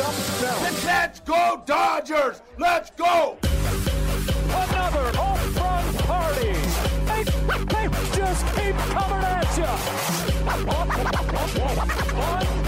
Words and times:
up, 0.00 0.14
Let's 0.84 1.20
go, 1.20 1.62
Dodgers! 1.66 2.42
Let's 2.58 2.90
go! 2.90 3.38
Another 3.42 5.16
home 5.16 5.54
run 5.54 5.94
party. 6.04 6.52
They, 7.06 7.24
they 7.64 7.88
just 8.16 8.46
keep 8.56 8.76
coming 8.76 9.24
at 9.24 9.56
you. 9.56 9.64
Unbelievable. 10.68 12.63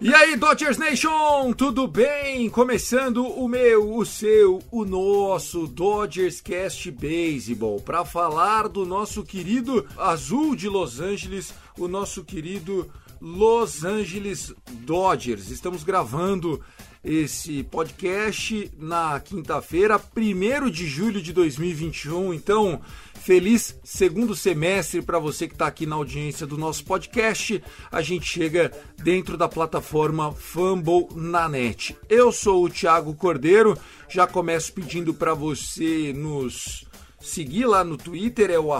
E 0.00 0.12
aí, 0.12 0.34
Dodgers 0.34 0.76
Nation, 0.76 1.52
tudo 1.52 1.86
bem? 1.86 2.50
Começando 2.50 3.24
o 3.24 3.46
meu, 3.46 3.94
o 3.96 4.04
seu, 4.04 4.60
o 4.72 4.84
nosso 4.84 5.68
Dodgers 5.68 6.40
Cast 6.40 6.90
Baseball 6.90 7.80
para 7.80 8.04
falar 8.04 8.66
do 8.66 8.84
nosso 8.84 9.22
querido 9.22 9.86
Azul 9.96 10.56
de 10.56 10.68
Los 10.68 10.98
Angeles, 10.98 11.54
o 11.78 11.86
nosso 11.86 12.24
querido 12.24 12.90
Los 13.20 13.84
Angeles 13.84 14.54
Dodgers. 14.84 15.50
Estamos 15.50 15.84
gravando 15.84 16.60
esse 17.04 17.62
podcast 17.64 18.70
na 18.78 19.20
quinta-feira, 19.20 20.00
1 20.16 20.70
de 20.70 20.86
julho 20.86 21.20
de 21.20 21.32
2021. 21.32 22.32
Então, 22.32 22.80
feliz 23.14 23.78
segundo 23.84 24.34
semestre 24.34 25.02
para 25.02 25.18
você 25.18 25.46
que 25.46 25.54
está 25.54 25.66
aqui 25.66 25.86
na 25.86 25.96
audiência 25.96 26.46
do 26.46 26.56
nosso 26.56 26.84
podcast. 26.84 27.62
A 27.92 28.02
gente 28.02 28.26
chega 28.26 28.72
dentro 29.02 29.36
da 29.36 29.48
plataforma 29.48 30.32
Fumble 30.32 31.08
na 31.14 31.48
net. 31.48 31.96
Eu 32.08 32.32
sou 32.32 32.64
o 32.64 32.70
Thiago 32.70 33.14
Cordeiro, 33.14 33.76
já 34.08 34.26
começo 34.26 34.72
pedindo 34.72 35.12
para 35.12 35.34
você 35.34 36.12
nos 36.14 36.89
seguir 37.20 37.66
lá 37.66 37.84
no 37.84 37.96
Twitter, 37.96 38.50
é 38.50 38.58
o 38.58 38.70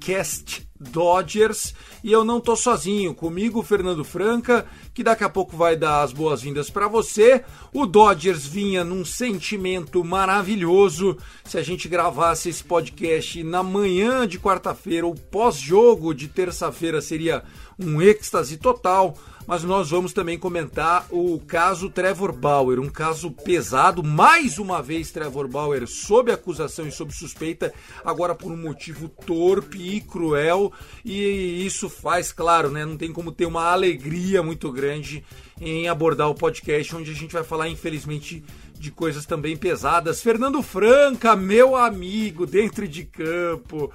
castdodgers, 0.00 1.74
e 2.02 2.10
eu 2.12 2.24
não 2.24 2.40
tô 2.40 2.56
sozinho, 2.56 3.14
comigo 3.14 3.62
Fernando 3.62 4.04
Franca, 4.04 4.66
que 4.92 5.04
daqui 5.04 5.24
a 5.24 5.28
pouco 5.28 5.56
vai 5.56 5.76
dar 5.76 6.02
as 6.02 6.12
boas-vindas 6.12 6.68
para 6.68 6.88
você. 6.88 7.44
O 7.72 7.86
Dodgers 7.86 8.44
vinha 8.44 8.84
num 8.84 9.04
sentimento 9.04 10.04
maravilhoso. 10.04 11.16
Se 11.44 11.56
a 11.56 11.62
gente 11.62 11.88
gravasse 11.88 12.48
esse 12.48 12.62
podcast 12.62 13.42
na 13.42 13.62
manhã 13.62 14.26
de 14.26 14.38
quarta-feira 14.38 15.06
ou 15.06 15.14
pós-jogo 15.14 16.12
de 16.14 16.28
terça-feira 16.28 17.00
seria 17.00 17.42
um 17.78 18.02
êxtase 18.02 18.56
total 18.56 19.16
mas 19.46 19.62
nós 19.62 19.90
vamos 19.90 20.12
também 20.12 20.38
comentar 20.38 21.06
o 21.10 21.38
caso 21.40 21.90
Trevor 21.90 22.32
Bauer, 22.32 22.80
um 22.80 22.88
caso 22.88 23.30
pesado. 23.30 24.02
Mais 24.02 24.58
uma 24.58 24.82
vez, 24.82 25.10
Trevor 25.10 25.48
Bauer 25.48 25.86
sob 25.86 26.32
acusação 26.32 26.86
e 26.86 26.92
sob 26.92 27.12
suspeita, 27.12 27.72
agora 28.04 28.34
por 28.34 28.50
um 28.50 28.56
motivo 28.56 29.08
torpe 29.08 29.96
e 29.96 30.00
cruel. 30.00 30.72
E 31.04 31.64
isso 31.64 31.88
faz, 31.88 32.32
claro, 32.32 32.70
né? 32.70 32.84
Não 32.84 32.96
tem 32.96 33.12
como 33.12 33.32
ter 33.32 33.46
uma 33.46 33.70
alegria 33.70 34.42
muito 34.42 34.72
grande 34.72 35.24
em 35.60 35.88
abordar 35.88 36.28
o 36.28 36.34
podcast, 36.34 36.96
onde 36.96 37.10
a 37.10 37.14
gente 37.14 37.32
vai 37.32 37.44
falar, 37.44 37.68
infelizmente, 37.68 38.42
de 38.78 38.90
coisas 38.90 39.24
também 39.26 39.56
pesadas. 39.56 40.22
Fernando 40.22 40.62
Franca, 40.62 41.36
meu 41.36 41.76
amigo, 41.76 42.46
dentro 42.46 42.88
de 42.88 43.04
campo. 43.04 43.92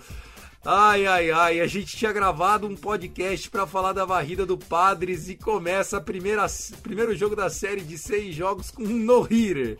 Ai, 0.71 1.07
ai, 1.07 1.31
ai, 1.31 1.59
a 1.61 1.65
gente 1.65 1.97
tinha 1.97 2.13
gravado 2.13 2.67
um 2.67 2.75
podcast 2.75 3.49
para 3.49 3.65
falar 3.65 3.91
da 3.91 4.05
varrida 4.05 4.45
do 4.45 4.55
Padres 4.55 5.27
e 5.27 5.33
começa 5.33 5.97
a 5.97 6.01
primeira 6.01 6.45
primeiro 6.83 7.15
jogo 7.15 7.35
da 7.35 7.49
série 7.49 7.81
de 7.81 7.97
seis 7.97 8.35
jogos 8.35 8.69
com 8.69 8.83
um 8.83 8.99
no-hitter. 8.99 9.79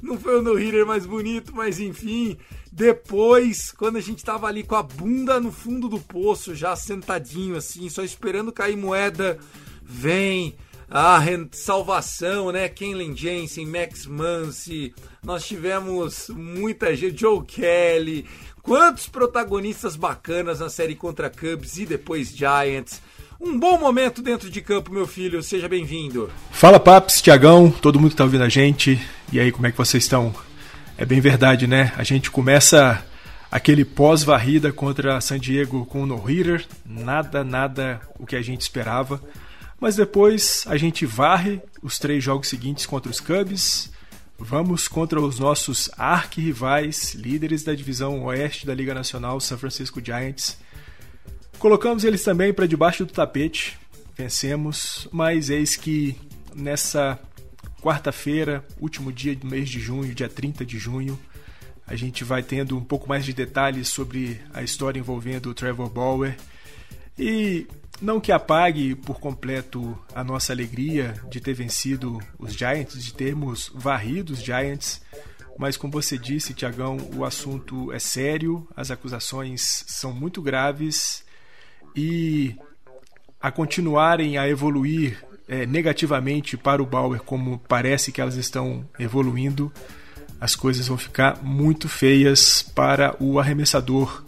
Não 0.00 0.16
foi 0.16 0.38
o 0.38 0.42
no-hitter 0.42 0.86
mais 0.86 1.04
bonito, 1.04 1.52
mas 1.52 1.80
enfim, 1.80 2.38
depois, 2.70 3.72
quando 3.72 3.96
a 3.96 4.00
gente 4.00 4.24
tava 4.24 4.46
ali 4.46 4.62
com 4.62 4.76
a 4.76 4.82
bunda 4.84 5.40
no 5.40 5.50
fundo 5.50 5.88
do 5.88 5.98
poço, 5.98 6.54
já 6.54 6.76
sentadinho 6.76 7.56
assim, 7.56 7.88
só 7.88 8.04
esperando 8.04 8.52
cair 8.52 8.76
moeda, 8.76 9.40
vem 9.82 10.56
a 10.90 11.20
salvação, 11.52 12.50
né? 12.52 12.68
Kenley 12.68 13.14
Jensen, 13.14 13.66
Max 13.66 14.06
Muncy, 14.06 14.94
nós 15.22 15.44
tivemos 15.46 16.28
muita 16.28 16.94
gente, 16.96 17.20
Joe 17.20 17.44
Kelly, 17.44 18.26
Quantos 18.68 19.08
protagonistas 19.08 19.96
bacanas 19.96 20.60
na 20.60 20.68
série 20.68 20.94
contra 20.94 21.30
Cubs 21.30 21.78
e 21.78 21.86
depois 21.86 22.36
Giants. 22.36 23.00
Um 23.40 23.58
bom 23.58 23.78
momento 23.78 24.20
dentro 24.20 24.50
de 24.50 24.60
campo, 24.60 24.92
meu 24.92 25.06
filho. 25.06 25.42
Seja 25.42 25.66
bem-vindo. 25.66 26.30
Fala, 26.50 26.78
Paps, 26.78 27.22
Tiagão, 27.22 27.70
todo 27.70 27.98
mundo 27.98 28.10
que 28.10 28.16
tá 28.16 28.24
ouvindo 28.24 28.44
a 28.44 28.48
gente. 28.50 29.00
E 29.32 29.40
aí, 29.40 29.50
como 29.50 29.66
é 29.66 29.70
que 29.70 29.78
vocês 29.78 30.04
estão? 30.04 30.34
É 30.98 31.06
bem 31.06 31.18
verdade, 31.18 31.66
né? 31.66 31.94
A 31.96 32.04
gente 32.04 32.30
começa 32.30 33.02
aquele 33.50 33.86
pós-varrida 33.86 34.70
contra 34.70 35.18
San 35.22 35.38
Diego 35.38 35.86
com 35.86 36.02
o 36.02 36.06
no-hitter. 36.06 36.66
Nada, 36.84 37.42
nada 37.42 38.02
o 38.18 38.26
que 38.26 38.36
a 38.36 38.42
gente 38.42 38.60
esperava. 38.60 39.18
Mas 39.80 39.96
depois 39.96 40.64
a 40.66 40.76
gente 40.76 41.06
varre 41.06 41.60
os 41.82 41.98
três 41.98 42.22
jogos 42.22 42.48
seguintes 42.48 42.84
contra 42.84 43.10
os 43.10 43.20
Cubs. 43.20 43.90
Vamos 44.38 44.88
contra 44.88 45.20
os 45.20 45.38
nossos 45.38 45.90
arquirrivais, 45.96 47.14
líderes 47.14 47.62
da 47.64 47.74
divisão 47.74 48.24
oeste 48.24 48.66
da 48.66 48.74
Liga 48.74 48.94
Nacional, 48.94 49.40
San 49.40 49.56
Francisco 49.56 50.04
Giants. 50.04 50.58
Colocamos 51.58 52.04
eles 52.04 52.22
também 52.22 52.52
para 52.52 52.66
debaixo 52.66 53.04
do 53.04 53.12
tapete, 53.12 53.76
vencemos, 54.16 55.08
mas 55.10 55.50
eis 55.50 55.74
que 55.74 56.16
nessa 56.54 57.18
quarta-feira, 57.82 58.64
último 58.80 59.12
dia 59.12 59.34
do 59.34 59.46
mês 59.46 59.68
de 59.68 59.80
junho, 59.80 60.14
dia 60.14 60.28
30 60.28 60.64
de 60.64 60.78
junho, 60.78 61.18
a 61.86 61.96
gente 61.96 62.22
vai 62.22 62.42
tendo 62.42 62.76
um 62.76 62.84
pouco 62.84 63.08
mais 63.08 63.24
de 63.24 63.32
detalhes 63.32 63.88
sobre 63.88 64.40
a 64.52 64.62
história 64.62 64.98
envolvendo 64.98 65.50
o 65.50 65.54
Trevor 65.54 65.88
Bauer. 65.88 66.36
E 67.18 67.66
não 68.00 68.20
que 68.20 68.30
apague 68.30 68.94
por 68.94 69.18
completo 69.18 69.98
a 70.14 70.22
nossa 70.22 70.52
alegria 70.52 71.14
de 71.28 71.40
ter 71.40 71.54
vencido 71.54 72.20
os 72.38 72.52
Giants, 72.52 73.02
de 73.02 73.12
termos 73.12 73.70
varrido 73.74 74.32
os 74.32 74.42
Giants, 74.42 75.02
mas 75.58 75.76
como 75.76 75.92
você 75.92 76.16
disse, 76.16 76.54
Tiagão, 76.54 76.96
o 77.16 77.24
assunto 77.24 77.92
é 77.92 77.98
sério, 77.98 78.66
as 78.76 78.92
acusações 78.92 79.84
são 79.88 80.12
muito 80.12 80.40
graves 80.40 81.24
e 81.96 82.54
a 83.40 83.50
continuarem 83.50 84.38
a 84.38 84.48
evoluir 84.48 85.24
é, 85.48 85.66
negativamente 85.66 86.56
para 86.56 86.82
o 86.82 86.86
Bauer, 86.86 87.20
como 87.22 87.58
parece 87.58 88.12
que 88.12 88.20
elas 88.20 88.36
estão 88.36 88.88
evoluindo, 88.98 89.72
as 90.40 90.54
coisas 90.54 90.86
vão 90.86 90.96
ficar 90.96 91.42
muito 91.42 91.88
feias 91.88 92.62
para 92.62 93.16
o 93.18 93.40
arremessador 93.40 94.24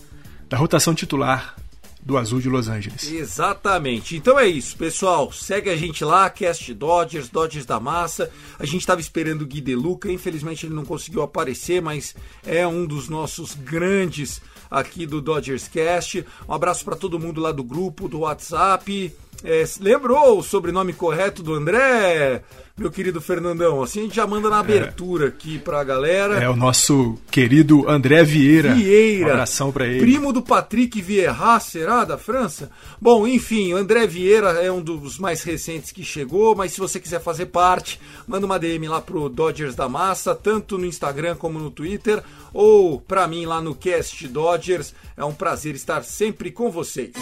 da 0.48 0.56
rotação 0.56 0.94
titular 0.94 1.54
do 2.02 2.16
Azul 2.16 2.40
de 2.40 2.48
Los 2.48 2.68
Angeles. 2.68 3.10
Exatamente. 3.10 4.16
Então 4.16 4.38
é 4.38 4.46
isso, 4.46 4.76
pessoal. 4.76 5.32
Segue 5.32 5.70
a 5.70 5.76
gente 5.76 6.04
lá, 6.04 6.28
Cast 6.30 6.72
Dodgers, 6.74 7.28
Dodgers 7.28 7.66
da 7.66 7.78
Massa. 7.78 8.30
A 8.58 8.64
gente 8.64 8.80
estava 8.80 9.00
esperando 9.00 9.42
o 9.42 9.46
Gui 9.46 9.60
De 9.60 9.74
Luca, 9.74 10.10
infelizmente 10.10 10.66
ele 10.66 10.74
não 10.74 10.84
conseguiu 10.84 11.22
aparecer, 11.22 11.82
mas 11.82 12.14
é 12.44 12.66
um 12.66 12.86
dos 12.86 13.08
nossos 13.08 13.54
grandes 13.54 14.40
aqui 14.70 15.04
do 15.04 15.20
Dodgers 15.20 15.68
Cast. 15.68 16.24
Um 16.48 16.54
abraço 16.54 16.84
para 16.84 16.96
todo 16.96 17.18
mundo 17.18 17.40
lá 17.40 17.52
do 17.52 17.64
grupo, 17.64 18.08
do 18.08 18.20
WhatsApp. 18.20 19.12
É, 19.42 19.64
lembrou 19.80 20.38
o 20.38 20.42
sobrenome 20.42 20.92
correto 20.92 21.42
do 21.42 21.54
André, 21.54 22.42
meu 22.76 22.90
querido 22.90 23.20
Fernandão? 23.20 23.82
Assim 23.82 24.00
a 24.00 24.02
gente 24.02 24.16
já 24.16 24.26
manda 24.26 24.50
na 24.50 24.58
abertura 24.58 25.28
aqui 25.28 25.58
pra 25.58 25.82
galera. 25.82 26.42
É 26.42 26.48
o 26.48 26.56
nosso 26.56 27.18
querido 27.30 27.88
André 27.88 28.22
Vieira. 28.22 28.74
Vieira. 28.74 29.28
Um 29.28 29.30
abração 29.30 29.72
pra 29.72 29.86
ele. 29.86 30.00
Primo 30.00 30.32
do 30.32 30.42
Patrick 30.42 31.00
Vieira, 31.00 31.58
será? 31.60 32.04
Da 32.04 32.18
França? 32.18 32.70
Bom, 33.00 33.26
enfim, 33.26 33.72
o 33.72 33.76
André 33.76 34.06
Vieira 34.06 34.50
é 34.62 34.70
um 34.70 34.82
dos 34.82 35.18
mais 35.18 35.42
recentes 35.42 35.90
que 35.90 36.04
chegou, 36.04 36.54
mas 36.54 36.72
se 36.72 36.80
você 36.80 37.00
quiser 37.00 37.20
fazer 37.20 37.46
parte, 37.46 37.98
manda 38.26 38.44
uma 38.44 38.58
DM 38.58 38.88
lá 38.88 39.00
pro 39.00 39.28
Dodgers 39.28 39.74
da 39.74 39.88
Massa, 39.88 40.34
tanto 40.34 40.76
no 40.76 40.84
Instagram 40.84 41.34
como 41.36 41.58
no 41.58 41.70
Twitter, 41.70 42.22
ou 42.52 43.00
pra 43.00 43.26
mim 43.26 43.46
lá 43.46 43.60
no 43.60 43.74
Cast 43.74 44.28
Dodgers. 44.28 44.94
É 45.16 45.24
um 45.24 45.34
prazer 45.34 45.74
estar 45.74 46.02
sempre 46.04 46.50
com 46.50 46.70
vocês. 46.70 47.12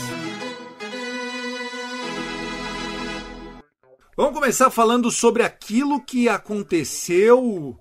Vamos 4.19 4.35
começar 4.35 4.69
falando 4.69 5.13
sobre 5.13 5.45
aquilo 5.45 6.01
que 6.01 6.29
aconteceu 6.29 7.79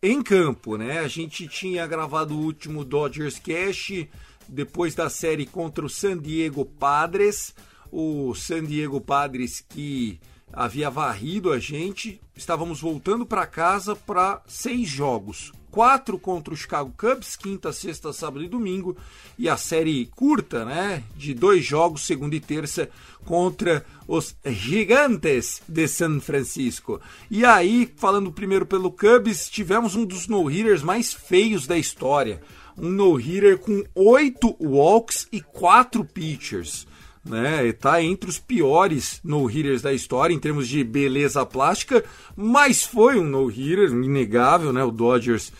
em 0.00 0.22
campo, 0.22 0.76
né? 0.76 1.00
A 1.00 1.08
gente 1.08 1.48
tinha 1.48 1.84
gravado 1.84 2.32
o 2.32 2.40
último 2.40 2.84
Dodgers 2.84 3.40
Cash 3.40 4.06
depois 4.48 4.94
da 4.94 5.10
série 5.10 5.44
contra 5.44 5.84
o 5.84 5.90
San 5.90 6.16
Diego 6.16 6.64
Padres. 6.64 7.52
O 7.90 8.36
San 8.36 8.62
Diego 8.62 9.00
Padres 9.00 9.66
que 9.68 10.20
havia 10.52 10.88
varrido 10.88 11.50
a 11.50 11.58
gente. 11.58 12.20
Estávamos 12.36 12.80
voltando 12.80 13.26
para 13.26 13.44
casa 13.44 13.96
para 13.96 14.44
seis 14.46 14.88
jogos. 14.88 15.50
Quatro 15.74 16.20
contra 16.20 16.54
o 16.54 16.56
Chicago 16.56 16.94
Cubs, 16.96 17.34
quinta, 17.34 17.72
sexta, 17.72 18.12
sábado 18.12 18.44
e 18.44 18.48
domingo. 18.48 18.96
E 19.36 19.48
a 19.48 19.56
série 19.56 20.06
curta, 20.14 20.64
né? 20.64 21.02
De 21.16 21.34
dois 21.34 21.64
jogos, 21.64 22.02
segunda 22.02 22.36
e 22.36 22.38
terça, 22.38 22.88
contra 23.24 23.84
os 24.06 24.36
Gigantes 24.46 25.60
de 25.66 25.88
San 25.88 26.20
Francisco. 26.20 27.00
E 27.28 27.44
aí, 27.44 27.92
falando 27.96 28.30
primeiro 28.30 28.64
pelo 28.64 28.88
Cubs, 28.88 29.50
tivemos 29.50 29.96
um 29.96 30.04
dos 30.04 30.28
no-hitters 30.28 30.80
mais 30.80 31.12
feios 31.12 31.66
da 31.66 31.76
história. 31.76 32.40
Um 32.78 32.90
no-hitter 32.90 33.58
com 33.58 33.82
oito 33.96 34.54
walks 34.60 35.26
e 35.32 35.40
quatro 35.40 36.04
pitchers 36.04 36.86
né? 37.24 37.72
Tá 37.72 38.02
entre 38.02 38.28
os 38.28 38.38
piores 38.38 39.20
no-hitters 39.24 39.82
da 39.82 39.92
história 39.92 40.34
em 40.34 40.38
termos 40.38 40.68
de 40.68 40.84
beleza 40.84 41.44
plástica, 41.46 42.04
mas 42.36 42.82
foi 42.82 43.18
um 43.18 43.24
no-hitter 43.24 43.90
inegável, 43.90 44.72
né? 44.72 44.84
O 44.84 44.90
Dodgers 44.90 45.52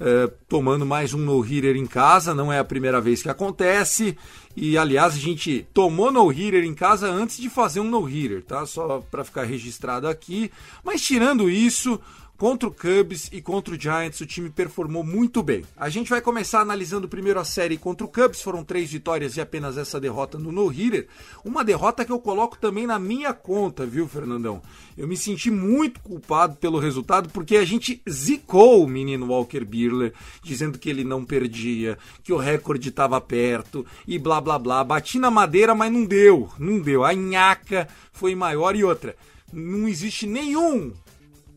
é, 0.00 0.30
tomando 0.48 0.84
mais 0.84 1.14
um 1.14 1.18
no-hitter 1.18 1.76
em 1.76 1.86
casa, 1.86 2.34
não 2.34 2.52
é 2.52 2.58
a 2.58 2.64
primeira 2.64 3.00
vez 3.00 3.22
que 3.22 3.28
acontece. 3.28 4.18
E 4.56 4.76
aliás, 4.76 5.14
a 5.14 5.18
gente 5.18 5.66
tomou 5.72 6.10
no-hitter 6.10 6.64
em 6.64 6.74
casa 6.74 7.08
antes 7.08 7.36
de 7.36 7.48
fazer 7.48 7.78
um 7.80 7.88
no-hitter, 7.88 8.42
tá? 8.42 8.66
Só 8.66 9.02
para 9.10 9.24
ficar 9.24 9.44
registrado 9.44 10.08
aqui. 10.08 10.50
Mas 10.84 11.02
tirando 11.02 11.48
isso, 11.48 12.00
Contra 12.42 12.68
o 12.68 12.72
Cubs 12.72 13.30
e 13.30 13.40
contra 13.40 13.72
o 13.72 13.80
Giants, 13.80 14.20
o 14.20 14.26
time 14.26 14.50
performou 14.50 15.04
muito 15.04 15.44
bem. 15.44 15.64
A 15.76 15.88
gente 15.88 16.10
vai 16.10 16.20
começar 16.20 16.60
analisando 16.60 17.08
primeiro 17.08 17.38
a 17.38 17.44
série 17.44 17.78
contra 17.78 18.04
o 18.04 18.08
Cubs, 18.08 18.42
foram 18.42 18.64
três 18.64 18.90
vitórias 18.90 19.36
e 19.36 19.40
apenas 19.40 19.78
essa 19.78 20.00
derrota 20.00 20.36
no 20.36 20.50
no-hitter. 20.50 21.06
Uma 21.44 21.62
derrota 21.62 22.04
que 22.04 22.10
eu 22.10 22.18
coloco 22.18 22.58
também 22.58 22.84
na 22.84 22.98
minha 22.98 23.32
conta, 23.32 23.86
viu, 23.86 24.08
Fernandão? 24.08 24.60
Eu 24.98 25.06
me 25.06 25.16
senti 25.16 25.52
muito 25.52 26.00
culpado 26.00 26.56
pelo 26.56 26.80
resultado 26.80 27.28
porque 27.28 27.54
a 27.54 27.64
gente 27.64 28.02
zicou 28.10 28.82
o 28.82 28.88
menino 28.88 29.28
Walker 29.28 29.64
Buehler, 29.64 30.12
dizendo 30.42 30.80
que 30.80 30.90
ele 30.90 31.04
não 31.04 31.24
perdia, 31.24 31.96
que 32.24 32.32
o 32.32 32.38
recorde 32.38 32.88
estava 32.88 33.20
perto 33.20 33.86
e 34.04 34.18
blá 34.18 34.40
blá 34.40 34.58
blá. 34.58 34.82
Bati 34.82 35.16
na 35.20 35.30
madeira, 35.30 35.76
mas 35.76 35.92
não 35.92 36.04
deu, 36.04 36.50
não 36.58 36.80
deu. 36.80 37.04
A 37.04 37.14
nhaca 37.14 37.86
foi 38.12 38.34
maior 38.34 38.74
e 38.74 38.82
outra. 38.82 39.14
Não 39.52 39.86
existe 39.86 40.26
nenhum 40.26 40.92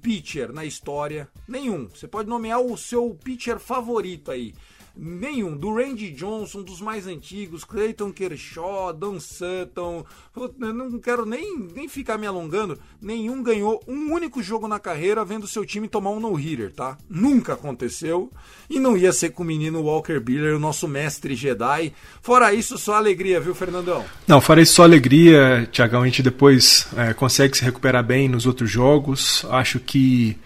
pitcher 0.06 0.54
na 0.54 0.63
história, 0.63 1.28
nenhum. 1.48 1.90
Você 1.90 2.07
pode 2.07 2.30
nomear 2.30 2.62
o 2.62 2.78
seu 2.78 3.18
pitcher 3.24 3.57
favorito 3.57 4.30
aí. 4.30 4.54
Nenhum. 4.97 5.57
Do 5.57 5.75
Randy 5.75 6.12
Johnson, 6.12 6.63
dos 6.63 6.80
mais 6.80 7.06
antigos, 7.06 7.63
Clayton 7.63 8.12
Kershaw, 8.12 8.94
Dan 8.94 9.19
Sutton. 9.19 10.06
Não 10.57 11.00
quero 11.00 11.25
nem, 11.25 11.57
nem 11.75 11.88
ficar 11.88 12.18
me 12.18 12.25
alongando. 12.25 12.80
Nenhum 13.01 13.44
ganhou 13.44 13.83
um 13.88 14.13
único 14.13 14.42
jogo 14.42 14.68
na 14.68 14.80
carreira 14.80 15.25
vendo 15.25 15.47
seu 15.47 15.65
time 15.65 15.88
tomar 15.88 16.12
um 16.12 16.19
no-hitter, 16.19 16.71
tá? 16.74 16.97
Nunca 17.09 17.53
aconteceu. 17.53 18.31
E 18.69 18.80
não 18.80 18.95
ia 18.95 19.12
ser 19.12 19.31
com 19.31 19.44
o 19.44 19.45
menino 19.45 19.81
Walker 19.81 20.19
Buehler, 20.19 20.56
o 20.56 20.59
nosso 20.59 20.88
mestre 20.88 21.36
Jedi. 21.36 21.94
Fora 22.21 22.53
isso, 22.53 22.77
só 22.77 22.95
alegria, 22.95 23.39
viu, 23.39 23.53
Fernandão? 23.53 24.06
Não, 24.27 24.39
fora 24.39 24.62
isso, 24.62 24.74
só 24.74 24.83
alegria, 24.83 25.68
Tiagão. 25.71 26.03
A 26.03 26.06
gente 26.06 26.24
depois 26.24 26.88
é, 26.95 27.13
consegue 27.13 27.57
se 27.57 27.63
recuperar 27.63 28.03
bem 28.03 28.30
nos 28.30 28.45
outros 28.45 28.71
jogos. 28.71 29.45
Acho 29.50 29.80
que 29.80 30.38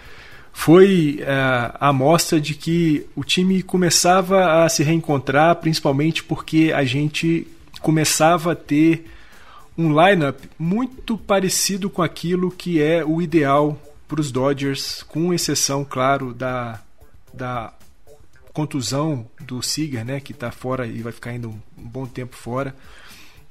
foi 0.59 1.19
é, 1.21 1.31
a 1.31 1.87
amostra 1.87 2.39
de 2.39 2.53
que 2.53 3.07
o 3.15 3.23
time 3.23 3.63
começava 3.63 4.65
a 4.65 4.67
se 4.67 4.83
reencontrar, 4.83 5.55
principalmente 5.55 6.21
porque 6.21 6.73
a 6.75 6.83
gente 6.83 7.47
começava 7.79 8.51
a 8.51 8.55
ter 8.55 9.09
um 9.77 9.89
lineup 9.89 10.37
muito 10.59 11.17
parecido 11.17 11.89
com 11.89 12.01
aquilo 12.01 12.51
que 12.51 12.81
é 12.81 13.05
o 13.05 13.21
ideal 13.21 13.81
para 14.05 14.19
os 14.19 14.33
Dodgers, 14.33 15.01
com 15.03 15.33
exceção, 15.33 15.85
claro, 15.85 16.33
da, 16.33 16.81
da 17.33 17.73
contusão 18.51 19.25
do 19.39 19.63
Seager, 19.63 20.03
né, 20.03 20.19
que 20.19 20.33
está 20.33 20.51
fora 20.51 20.85
e 20.85 21.01
vai 21.01 21.13
ficar 21.13 21.29
ainda 21.29 21.47
um, 21.47 21.57
um 21.77 21.87
bom 21.87 22.05
tempo 22.05 22.35
fora. 22.35 22.75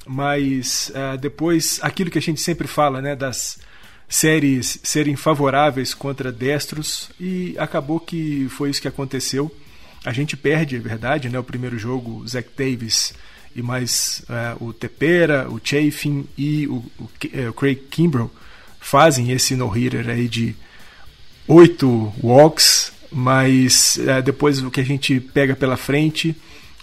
Mas 0.06 0.90
uh, 0.90 1.16
depois, 1.16 1.81
aquilo 1.82 2.10
que 2.10 2.19
a 2.19 2.22
gente 2.22 2.43
sempre 2.43 2.69
fala, 2.69 3.00
né, 3.00 3.16
das 3.16 3.58
séries 4.08 4.81
serem 4.82 5.16
favoráveis 5.16 5.93
contra 5.93 6.32
destros 6.32 7.10
e 7.20 7.55
acabou 7.58 8.00
que 8.00 8.49
foi 8.49 8.70
isso 8.70 8.81
que 8.81 8.88
aconteceu. 8.88 9.55
A 10.05 10.12
gente 10.12 10.37
perde, 10.37 10.76
é 10.76 10.78
verdade, 10.78 11.28
né? 11.28 11.38
O 11.38 11.44
primeiro 11.44 11.78
jogo, 11.78 12.26
Zach 12.26 12.49
Davis 12.56 13.12
e 13.55 13.62
mais 13.62 14.22
uh, 14.28 14.64
o 14.64 14.72
Tepera, 14.72 15.49
o 15.50 15.60
Chafin 15.62 16.26
e 16.37 16.66
o, 16.66 16.76
o, 16.99 17.10
é, 17.32 17.49
o 17.49 17.52
Craig 17.52 17.76
Kimbrell 17.90 18.31
fazem 18.81 19.32
esse 19.32 19.55
no-hitter 19.55 20.08
aí 20.08 20.28
de 20.28 20.55
oito 21.46 22.12
walks, 22.22 22.93
mas 23.10 23.99
uh, 23.99 24.22
depois 24.22 24.62
o 24.62 24.70
que 24.70 24.81
a 24.81 24.84
gente 24.84 25.20
pega 25.20 25.56
pela 25.56 25.76
frente, 25.76 26.37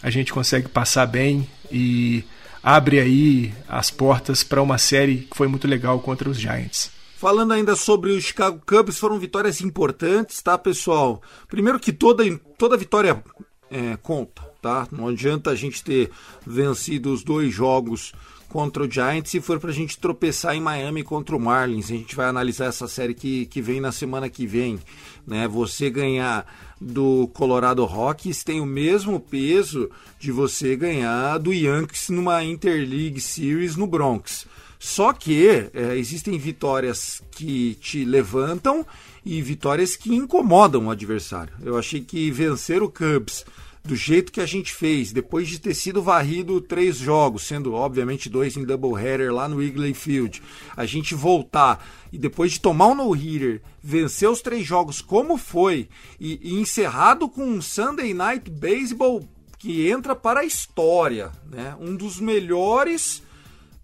a 0.04 0.10
gente 0.10 0.34
consegue 0.34 0.68
passar 0.68 1.06
bem 1.06 1.48
e 1.72 2.24
abre 2.62 3.00
aí 3.00 3.54
as 3.68 3.90
portas 3.90 4.44
para 4.44 4.62
uma 4.62 4.78
série 4.78 5.28
que 5.30 5.38
foi 5.38 5.48
muito 5.48 5.68
legal 5.68 6.00
contra 6.00 6.30
os 6.30 6.40
Giants. 6.40 6.95
Falando 7.26 7.54
ainda 7.54 7.76
sobre 7.76 8.12
o 8.12 8.22
Chicago 8.22 8.62
Cubs, 8.64 9.00
foram 9.00 9.18
vitórias 9.18 9.60
importantes, 9.60 10.40
tá, 10.44 10.60
pessoal? 10.60 11.24
Primeiro 11.48 11.80
que 11.80 11.92
toda, 11.92 12.24
toda 12.56 12.78
vitória 12.78 13.24
é, 13.72 13.98
conta, 13.98 14.44
tá? 14.62 14.88
Não 14.92 15.08
adianta 15.08 15.50
a 15.50 15.56
gente 15.56 15.84
ter 15.84 16.12
vencido 16.46 17.12
os 17.12 17.24
dois 17.24 17.52
jogos 17.52 18.14
contra 18.48 18.84
o 18.84 18.92
Giants 18.92 19.32
se 19.32 19.42
for 19.42 19.60
para 19.60 19.72
a 19.72 19.74
gente 19.74 19.98
tropeçar 19.98 20.56
em 20.56 20.62
Miami 20.62 21.02
contra 21.02 21.36
o 21.36 21.40
Marlins. 21.40 21.86
A 21.86 21.96
gente 21.96 22.16
vai 22.16 22.28
analisar 22.28 22.66
essa 22.66 22.88
série 22.88 23.16
que, 23.16 23.48
que 23.48 23.60
vem 23.60 23.82
na 23.82 23.92
semana 23.92 24.30
que 24.30 24.46
vem. 24.46 24.80
Né? 25.26 25.48
Você 25.48 25.90
ganhar 25.90 26.46
do 26.80 27.28
Colorado 27.34 27.84
Rockies 27.86 28.44
tem 28.44 28.62
o 28.62 28.68
mesmo 28.68 29.20
peso 29.20 29.90
de 30.20 30.32
você 30.32 30.76
ganhar 30.76 31.40
do 31.40 31.52
Yankees 31.52 32.10
numa 32.10 32.44
Interleague 32.44 33.20
Series 33.20 33.76
no 33.76 33.88
Bronx. 33.88 34.46
Só 34.80 35.14
que 35.14 35.48
é, 35.48 35.98
existem 35.98 36.38
vitórias 36.38 37.22
que 37.32 37.76
te 37.76 38.06
levantam 38.06 38.86
e 39.26 39.42
vitórias 39.42 39.96
que 39.96 40.14
incomodam 40.14 40.88
o 40.88 40.92
adversário. 40.92 41.54
Eu 41.64 41.78
achei 41.78 42.02
que 42.02 42.30
vencer 42.32 42.84
o 42.84 42.90
Cubs 42.90 43.46
do 43.86 43.96
jeito 43.96 44.32
que 44.32 44.42
a 44.42 44.46
gente 44.46 44.74
fez, 44.74 45.12
depois 45.12 45.48
de 45.48 45.60
ter 45.60 45.76
sido 45.76 46.02
varrido 46.02 46.60
três 46.60 46.98
jogos, 46.98 47.44
sendo 47.44 47.74
obviamente 47.74 48.30
dois 48.30 48.58
em 48.58 48.66
doubleheader 48.66 49.32
lá 49.32 49.48
no 49.48 49.58
Wrigley 49.58 49.94
Field, 49.94 50.42
a 50.76 50.86
gente 50.86 51.14
voltar 51.14 51.86
e 52.12 52.18
depois 52.18 52.54
de 52.54 52.60
tomar 52.60 52.88
um 52.88 52.96
no-hitter, 52.96 53.62
vencer 53.84 54.30
os 54.30 54.42
três 54.42 54.66
jogos 54.66 55.02
como 55.02 55.38
foi 55.38 55.88
e, 56.20 56.40
e 56.42 56.60
encerrado 56.60 57.30
com 57.30 57.46
um 57.46 57.62
Sunday 57.62 58.14
Night 58.14 58.50
Baseball 58.50 59.24
que 59.60 59.88
entra 59.88 60.16
para 60.16 60.42
a 60.42 60.46
história, 60.46 61.32
né? 61.50 61.76
Um 61.80 61.96
dos 61.96 62.20
melhores 62.20 63.22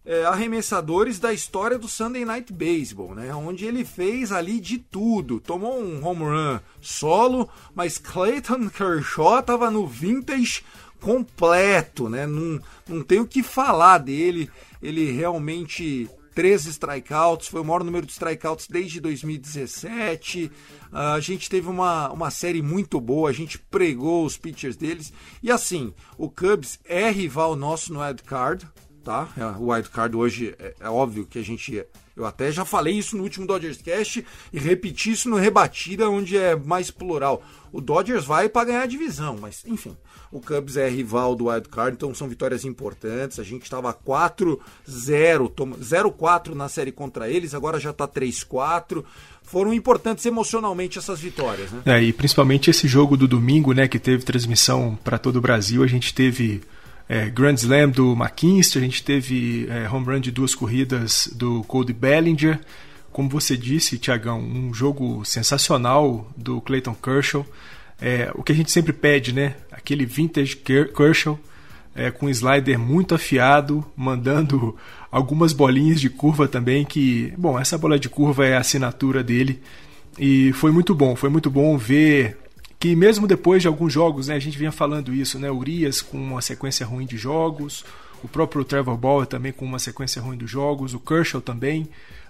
é, 0.05 0.25
arremessadores 0.25 1.19
da 1.19 1.31
história 1.31 1.77
do 1.77 1.87
Sunday 1.87 2.25
Night 2.25 2.51
Baseball, 2.51 3.13
né? 3.13 3.33
Onde 3.33 3.65
ele 3.65 3.85
fez 3.85 4.31
ali 4.31 4.59
de 4.59 4.77
tudo. 4.77 5.39
Tomou 5.39 5.79
um 5.79 6.05
home 6.05 6.23
run 6.23 6.59
solo, 6.81 7.49
mas 7.75 7.97
Clayton 7.97 8.69
Kershaw 8.69 9.39
estava 9.39 9.69
no 9.69 9.85
vintage 9.85 10.63
completo, 10.99 12.09
né? 12.09 12.25
Não, 12.25 12.59
não 12.87 13.05
o 13.21 13.27
que 13.27 13.43
falar 13.43 13.99
dele. 13.99 14.49
Ele 14.81 15.11
realmente 15.11 16.09
13 16.33 16.69
strikeouts, 16.69 17.47
foi 17.47 17.61
o 17.61 17.65
maior 17.65 17.83
número 17.83 18.05
de 18.05 18.11
strikeouts 18.13 18.67
desde 18.67 18.99
2017. 18.99 20.45
Uh, 20.45 20.97
a 20.97 21.19
gente 21.19 21.49
teve 21.49 21.67
uma, 21.67 22.09
uma 22.11 22.31
série 22.31 22.61
muito 22.61 22.99
boa, 22.99 23.29
a 23.29 23.33
gente 23.33 23.59
pregou 23.59 24.25
os 24.25 24.37
pitchers 24.37 24.75
deles. 24.75 25.11
E 25.43 25.51
assim, 25.51 25.93
o 26.17 26.29
Cubs 26.29 26.79
é 26.85 27.09
rival 27.11 27.55
nosso 27.55 27.93
no 27.93 28.03
Ed 28.03 28.23
Card, 28.23 28.67
tá? 29.03 29.29
É, 29.37 29.45
o 29.57 29.71
wild 29.71 29.89
card 29.89 30.15
hoje 30.15 30.55
é, 30.59 30.73
é, 30.79 30.89
óbvio 30.89 31.25
que 31.25 31.39
a 31.39 31.43
gente 31.43 31.83
eu 32.15 32.25
até 32.25 32.51
já 32.51 32.65
falei 32.65 32.93
isso 32.93 33.15
no 33.15 33.23
último 33.23 33.47
Dodgers 33.47 33.81
Cast 33.81 34.25
e 34.51 34.59
repeti 34.59 35.11
isso 35.11 35.29
no 35.29 35.37
rebatida 35.37 36.09
onde 36.09 36.37
é 36.37 36.55
mais 36.55 36.91
plural. 36.91 37.41
O 37.71 37.79
Dodgers 37.79 38.25
vai 38.25 38.49
para 38.49 38.65
ganhar 38.65 38.81
a 38.81 38.85
divisão, 38.85 39.37
mas 39.39 39.63
enfim, 39.65 39.95
o 40.31 40.41
Cubs 40.41 40.75
é 40.75 40.89
rival 40.89 41.35
do 41.35 41.47
wild 41.47 41.69
card, 41.69 41.95
então 41.95 42.13
são 42.13 42.27
vitórias 42.27 42.65
importantes. 42.65 43.39
A 43.39 43.43
gente 43.43 43.63
estava 43.63 43.93
4-0, 43.93 44.59
0-4 44.87 46.53
na 46.53 46.67
série 46.67 46.91
contra 46.91 47.29
eles, 47.29 47.53
agora 47.53 47.79
já 47.79 47.91
está 47.91 48.07
3-4 48.07 49.03
foram 49.43 49.73
importantes 49.73 50.25
emocionalmente 50.25 50.97
essas 50.97 51.19
vitórias. 51.19 51.71
Né? 51.71 51.81
É, 51.85 52.01
e 52.01 52.13
principalmente 52.13 52.69
esse 52.69 52.87
jogo 52.87 53.17
do 53.17 53.27
domingo, 53.27 53.73
né, 53.73 53.85
que 53.85 53.99
teve 53.99 54.23
transmissão 54.23 54.97
para 55.03 55.17
todo 55.17 55.37
o 55.37 55.41
Brasil, 55.41 55.83
a 55.83 55.87
gente 55.87 56.13
teve 56.13 56.61
é, 57.07 57.29
Grand 57.29 57.55
Slam 57.55 57.89
do 57.89 58.13
McKinsey, 58.13 58.81
a 58.81 58.85
gente 58.85 59.03
teve 59.03 59.67
é, 59.69 59.89
home 59.89 60.05
run 60.05 60.19
de 60.19 60.31
duas 60.31 60.55
corridas 60.55 61.29
do 61.35 61.63
Cody 61.63 61.93
Bellinger. 61.93 62.59
Como 63.11 63.29
você 63.29 63.57
disse, 63.57 63.97
Tiagão, 63.97 64.39
um 64.39 64.73
jogo 64.73 65.23
sensacional 65.25 66.29
do 66.37 66.61
Clayton 66.61 66.95
Kershaw. 66.95 67.45
É, 67.99 68.31
o 68.33 68.41
que 68.41 68.51
a 68.51 68.55
gente 68.55 68.71
sempre 68.71 68.93
pede, 68.93 69.33
né? 69.33 69.55
Aquele 69.71 70.05
vintage 70.05 70.55
Kershaw 70.55 71.37
é, 71.95 72.09
com 72.09 72.27
um 72.27 72.29
slider 72.29 72.79
muito 72.79 73.13
afiado, 73.13 73.85
mandando 73.95 74.75
algumas 75.11 75.53
bolinhas 75.53 75.99
de 75.99 76.09
curva 76.09 76.47
também, 76.47 76.85
que, 76.85 77.33
bom, 77.37 77.59
essa 77.59 77.77
bola 77.77 77.99
de 77.99 78.09
curva 78.09 78.45
é 78.45 78.55
a 78.55 78.59
assinatura 78.59 79.23
dele. 79.23 79.61
E 80.17 80.51
foi 80.53 80.71
muito 80.71 80.93
bom, 80.93 81.15
foi 81.15 81.29
muito 81.29 81.49
bom 81.49 81.77
ver 81.77 82.37
que 82.81 82.95
mesmo 82.95 83.27
depois 83.27 83.61
de 83.61 83.67
alguns 83.67 83.93
jogos, 83.93 84.27
né, 84.27 84.33
a 84.33 84.39
gente 84.39 84.57
vinha 84.57 84.71
falando 84.71 85.13
isso, 85.13 85.37
né, 85.37 85.51
Urias 85.51 86.01
com 86.01 86.17
uma 86.17 86.41
sequência 86.41 86.83
ruim 86.83 87.05
de 87.05 87.15
jogos, 87.15 87.85
o 88.23 88.27
próprio 88.27 88.65
Trevor 88.65 88.97
Bauer 88.97 89.27
também 89.27 89.53
com 89.53 89.63
uma 89.63 89.77
sequência 89.77 90.19
ruim 90.19 90.35
dos 90.35 90.49
jogos, 90.49 90.95
o 90.95 90.99
Kershaw 90.99 91.39
também, 91.39 91.87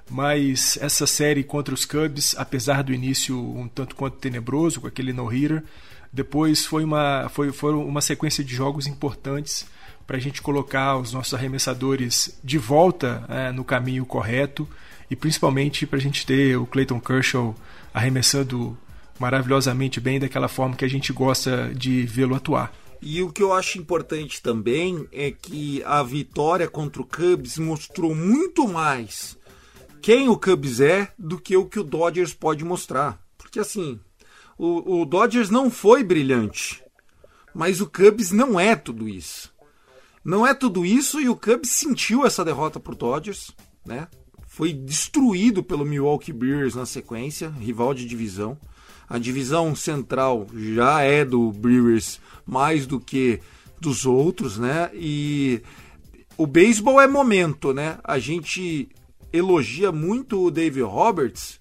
mas 0.10 0.77
essa 0.81 1.08
série 1.08 1.41
contra 1.41 1.74
os 1.74 1.86
Cubs, 1.86 2.36
apesar 2.38 2.84
do 2.84 2.93
início 2.93 3.39
um 3.39 3.65
tanto 3.70 3.96
quanto 3.96 4.17
tenebroso 4.17 4.81
com 4.81 4.88
aquele 4.88 5.13
no-hitter, 5.13 5.63
depois 6.12 6.65
foi 6.65 6.84
uma, 6.84 7.29
foi, 7.29 7.53
foram 7.53 7.88
uma 7.88 8.01
sequência 8.01 8.43
de 8.43 8.53
jogos 8.53 8.88
importantes 8.88 9.65
para 10.05 10.17
a 10.17 10.20
gente 10.20 10.41
colocar 10.41 10.98
os 10.98 11.13
nossos 11.13 11.34
arremessadores 11.34 12.38
de 12.43 12.58
volta 12.58 13.24
é, 13.29 13.53
no 13.53 13.63
caminho 13.63 14.05
correto 14.05 14.67
e 15.10 15.15
principalmente 15.15 15.88
para 15.88 15.98
a 15.98 16.01
gente 16.01 16.25
ter 16.25 16.58
o 16.58 16.65
Clayton 16.65 17.00
Kershaw 17.00 17.55
arremessando 17.93 18.77
maravilhosamente 19.22 20.00
bem 20.00 20.20
daquela 20.20 20.48
forma 20.48 20.75
que 20.75 20.84
a 20.84 20.90
gente 20.90 21.13
gosta 21.13 21.72
de 21.75 22.04
vê-lo 22.08 22.36
atuar. 22.36 22.74
E 23.00 23.22
o 23.22 23.32
que 23.32 23.42
eu 23.42 23.54
acho 23.54 23.78
importante 23.78 24.42
também 24.42 25.08
é 25.12 25.32
que 25.32 25.84
a 25.86 26.01
vitória 26.01 26.68
contra 26.68 27.01
o 27.01 27.06
Cubs 27.06 27.58
mostrou 27.58 28.16
muito 28.16 28.68
mais 28.68 29.38
quem 30.01 30.28
o 30.28 30.38
Cubs 30.38 30.80
é 30.80 31.13
do 31.18 31.40
que 31.40 31.56
o 31.56 31.66
que 31.66 31.80
o 31.80 31.84
Dodgers 31.84 32.34
pode 32.34 32.66
mostrar. 32.66 33.22
Porque 33.38 33.60
assim, 33.60 34.00
o, 34.58 35.01
o 35.01 35.06
Dodgers 35.06 35.51
não 35.51 35.70
foi 35.70 36.04
brilhante, 36.04 36.84
mas 37.54 37.80
o 37.80 37.88
Cubs 37.88 38.32
não 38.32 38.60
é 38.60 38.75
tudo 38.75 39.08
isso. 39.08 39.54
Não 40.25 40.46
é 40.46 40.54
tudo 40.54 40.84
isso 40.84 41.20
e 41.22 41.30
o 41.30 41.36
Cubs 41.36 41.70
sentiu 41.72 42.25
essa 42.25 42.44
derrota 42.44 42.80
para 42.80 42.94
o 42.94 42.98
Dodgers, 42.98 43.51
né? 43.86 44.08
Foi 44.48 44.74
destruído 44.74 45.63
pelo 45.63 45.86
Milwaukee 45.86 46.34
Brewers 46.34 46.75
na 46.75 46.86
sequência, 46.86 47.50
rival 47.50 47.94
de 47.94 48.06
divisão. 48.06 48.58
A 49.12 49.18
divisão 49.18 49.75
central 49.75 50.48
já 50.56 51.01
é 51.01 51.25
do 51.25 51.51
Brewers 51.51 52.18
mais 52.46 52.88
do 52.88 52.98
que 52.98 53.41
dos 53.77 54.06
outros, 54.06 54.58
né? 54.58 54.89
E 54.94 55.62
o 56.38 56.48
beisebol 56.48 57.01
é 57.01 57.08
momento, 57.08 57.74
né? 57.74 57.98
A 58.06 58.18
gente 58.20 58.88
elogia 59.34 59.91
muito 59.91 60.46
o 60.46 60.50
Dave 60.50 60.80
Roberts 60.80 61.60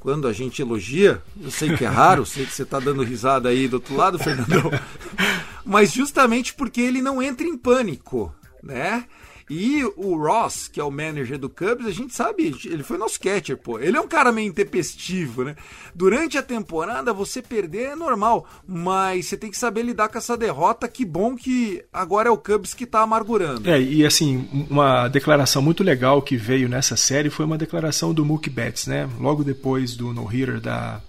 quando 0.00 0.28
a 0.28 0.34
gente 0.34 0.60
elogia. 0.60 1.22
Eu 1.40 1.50
sei 1.50 1.74
que 1.74 1.82
é 1.82 1.88
raro, 1.88 2.26
sei 2.26 2.44
que 2.44 2.52
você 2.52 2.62
está 2.62 2.78
dando 2.78 3.02
risada 3.02 3.48
aí 3.48 3.66
do 3.66 3.76
outro 3.76 3.96
lado, 3.96 4.18
Fernandão. 4.18 4.70
Mas 5.64 5.92
justamente 5.92 6.52
porque 6.52 6.82
ele 6.82 7.00
não 7.00 7.22
entra 7.22 7.46
em 7.46 7.56
pânico, 7.56 8.34
né? 8.62 9.06
E 9.54 9.84
o 9.96 10.16
Ross, 10.16 10.66
que 10.66 10.80
é 10.80 10.84
o 10.84 10.90
manager 10.90 11.38
do 11.38 11.50
Cubs, 11.50 11.86
a 11.86 11.90
gente 11.90 12.14
sabe, 12.14 12.56
ele 12.64 12.82
foi 12.82 12.96
nosso 12.96 13.20
catcher, 13.20 13.54
pô. 13.54 13.78
Ele 13.78 13.98
é 13.98 14.00
um 14.00 14.08
cara 14.08 14.32
meio 14.32 14.48
intempestivo, 14.48 15.44
né? 15.44 15.54
Durante 15.94 16.38
a 16.38 16.42
temporada, 16.42 17.12
você 17.12 17.42
perder 17.42 17.90
é 17.90 17.94
normal, 17.94 18.48
mas 18.66 19.26
você 19.26 19.36
tem 19.36 19.50
que 19.50 19.58
saber 19.58 19.82
lidar 19.82 20.08
com 20.08 20.16
essa 20.16 20.38
derrota. 20.38 20.88
Que 20.88 21.04
bom 21.04 21.36
que 21.36 21.84
agora 21.92 22.30
é 22.30 22.32
o 22.32 22.38
Cubs 22.38 22.72
que 22.72 22.86
tá 22.86 23.02
amargurando. 23.02 23.68
É, 23.68 23.78
e 23.78 24.06
assim, 24.06 24.48
uma 24.70 25.06
declaração 25.08 25.60
muito 25.60 25.84
legal 25.84 26.22
que 26.22 26.34
veio 26.34 26.66
nessa 26.66 26.96
série 26.96 27.28
foi 27.28 27.44
uma 27.44 27.58
declaração 27.58 28.14
do 28.14 28.24
Mookie 28.24 28.48
Betts, 28.48 28.86
né? 28.86 29.06
Logo 29.20 29.44
depois 29.44 29.94
do 29.94 30.14
no-hitter 30.14 30.62
da, 30.62 31.02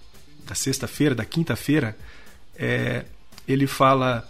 da 0.46 0.54
sexta-feira, 0.54 1.14
da 1.14 1.24
quinta-feira, 1.24 1.96
é, 2.54 3.06
ele 3.48 3.66
fala 3.66 4.28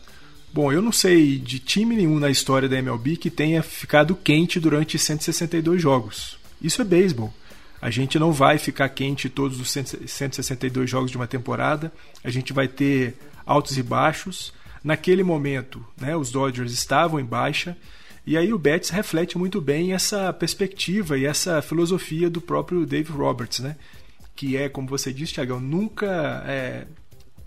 Bom, 0.54 0.70
eu 0.70 0.80
não 0.80 0.92
sei 0.92 1.36
de 1.36 1.58
time 1.58 1.96
nenhum 1.96 2.20
na 2.20 2.30
história 2.30 2.68
da 2.68 2.78
MLB 2.78 3.16
que 3.16 3.28
tenha 3.28 3.60
ficado 3.60 4.14
quente 4.14 4.60
durante 4.60 4.96
162 4.96 5.82
jogos. 5.82 6.38
Isso 6.62 6.80
é 6.80 6.84
beisebol. 6.84 7.34
A 7.82 7.90
gente 7.90 8.20
não 8.20 8.30
vai 8.30 8.56
ficar 8.56 8.88
quente 8.90 9.28
todos 9.28 9.58
os 9.60 9.68
162 9.72 10.88
jogos 10.88 11.10
de 11.10 11.16
uma 11.16 11.26
temporada. 11.26 11.92
A 12.22 12.30
gente 12.30 12.52
vai 12.52 12.68
ter 12.68 13.16
altos 13.44 13.76
e 13.76 13.82
baixos. 13.82 14.54
Naquele 14.84 15.24
momento, 15.24 15.84
né, 16.00 16.16
os 16.16 16.30
Dodgers 16.30 16.72
estavam 16.72 17.18
em 17.18 17.24
baixa. 17.24 17.76
E 18.24 18.36
aí 18.36 18.52
o 18.52 18.58
Betts 18.58 18.90
reflete 18.90 19.36
muito 19.36 19.60
bem 19.60 19.92
essa 19.92 20.32
perspectiva 20.32 21.18
e 21.18 21.24
essa 21.24 21.60
filosofia 21.62 22.30
do 22.30 22.40
próprio 22.40 22.86
Dave 22.86 23.10
Roberts, 23.10 23.58
né? 23.58 23.74
Que 24.36 24.56
é, 24.56 24.68
como 24.68 24.86
você 24.86 25.12
disse, 25.12 25.34
Thiagão, 25.34 25.58
nunca 25.58 26.44
é, 26.46 26.86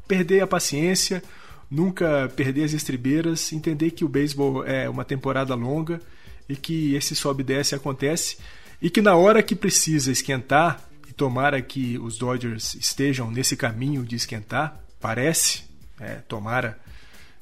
perder 0.06 0.42
a 0.42 0.48
paciência, 0.48 1.24
nunca 1.70 2.32
perder 2.36 2.64
as 2.64 2.74
estribeiras, 2.74 3.52
entender 3.52 3.92
que 3.92 4.06
o 4.06 4.10
beisebol 4.10 4.66
é 4.66 4.90
uma 4.90 5.04
temporada 5.04 5.54
longa 5.56 6.02
e 6.48 6.56
que 6.56 6.96
esse 6.96 7.16
sobe 7.16 7.42
e 7.42 7.46
desce 7.46 7.76
acontece 7.76 8.38
e 8.82 8.90
que 8.90 9.02
na 9.02 9.16
hora 9.16 9.42
que 9.42 9.56
precisa 9.56 10.12
esquentar, 10.12 10.82
e 11.10 11.14
tomara 11.14 11.62
que 11.62 11.98
os 11.98 12.18
Dodgers 12.18 12.76
estejam 12.76 13.32
nesse 13.32 13.58
caminho 13.58 14.04
de 14.04 14.16
esquentar, 14.16 14.80
parece, 15.00 15.64
é, 16.00 16.16
tomara 16.28 16.80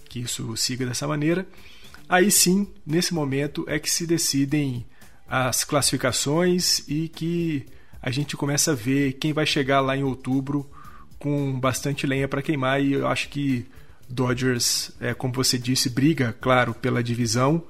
que 0.08 0.20
isso 0.20 0.56
siga 0.56 0.86
dessa 0.86 1.08
maneira, 1.08 1.46
aí 2.08 2.32
sim, 2.32 2.68
nesse 2.86 3.14
momento 3.14 3.66
é 3.68 3.80
que 3.80 3.90
se 3.90 4.08
decidem 4.08 4.86
as 5.28 5.64
classificações 5.64 6.88
e 6.88 7.10
que 7.10 7.66
a 8.02 8.12
gente 8.12 8.38
começa 8.38 8.72
a 8.72 8.76
ver 8.76 9.14
quem 9.14 9.34
vai 9.34 9.46
chegar 9.46 9.82
lá 9.82 9.98
em 9.98 10.04
outubro 10.04 10.70
com 11.18 11.60
bastante 11.60 12.06
lenha 12.06 12.28
para 12.28 12.42
queimar 12.42 12.82
e 12.82 12.94
eu 12.94 13.08
acho 13.08 13.30
que 13.30 13.66
Dodgers, 14.10 14.92
é, 15.00 15.14
como 15.14 15.34
você 15.34 15.58
disse, 15.58 15.90
briga, 15.90 16.36
claro, 16.40 16.74
pela 16.74 17.04
divisão, 17.04 17.64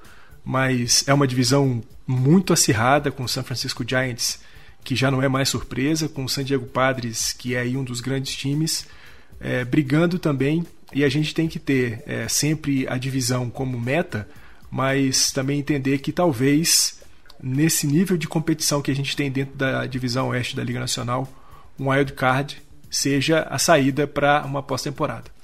mas 0.44 1.04
é 1.06 1.14
uma 1.14 1.26
divisão 1.26 1.82
muito 2.06 2.52
acirrada 2.52 3.10
com 3.10 3.24
o 3.24 3.28
San 3.28 3.42
Francisco 3.42 3.84
Giants, 3.86 4.40
que 4.84 4.94
já 4.94 5.10
não 5.10 5.22
é 5.22 5.28
mais 5.28 5.48
surpresa, 5.48 6.08
com 6.08 6.24
o 6.24 6.28
San 6.28 6.44
Diego 6.44 6.66
Padres, 6.66 7.32
que 7.32 7.54
é 7.54 7.64
um 7.64 7.82
dos 7.82 8.00
grandes 8.00 8.36
times, 8.36 8.86
é, 9.40 9.64
brigando 9.64 10.18
também. 10.18 10.64
E 10.94 11.02
a 11.02 11.08
gente 11.08 11.34
tem 11.34 11.48
que 11.48 11.58
ter 11.58 12.02
é, 12.06 12.28
sempre 12.28 12.86
a 12.88 12.96
divisão 12.96 13.50
como 13.50 13.80
meta, 13.80 14.28
mas 14.70 15.32
também 15.32 15.58
entender 15.58 15.98
que 15.98 16.12
talvez 16.12 17.00
nesse 17.42 17.86
nível 17.86 18.16
de 18.16 18.28
competição 18.28 18.80
que 18.80 18.90
a 18.90 18.94
gente 18.94 19.16
tem 19.16 19.30
dentro 19.30 19.56
da 19.56 19.84
divisão 19.86 20.28
oeste 20.28 20.54
da 20.56 20.62
Liga 20.62 20.80
Nacional, 20.80 21.28
um 21.78 21.90
wild 21.90 22.12
card 22.12 22.62
seja 22.90 23.40
a 23.50 23.58
saída 23.58 24.06
para 24.06 24.44
uma 24.44 24.62
pós-temporada. 24.62 25.35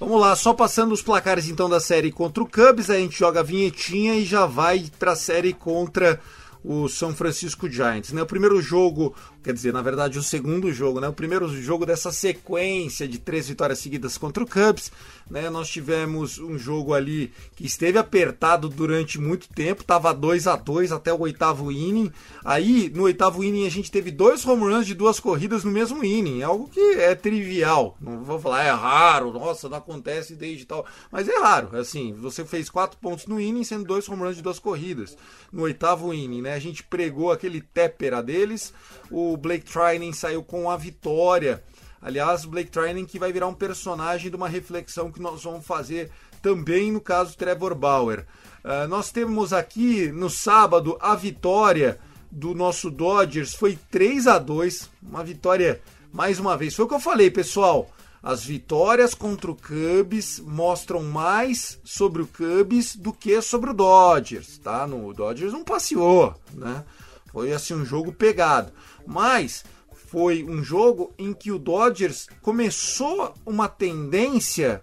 Vamos 0.00 0.18
lá, 0.18 0.34
só 0.34 0.54
passando 0.54 0.92
os 0.92 1.02
placares 1.02 1.46
então 1.46 1.68
da 1.68 1.78
série 1.78 2.10
contra 2.10 2.42
o 2.42 2.48
Cubs, 2.48 2.88
a 2.88 2.96
gente 2.96 3.18
joga 3.18 3.40
a 3.40 3.42
vinhetinha 3.42 4.14
e 4.14 4.24
já 4.24 4.46
vai 4.46 4.90
para 4.98 5.12
a 5.12 5.16
série 5.16 5.52
contra 5.52 6.18
o 6.64 6.88
São 6.88 7.14
Francisco 7.14 7.68
Giants. 7.68 8.10
Né? 8.10 8.22
O 8.22 8.26
primeiro 8.26 8.62
jogo, 8.62 9.14
quer 9.42 9.52
dizer, 9.52 9.72
na 9.72 9.82
verdade, 9.82 10.18
o 10.18 10.22
segundo 10.22 10.72
jogo, 10.72 11.00
né? 11.00 11.08
o 11.08 11.12
primeiro 11.12 11.48
jogo 11.48 11.86
dessa 11.86 12.12
sequência 12.12 13.08
de 13.08 13.18
três 13.18 13.48
vitórias 13.48 13.78
seguidas 13.78 14.18
contra 14.18 14.42
o 14.42 14.46
Cubs. 14.46 14.92
Né? 15.30 15.48
Nós 15.48 15.68
tivemos 15.68 16.38
um 16.38 16.58
jogo 16.58 16.92
ali 16.92 17.32
que 17.54 17.64
esteve 17.64 17.98
apertado 17.98 18.68
durante 18.68 19.18
muito 19.18 19.48
tempo, 19.48 19.82
estava 19.82 20.12
2 20.12 20.46
a 20.46 20.56
2 20.56 20.92
até 20.92 21.12
o 21.12 21.20
oitavo 21.20 21.70
inning. 21.70 22.12
Aí, 22.44 22.90
no 22.94 23.04
oitavo 23.04 23.42
inning, 23.42 23.66
a 23.66 23.70
gente 23.70 23.90
teve 23.90 24.10
dois 24.10 24.44
home 24.44 24.62
runs 24.62 24.86
de 24.86 24.94
duas 24.94 25.20
corridas 25.20 25.64
no 25.64 25.70
mesmo 25.70 26.04
inning. 26.04 26.40
É 26.40 26.44
algo 26.44 26.68
que 26.68 26.80
é 26.80 27.14
trivial. 27.14 27.96
Não 28.00 28.22
vou 28.24 28.38
falar, 28.38 28.64
é 28.64 28.70
raro, 28.70 29.32
nossa, 29.32 29.68
não 29.68 29.78
acontece 29.78 30.34
desde 30.34 30.66
tal. 30.66 30.84
Mas 31.10 31.28
é 31.28 31.38
raro. 31.38 31.76
Assim, 31.76 32.12
você 32.12 32.44
fez 32.44 32.68
quatro 32.68 32.98
pontos 32.98 33.26
no 33.26 33.40
inning, 33.40 33.64
sendo 33.64 33.84
dois 33.84 34.08
home 34.08 34.22
runs 34.22 34.36
de 34.36 34.42
duas 34.42 34.58
corridas. 34.58 35.16
No 35.52 35.62
oitavo 35.62 36.12
inning, 36.12 36.42
né? 36.42 36.54
A 36.54 36.58
gente 36.58 36.82
pregou 36.82 37.30
aquele 37.30 37.60
tépera 37.60 38.22
deles. 38.22 38.72
O 39.10 39.29
Blake 39.36 39.70
Trinan 39.70 40.12
saiu 40.12 40.42
com 40.42 40.70
a 40.70 40.76
vitória. 40.76 41.62
Aliás, 42.00 42.44
Blake 42.44 42.70
Trinan 42.70 43.04
que 43.04 43.18
vai 43.18 43.32
virar 43.32 43.46
um 43.46 43.54
personagem 43.54 44.30
de 44.30 44.36
uma 44.36 44.48
reflexão 44.48 45.10
que 45.12 45.20
nós 45.20 45.42
vamos 45.42 45.66
fazer 45.66 46.10
também 46.40 46.90
no 46.92 47.00
caso 47.00 47.36
Trevor 47.36 47.74
Bauer. 47.74 48.26
Uh, 48.64 48.88
nós 48.88 49.10
temos 49.10 49.52
aqui 49.52 50.10
no 50.12 50.28
sábado 50.28 50.96
a 51.00 51.14
vitória 51.14 51.98
do 52.30 52.54
nosso 52.54 52.90
Dodgers 52.90 53.54
foi 53.54 53.76
3 53.90 54.26
a 54.26 54.38
2 54.38 54.90
uma 55.02 55.24
vitória 55.24 55.80
mais 56.12 56.38
uma 56.38 56.56
vez. 56.56 56.74
Foi 56.74 56.84
o 56.84 56.88
que 56.88 56.94
eu 56.94 57.00
falei, 57.00 57.30
pessoal. 57.30 57.90
As 58.22 58.44
vitórias 58.44 59.14
contra 59.14 59.50
o 59.50 59.56
Cubs 59.56 60.40
mostram 60.40 61.02
mais 61.02 61.78
sobre 61.82 62.20
o 62.20 62.26
Cubs 62.26 62.94
do 62.94 63.14
que 63.14 63.40
sobre 63.40 63.70
o 63.70 63.74
Dodgers, 63.74 64.58
tá? 64.58 64.86
No 64.86 65.06
o 65.06 65.14
Dodgers 65.14 65.54
não 65.54 65.64
passeou, 65.64 66.34
né? 66.52 66.84
Foi 67.32 67.52
assim 67.52 67.74
um 67.74 67.84
jogo 67.84 68.12
pegado, 68.12 68.72
mas 69.10 69.64
foi 69.92 70.44
um 70.44 70.62
jogo 70.62 71.12
em 71.18 71.32
que 71.32 71.50
o 71.50 71.58
Dodgers 71.58 72.28
começou 72.40 73.34
uma 73.44 73.68
tendência 73.68 74.80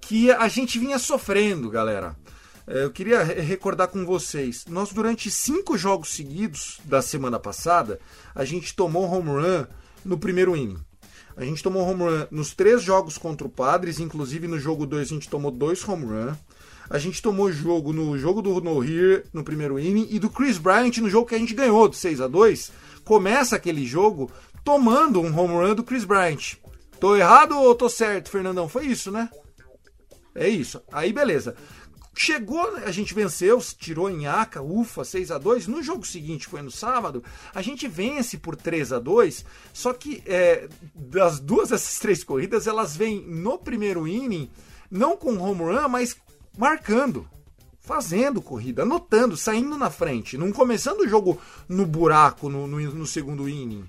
que 0.00 0.30
a 0.30 0.48
gente 0.48 0.78
vinha 0.78 0.98
sofrendo, 0.98 1.68
galera. 1.68 2.16
É, 2.66 2.84
eu 2.84 2.90
queria 2.90 3.22
recordar 3.22 3.88
com 3.88 4.06
vocês, 4.06 4.64
nós 4.68 4.92
durante 4.92 5.30
cinco 5.30 5.76
jogos 5.76 6.14
seguidos 6.14 6.80
da 6.84 7.02
semana 7.02 7.38
passada, 7.38 8.00
a 8.34 8.44
gente 8.44 8.74
tomou 8.74 9.04
home 9.04 9.28
run 9.28 9.66
no 10.02 10.16
primeiro 10.16 10.56
inning. 10.56 10.78
A 11.36 11.44
gente 11.44 11.62
tomou 11.62 11.86
home 11.86 12.04
run 12.04 12.26
nos 12.30 12.54
três 12.54 12.82
jogos 12.82 13.18
contra 13.18 13.46
o 13.46 13.50
Padres, 13.50 14.00
inclusive 14.00 14.48
no 14.48 14.58
jogo 14.58 14.86
2 14.86 15.10
a 15.10 15.14
gente 15.14 15.28
tomou 15.28 15.50
dois 15.50 15.86
home 15.86 16.06
run. 16.06 16.34
A 16.88 16.98
gente 16.98 17.22
tomou 17.22 17.50
jogo 17.50 17.92
no 17.92 18.18
jogo 18.18 18.42
do 18.42 18.60
No 18.60 18.84
Here 18.84 19.24
no 19.32 19.42
primeiro 19.42 19.78
inning 19.78 20.08
e 20.10 20.18
do 20.18 20.28
Chris 20.28 20.58
Bryant 20.58 20.98
no 20.98 21.08
jogo 21.08 21.26
que 21.26 21.34
a 21.34 21.38
gente 21.38 21.54
ganhou 21.54 21.88
do 21.88 21.96
6 21.96 22.20
a 22.20 22.28
2 22.28 22.70
Começa 23.04 23.56
aquele 23.56 23.84
jogo 23.86 24.30
tomando 24.64 25.20
um 25.20 25.38
home 25.38 25.54
run 25.54 25.74
do 25.74 25.84
Chris 25.84 26.04
Bryant. 26.04 26.56
Tô 27.00 27.16
errado 27.16 27.58
ou 27.58 27.74
tô 27.74 27.88
certo, 27.88 28.30
Fernandão? 28.30 28.68
Foi 28.68 28.86
isso, 28.86 29.10
né? 29.10 29.28
É 30.34 30.48
isso. 30.48 30.80
Aí 30.92 31.12
beleza. 31.12 31.56
Chegou, 32.14 32.76
a 32.84 32.90
gente 32.90 33.14
venceu, 33.14 33.58
tirou 33.78 34.10
em 34.10 34.26
Aca, 34.26 34.60
ufa, 34.60 35.02
6 35.02 35.30
a 35.30 35.38
2 35.38 35.66
No 35.66 35.82
jogo 35.82 36.06
seguinte, 36.06 36.46
foi 36.46 36.60
no 36.60 36.70
sábado, 36.70 37.24
a 37.54 37.62
gente 37.62 37.88
vence 37.88 38.36
por 38.36 38.54
3 38.54 38.92
a 38.92 38.98
2 38.98 39.46
Só 39.72 39.94
que 39.94 40.22
é, 40.26 40.68
das 40.94 41.40
duas 41.40 41.70
dessas 41.70 41.98
três 41.98 42.22
corridas, 42.22 42.66
elas 42.66 42.94
vêm 42.94 43.22
no 43.26 43.58
primeiro 43.58 44.06
inning, 44.06 44.50
não 44.90 45.16
com 45.16 45.38
home 45.38 45.62
run, 45.62 45.88
mas 45.88 46.14
marcando, 46.56 47.26
fazendo 47.92 48.40
corrida, 48.40 48.84
anotando, 48.84 49.36
saindo 49.36 49.76
na 49.76 49.90
frente, 49.90 50.38
não 50.38 50.50
começando 50.50 51.00
o 51.00 51.08
jogo 51.08 51.38
no 51.68 51.84
buraco 51.84 52.48
no, 52.48 52.66
no, 52.66 52.80
no 52.80 53.06
segundo 53.06 53.46
inning. 53.46 53.84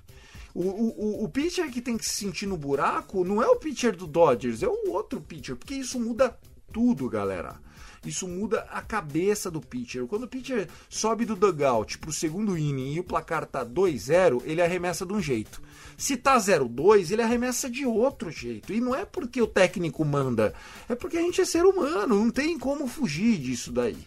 O, 0.54 0.60
o, 0.60 1.24
o 1.24 1.28
pitcher 1.30 1.70
que 1.70 1.80
tem 1.80 1.96
que 1.96 2.04
se 2.04 2.16
sentir 2.16 2.46
no 2.46 2.58
buraco 2.58 3.24
não 3.24 3.42
é 3.42 3.46
o 3.46 3.56
pitcher 3.56 3.96
do 3.96 4.06
Dodgers, 4.06 4.62
é 4.62 4.68
o 4.68 4.90
outro 4.90 5.22
pitcher, 5.22 5.56
porque 5.56 5.74
isso 5.74 5.98
muda 5.98 6.38
tudo, 6.70 7.08
galera. 7.08 7.56
Isso 8.04 8.28
muda 8.28 8.66
a 8.70 8.82
cabeça 8.82 9.50
do 9.50 9.62
pitcher. 9.62 10.06
Quando 10.06 10.24
o 10.24 10.28
pitcher 10.28 10.68
sobe 10.90 11.24
do 11.24 11.34
dugout 11.34 11.96
pro 11.96 12.12
segundo 12.12 12.58
inning 12.58 12.92
e 12.92 13.00
o 13.00 13.04
placar 13.04 13.46
tá 13.46 13.64
2-0, 13.64 14.42
ele 14.44 14.60
arremessa 14.60 15.06
de 15.06 15.14
um 15.14 15.20
jeito. 15.20 15.62
Se 15.96 16.16
tá 16.16 16.36
0-2, 16.36 17.10
ele 17.10 17.22
arremessa 17.22 17.68
de 17.68 17.86
outro 17.86 18.30
jeito. 18.30 18.72
E 18.72 18.80
não 18.80 18.94
é 18.94 19.04
porque 19.04 19.40
o 19.40 19.46
técnico 19.46 20.04
manda, 20.04 20.54
é 20.88 20.94
porque 20.94 21.16
a 21.16 21.22
gente 21.22 21.40
é 21.40 21.44
ser 21.44 21.64
humano, 21.64 22.16
não 22.16 22.30
tem 22.30 22.58
como 22.58 22.86
fugir 22.86 23.38
disso 23.38 23.72
daí. 23.72 23.98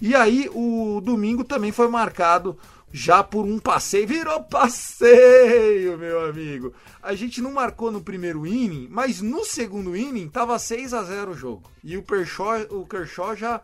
E 0.00 0.14
aí 0.14 0.50
o 0.52 1.00
domingo 1.00 1.44
também 1.44 1.72
foi 1.72 1.88
marcado 1.88 2.58
já 2.92 3.22
por 3.22 3.44
um 3.44 3.58
passeio. 3.58 4.06
Virou 4.06 4.42
passeio, 4.44 5.98
meu 5.98 6.24
amigo. 6.24 6.72
A 7.02 7.14
gente 7.14 7.40
não 7.40 7.52
marcou 7.52 7.90
no 7.90 8.02
primeiro 8.02 8.46
inning, 8.46 8.88
mas 8.90 9.20
no 9.20 9.44
segundo 9.44 9.96
inning 9.96 10.28
tava 10.28 10.58
6 10.58 10.94
a 10.94 11.02
0 11.02 11.32
o 11.32 11.34
jogo. 11.34 11.70
E 11.82 11.96
o 11.96 12.02
Kershaw, 12.02 12.62
o 12.70 12.86
Kershaw 12.86 13.36
já 13.36 13.60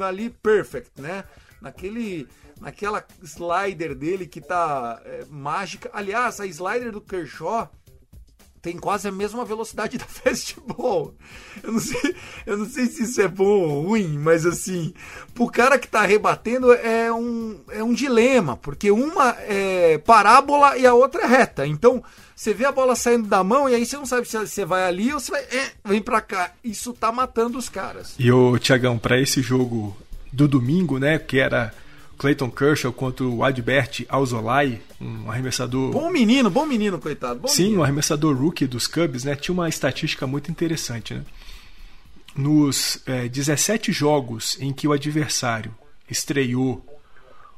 ali 0.00 0.30
perfect, 0.30 0.90
né? 1.00 1.24
Naquele 1.60 2.28
naquela 2.60 3.04
slider 3.22 3.94
dele 3.94 4.26
que 4.26 4.40
tá 4.40 5.00
é, 5.04 5.24
mágica. 5.30 5.90
Aliás, 5.92 6.40
a 6.40 6.46
slider 6.46 6.92
do 6.92 7.00
Kershaw 7.00 7.70
tem 8.60 8.76
quase 8.76 9.08
a 9.08 9.12
mesma 9.12 9.44
velocidade 9.44 9.96
da 9.98 10.04
fastball. 10.04 11.14
Eu 11.62 11.72
não 11.72 11.80
sei, 11.80 12.16
eu 12.46 12.56
não 12.56 12.66
sei 12.66 12.86
se 12.86 13.04
isso 13.04 13.20
é 13.20 13.28
bom 13.28 13.44
ou 13.44 13.82
ruim, 13.82 14.18
mas 14.18 14.44
assim, 14.44 14.92
pro 15.34 15.46
cara 15.50 15.78
que 15.78 15.88
tá 15.88 16.02
rebatendo 16.02 16.72
é 16.72 17.12
um, 17.12 17.60
é 17.70 17.82
um 17.82 17.94
dilema, 17.94 18.56
porque 18.56 18.90
uma 18.90 19.36
é 19.40 19.98
parábola 19.98 20.76
e 20.76 20.86
a 20.86 20.94
outra 20.94 21.22
é 21.22 21.26
reta. 21.26 21.66
Então, 21.66 22.02
você 22.34 22.54
vê 22.54 22.64
a 22.64 22.72
bola 22.72 22.94
saindo 22.94 23.28
da 23.28 23.42
mão 23.42 23.68
e 23.68 23.74
aí 23.74 23.84
você 23.84 23.96
não 23.96 24.06
sabe 24.06 24.28
se 24.28 24.38
você 24.38 24.64
vai 24.64 24.84
ali 24.84 25.12
ou 25.12 25.20
se 25.20 25.30
vai, 25.30 25.42
é, 25.42 25.72
vem 25.84 26.00
para 26.00 26.20
cá. 26.20 26.52
Isso 26.62 26.92
tá 26.92 27.10
matando 27.10 27.58
os 27.58 27.68
caras. 27.68 28.14
E 28.18 28.30
o 28.30 28.58
Tiagão, 28.58 28.98
para 28.98 29.20
esse 29.20 29.42
jogo 29.42 29.96
do 30.32 30.46
domingo, 30.46 30.98
né, 30.98 31.18
que 31.18 31.38
era 31.38 31.72
Clayton 32.18 32.50
Kershaw 32.50 32.92
contra 32.92 33.24
o 33.24 33.44
Adbert 33.44 34.04
Alzolay, 34.08 34.80
um 35.00 35.30
arremessador. 35.30 35.92
Bom 35.92 36.10
menino, 36.10 36.50
bom 36.50 36.66
menino, 36.66 36.98
coitado. 36.98 37.40
Bom 37.40 37.48
Sim, 37.48 37.62
menino. 37.62 37.80
um 37.80 37.84
arremessador 37.84 38.36
rookie 38.36 38.66
dos 38.66 38.86
Cubs, 38.86 39.24
né? 39.24 39.36
Tinha 39.36 39.52
uma 39.52 39.68
estatística 39.68 40.26
muito 40.26 40.50
interessante, 40.50 41.14
né? 41.14 41.24
Nos 42.36 43.00
é, 43.06 43.28
17 43.28 43.92
jogos 43.92 44.56
em 44.60 44.72
que 44.72 44.86
o 44.86 44.92
adversário 44.92 45.74
estreou 46.10 46.84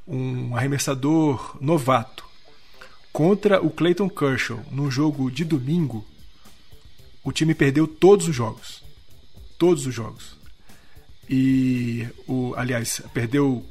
um 0.06 0.54
arremessador 0.56 1.56
novato 1.60 2.24
contra 3.12 3.64
o 3.64 3.70
Clayton 3.70 4.08
Kershaw 4.08 4.60
num 4.70 4.90
jogo 4.90 5.30
de 5.30 5.44
domingo, 5.44 6.04
o 7.24 7.32
time 7.32 7.54
perdeu 7.54 7.86
todos 7.86 8.28
os 8.28 8.34
jogos. 8.34 8.82
Todos 9.58 9.86
os 9.86 9.94
jogos. 9.94 10.36
E 11.28 12.06
o, 12.26 12.54
aliás, 12.56 13.02
perdeu 13.12 13.64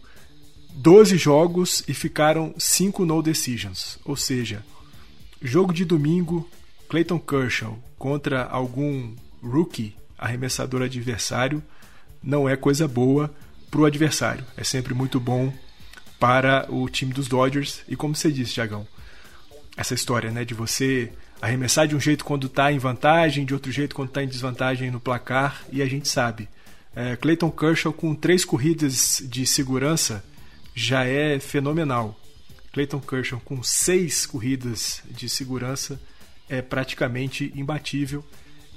12 0.69 1.17
jogos 1.17 1.83
e 1.87 1.93
ficaram 1.93 2.53
5 2.57 3.05
no 3.05 3.21
decisions. 3.21 3.97
Ou 4.05 4.15
seja, 4.15 4.63
jogo 5.41 5.73
de 5.73 5.83
domingo, 5.83 6.49
Clayton 6.87 7.19
Kershaw 7.19 7.77
contra 7.97 8.43
algum 8.43 9.13
rookie 9.41 9.95
arremessador 10.17 10.81
adversário 10.81 11.63
não 12.21 12.47
é 12.47 12.55
coisa 12.55 12.87
boa 12.87 13.33
para 13.69 13.81
o 13.81 13.85
adversário. 13.85 14.43
É 14.57 14.63
sempre 14.63 14.93
muito 14.93 15.19
bom 15.19 15.53
para 16.19 16.65
o 16.69 16.89
time 16.89 17.13
dos 17.13 17.27
Dodgers. 17.27 17.81
E 17.87 17.95
como 17.95 18.15
você 18.15 18.31
disse, 18.31 18.53
Tiagão, 18.53 18.85
essa 19.77 19.93
história 19.93 20.31
né, 20.31 20.43
de 20.43 20.53
você 20.53 21.11
arremessar 21.41 21.87
de 21.87 21.95
um 21.95 21.99
jeito 21.99 22.25
quando 22.25 22.47
está 22.47 22.71
em 22.71 22.77
vantagem, 22.77 23.45
de 23.45 23.53
outro 23.53 23.71
jeito 23.71 23.95
quando 23.95 24.09
está 24.09 24.21
em 24.21 24.27
desvantagem 24.27 24.91
no 24.91 24.99
placar, 24.99 25.63
e 25.71 25.81
a 25.81 25.85
gente 25.85 26.07
sabe. 26.07 26.49
É, 26.95 27.15
Clayton 27.15 27.51
Kershaw 27.51 27.93
com 27.93 28.13
três 28.13 28.43
corridas 28.43 29.23
de 29.25 29.45
segurança 29.45 30.23
já 30.73 31.03
é 31.03 31.39
fenomenal. 31.39 32.19
Clayton 32.71 32.99
Kershaw 32.99 33.39
com 33.43 33.61
seis 33.63 34.25
corridas 34.25 35.01
de 35.09 35.27
segurança 35.27 35.99
é 36.47 36.61
praticamente 36.61 37.51
imbatível. 37.55 38.23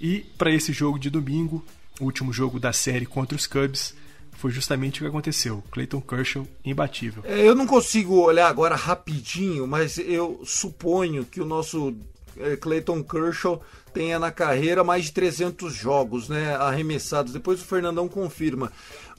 E 0.00 0.20
para 0.36 0.50
esse 0.50 0.72
jogo 0.72 0.98
de 0.98 1.10
domingo, 1.10 1.64
o 2.00 2.04
último 2.04 2.32
jogo 2.32 2.58
da 2.58 2.72
série 2.72 3.06
contra 3.06 3.36
os 3.36 3.46
Cubs, 3.46 3.94
foi 4.32 4.50
justamente 4.50 4.98
o 4.98 5.04
que 5.04 5.08
aconteceu. 5.08 5.62
Clayton 5.70 6.00
Kershaw 6.00 6.46
imbatível. 6.64 7.22
É, 7.24 7.46
eu 7.46 7.54
não 7.54 7.66
consigo 7.66 8.16
olhar 8.16 8.48
agora 8.48 8.74
rapidinho, 8.74 9.66
mas 9.66 9.98
eu 9.98 10.40
suponho 10.44 11.24
que 11.24 11.40
o 11.40 11.44
nosso 11.44 11.94
é, 12.36 12.56
Clayton 12.56 13.04
Kershaw 13.04 13.62
tenha 13.92 14.18
na 14.18 14.30
carreira 14.30 14.82
mais 14.82 15.04
de 15.04 15.12
300 15.12 15.72
jogos 15.72 16.28
né, 16.28 16.56
arremessados. 16.56 17.32
Depois 17.32 17.60
o 17.60 17.64
Fernandão 17.64 18.08
confirma. 18.08 18.72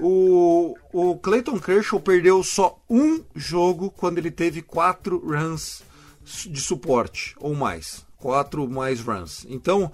O, 0.06 0.76
o 0.92 1.18
Clayton 1.18 1.58
Kershaw 1.58 1.98
perdeu 1.98 2.44
só 2.44 2.78
um 2.89 3.24
jogo 3.34 3.89
quando 3.89 4.18
ele 4.18 4.32
teve 4.32 4.62
quatro 4.62 5.18
runs 5.18 5.82
de 6.46 6.60
suporte 6.60 7.38
ou 7.39 7.56
mais. 7.56 8.06
Quatro 8.18 8.68
mais 8.68 9.00
runs. 9.00 9.48
Então, 9.50 9.89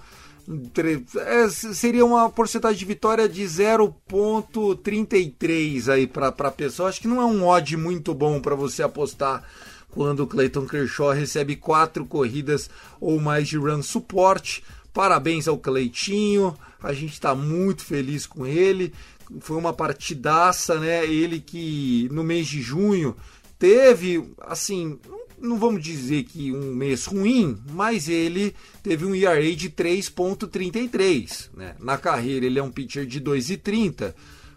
é, 1.16 1.48
seria 1.48 2.04
uma 2.04 2.28
porcentagem 2.28 2.76
de 2.76 2.84
vitória 2.84 3.28
de 3.28 3.44
0.33 3.44 5.88
aí 5.88 6.08
para 6.08 6.26
a 6.28 6.50
pessoa. 6.50 6.88
Acho 6.88 7.00
que 7.00 7.06
não 7.06 7.20
é 7.20 7.24
um 7.24 7.46
odd 7.46 7.76
muito 7.76 8.12
bom 8.12 8.40
para 8.40 8.56
você 8.56 8.82
apostar 8.82 9.44
quando 9.90 10.24
o 10.24 10.26
Clayton 10.26 10.66
Kershaw 10.66 11.12
recebe 11.12 11.54
quatro 11.54 12.04
corridas 12.04 12.68
ou 13.00 13.20
mais 13.20 13.46
de 13.46 13.56
run 13.56 13.80
suporte. 13.80 14.64
Parabéns 14.92 15.46
ao 15.46 15.58
Cleitinho, 15.58 16.56
a 16.82 16.92
gente 16.92 17.12
está 17.12 17.34
muito 17.34 17.84
feliz 17.84 18.26
com 18.26 18.46
ele. 18.46 18.92
Foi 19.40 19.56
uma 19.56 19.72
partidaça, 19.72 20.80
né? 20.80 21.06
Ele 21.06 21.40
que 21.40 22.08
no 22.10 22.24
mês 22.24 22.48
de 22.48 22.60
junho 22.60 23.14
teve, 23.58 24.24
assim, 24.40 24.98
não 25.40 25.58
vamos 25.58 25.82
dizer 25.82 26.24
que 26.24 26.52
um 26.52 26.74
mês 26.74 27.06
ruim, 27.06 27.56
mas 27.72 28.08
ele 28.08 28.54
teve 28.82 29.04
um 29.04 29.14
ERA 29.14 29.54
de 29.54 29.70
3.33, 29.70 31.50
né? 31.56 31.74
Na 31.78 31.96
carreira 31.96 32.46
ele 32.46 32.58
é 32.58 32.62
um 32.62 32.70
pitcher 32.70 33.06
de 33.06 33.20
2.30. 33.20 34.14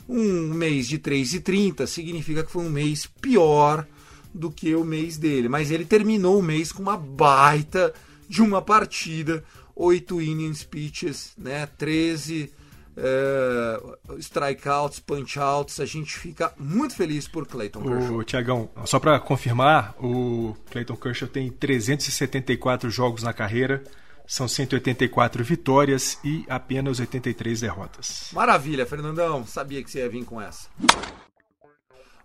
Um 0.07 0.53
mês 0.53 0.87
de 0.87 0.99
3,30 0.99 1.87
significa 1.87 2.43
que 2.43 2.51
foi 2.51 2.63
um 2.63 2.69
mês 2.69 3.05
pior 3.05 3.87
do 4.33 4.51
que 4.51 4.75
o 4.75 4.83
mês 4.83 5.17
dele. 5.17 5.47
Mas 5.47 5.71
ele 5.71 5.85
terminou 5.85 6.39
o 6.39 6.43
mês 6.43 6.71
com 6.71 6.81
uma 6.81 6.97
baita 6.97 7.93
de 8.27 8.41
uma 8.41 8.61
partida, 8.61 9.43
8 9.75 10.21
innings 10.21 10.63
pitches, 10.63 11.33
né? 11.37 11.67
13 11.77 12.53
é, 12.95 13.79
strikeouts, 14.19 14.99
punch-outs. 14.99 15.79
A 15.79 15.85
gente 15.85 16.17
fica 16.17 16.53
muito 16.57 16.95
feliz 16.95 17.27
por 17.27 17.47
Clayton 17.47 17.83
Kershaw. 17.83 18.15
O 18.15 18.23
Tiagão, 18.23 18.69
só 18.85 18.99
para 18.99 19.19
confirmar, 19.19 19.95
o 19.99 20.55
Clayton 20.69 20.95
Kershaw 20.95 21.27
tem 21.27 21.49
374 21.49 22.89
jogos 22.89 23.23
na 23.23 23.33
carreira, 23.33 23.83
são 24.25 24.47
184 24.47 25.43
vitórias 25.43 26.17
e 26.23 26.45
apenas 26.47 26.99
83 26.99 27.61
derrotas. 27.61 28.29
Maravilha, 28.31 28.85
Fernandão. 28.85 29.45
Sabia 29.45 29.83
que 29.83 29.91
você 29.91 29.99
ia 29.99 30.09
vir 30.09 30.23
com 30.23 30.41
essa. 30.41 30.69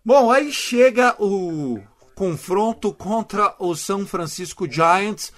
Bom, 0.05 0.31
aí 0.31 0.53
chega 0.53 1.17
o 1.19 1.81
confronto 2.15 2.93
contra 2.93 3.55
o 3.59 3.75
São 3.75 4.07
Francisco 4.07 4.71
Giants. 4.71 5.33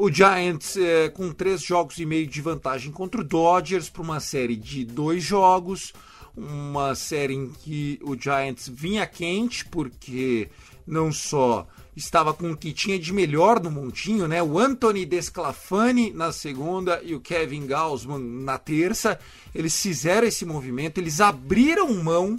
O 0.00 0.12
Giants 0.12 0.76
é, 0.76 1.08
com 1.08 1.32
três 1.32 1.60
jogos 1.60 1.98
e 1.98 2.06
meio 2.06 2.24
de 2.24 2.40
vantagem 2.40 2.92
contra 2.92 3.20
o 3.20 3.24
Dodgers 3.24 3.90
para 3.90 4.00
uma 4.00 4.20
série 4.20 4.54
de 4.54 4.84
dois 4.84 5.24
jogos. 5.24 5.92
Uma 6.36 6.94
série 6.94 7.34
em 7.34 7.48
que 7.50 7.98
o 8.04 8.14
Giants 8.16 8.68
vinha 8.68 9.04
quente, 9.08 9.64
porque 9.64 10.48
não 10.86 11.10
só 11.10 11.66
estava 11.96 12.32
com 12.32 12.52
o 12.52 12.56
que 12.56 12.72
tinha 12.72 12.96
de 12.96 13.12
melhor 13.12 13.60
no 13.60 13.72
montinho, 13.72 14.28
né? 14.28 14.40
O 14.40 14.56
Anthony 14.56 15.04
Desclafani 15.04 16.12
na 16.12 16.30
segunda 16.30 17.02
e 17.02 17.16
o 17.16 17.20
Kevin 17.20 17.66
Gaussman 17.66 18.20
na 18.20 18.56
terça. 18.56 19.18
Eles 19.52 19.82
fizeram 19.82 20.28
esse 20.28 20.44
movimento, 20.44 20.98
eles 20.98 21.20
abriram 21.20 21.92
mão 21.92 22.38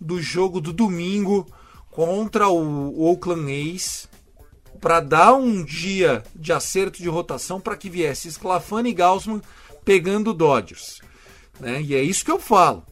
do 0.00 0.22
jogo 0.22 0.62
do 0.62 0.72
domingo 0.72 1.46
contra 1.90 2.48
o 2.48 3.06
Oakland 3.06 3.52
A's 3.52 4.08
para 4.76 5.00
dar 5.00 5.34
um 5.34 5.64
dia 5.64 6.22
de 6.34 6.52
acerto 6.52 7.02
de 7.02 7.08
rotação 7.08 7.60
para 7.60 7.76
que 7.76 7.90
viesse 7.90 8.28
Sclafani 8.28 8.90
e 8.90 8.94
Gaussman 8.94 9.40
pegando 9.84 10.34
Dodgers. 10.34 11.00
Né? 11.58 11.82
E 11.82 11.94
é 11.94 12.02
isso 12.02 12.24
que 12.24 12.30
eu 12.30 12.38
falo. 12.38 12.84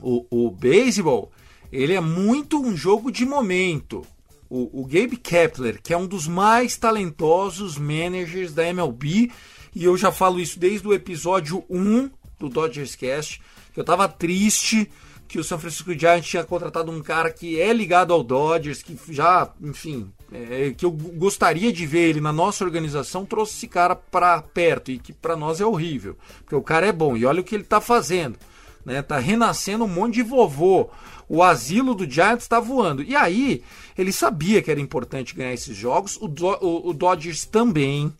O, 0.00 0.26
o 0.30 0.50
beisebol 0.50 1.30
ele 1.70 1.94
é 1.94 2.00
muito 2.00 2.60
um 2.60 2.76
jogo 2.76 3.10
de 3.10 3.26
momento. 3.26 4.04
O, 4.48 4.82
o 4.82 4.86
Gabe 4.86 5.16
Kepler, 5.16 5.80
que 5.82 5.92
é 5.92 5.96
um 5.96 6.06
dos 6.06 6.26
mais 6.26 6.76
talentosos 6.76 7.76
managers 7.76 8.52
da 8.52 8.66
MLB, 8.66 9.30
e 9.74 9.84
eu 9.84 9.96
já 9.96 10.10
falo 10.10 10.40
isso 10.40 10.58
desde 10.58 10.88
o 10.88 10.94
episódio 10.94 11.64
1 11.68 12.10
do 12.38 12.48
Dodgers 12.48 12.96
Cast, 12.96 13.42
que 13.74 13.78
eu 13.78 13.82
estava 13.82 14.08
triste 14.08 14.90
que 15.28 15.38
o 15.38 15.44
San 15.44 15.58
Francisco 15.58 15.92
Giants 15.92 16.26
tinha 16.26 16.42
contratado 16.42 16.90
um 16.90 17.02
cara 17.02 17.30
que 17.30 17.60
é 17.60 17.70
ligado 17.72 18.14
ao 18.14 18.24
Dodgers, 18.24 18.82
que 18.82 18.98
já, 19.10 19.52
enfim, 19.60 20.10
é, 20.32 20.74
que 20.76 20.84
eu 20.84 20.90
gostaria 20.90 21.72
de 21.72 21.86
ver 21.86 22.10
ele 22.10 22.20
na 22.20 22.32
nossa 22.32 22.64
organização, 22.64 23.24
trouxe 23.24 23.56
esse 23.56 23.68
cara 23.68 23.96
para 23.96 24.40
perto 24.42 24.90
e 24.90 24.98
que 24.98 25.12
para 25.12 25.36
nós 25.36 25.60
é 25.60 25.66
horrível, 25.66 26.16
porque 26.40 26.54
o 26.54 26.62
cara 26.62 26.86
é 26.86 26.92
bom 26.92 27.16
e 27.16 27.24
olha 27.24 27.40
o 27.40 27.44
que 27.44 27.54
ele 27.54 27.62
está 27.62 27.80
fazendo, 27.80 28.38
né? 28.84 29.02
Tá 29.02 29.18
renascendo 29.18 29.84
um 29.84 29.88
monte 29.88 30.14
de 30.14 30.22
vovô. 30.22 30.90
O 31.30 31.42
asilo 31.42 31.94
do 31.94 32.10
Giants 32.10 32.44
está 32.44 32.58
voando. 32.58 33.02
E 33.02 33.14
aí, 33.14 33.62
ele 33.98 34.12
sabia 34.12 34.62
que 34.62 34.70
era 34.70 34.80
importante 34.80 35.34
ganhar 35.34 35.52
esses 35.52 35.76
jogos, 35.76 36.16
o, 36.16 36.26
Do 36.26 36.46
o, 36.46 36.88
o 36.88 36.94
Dodgers 36.94 37.44
também. 37.44 38.10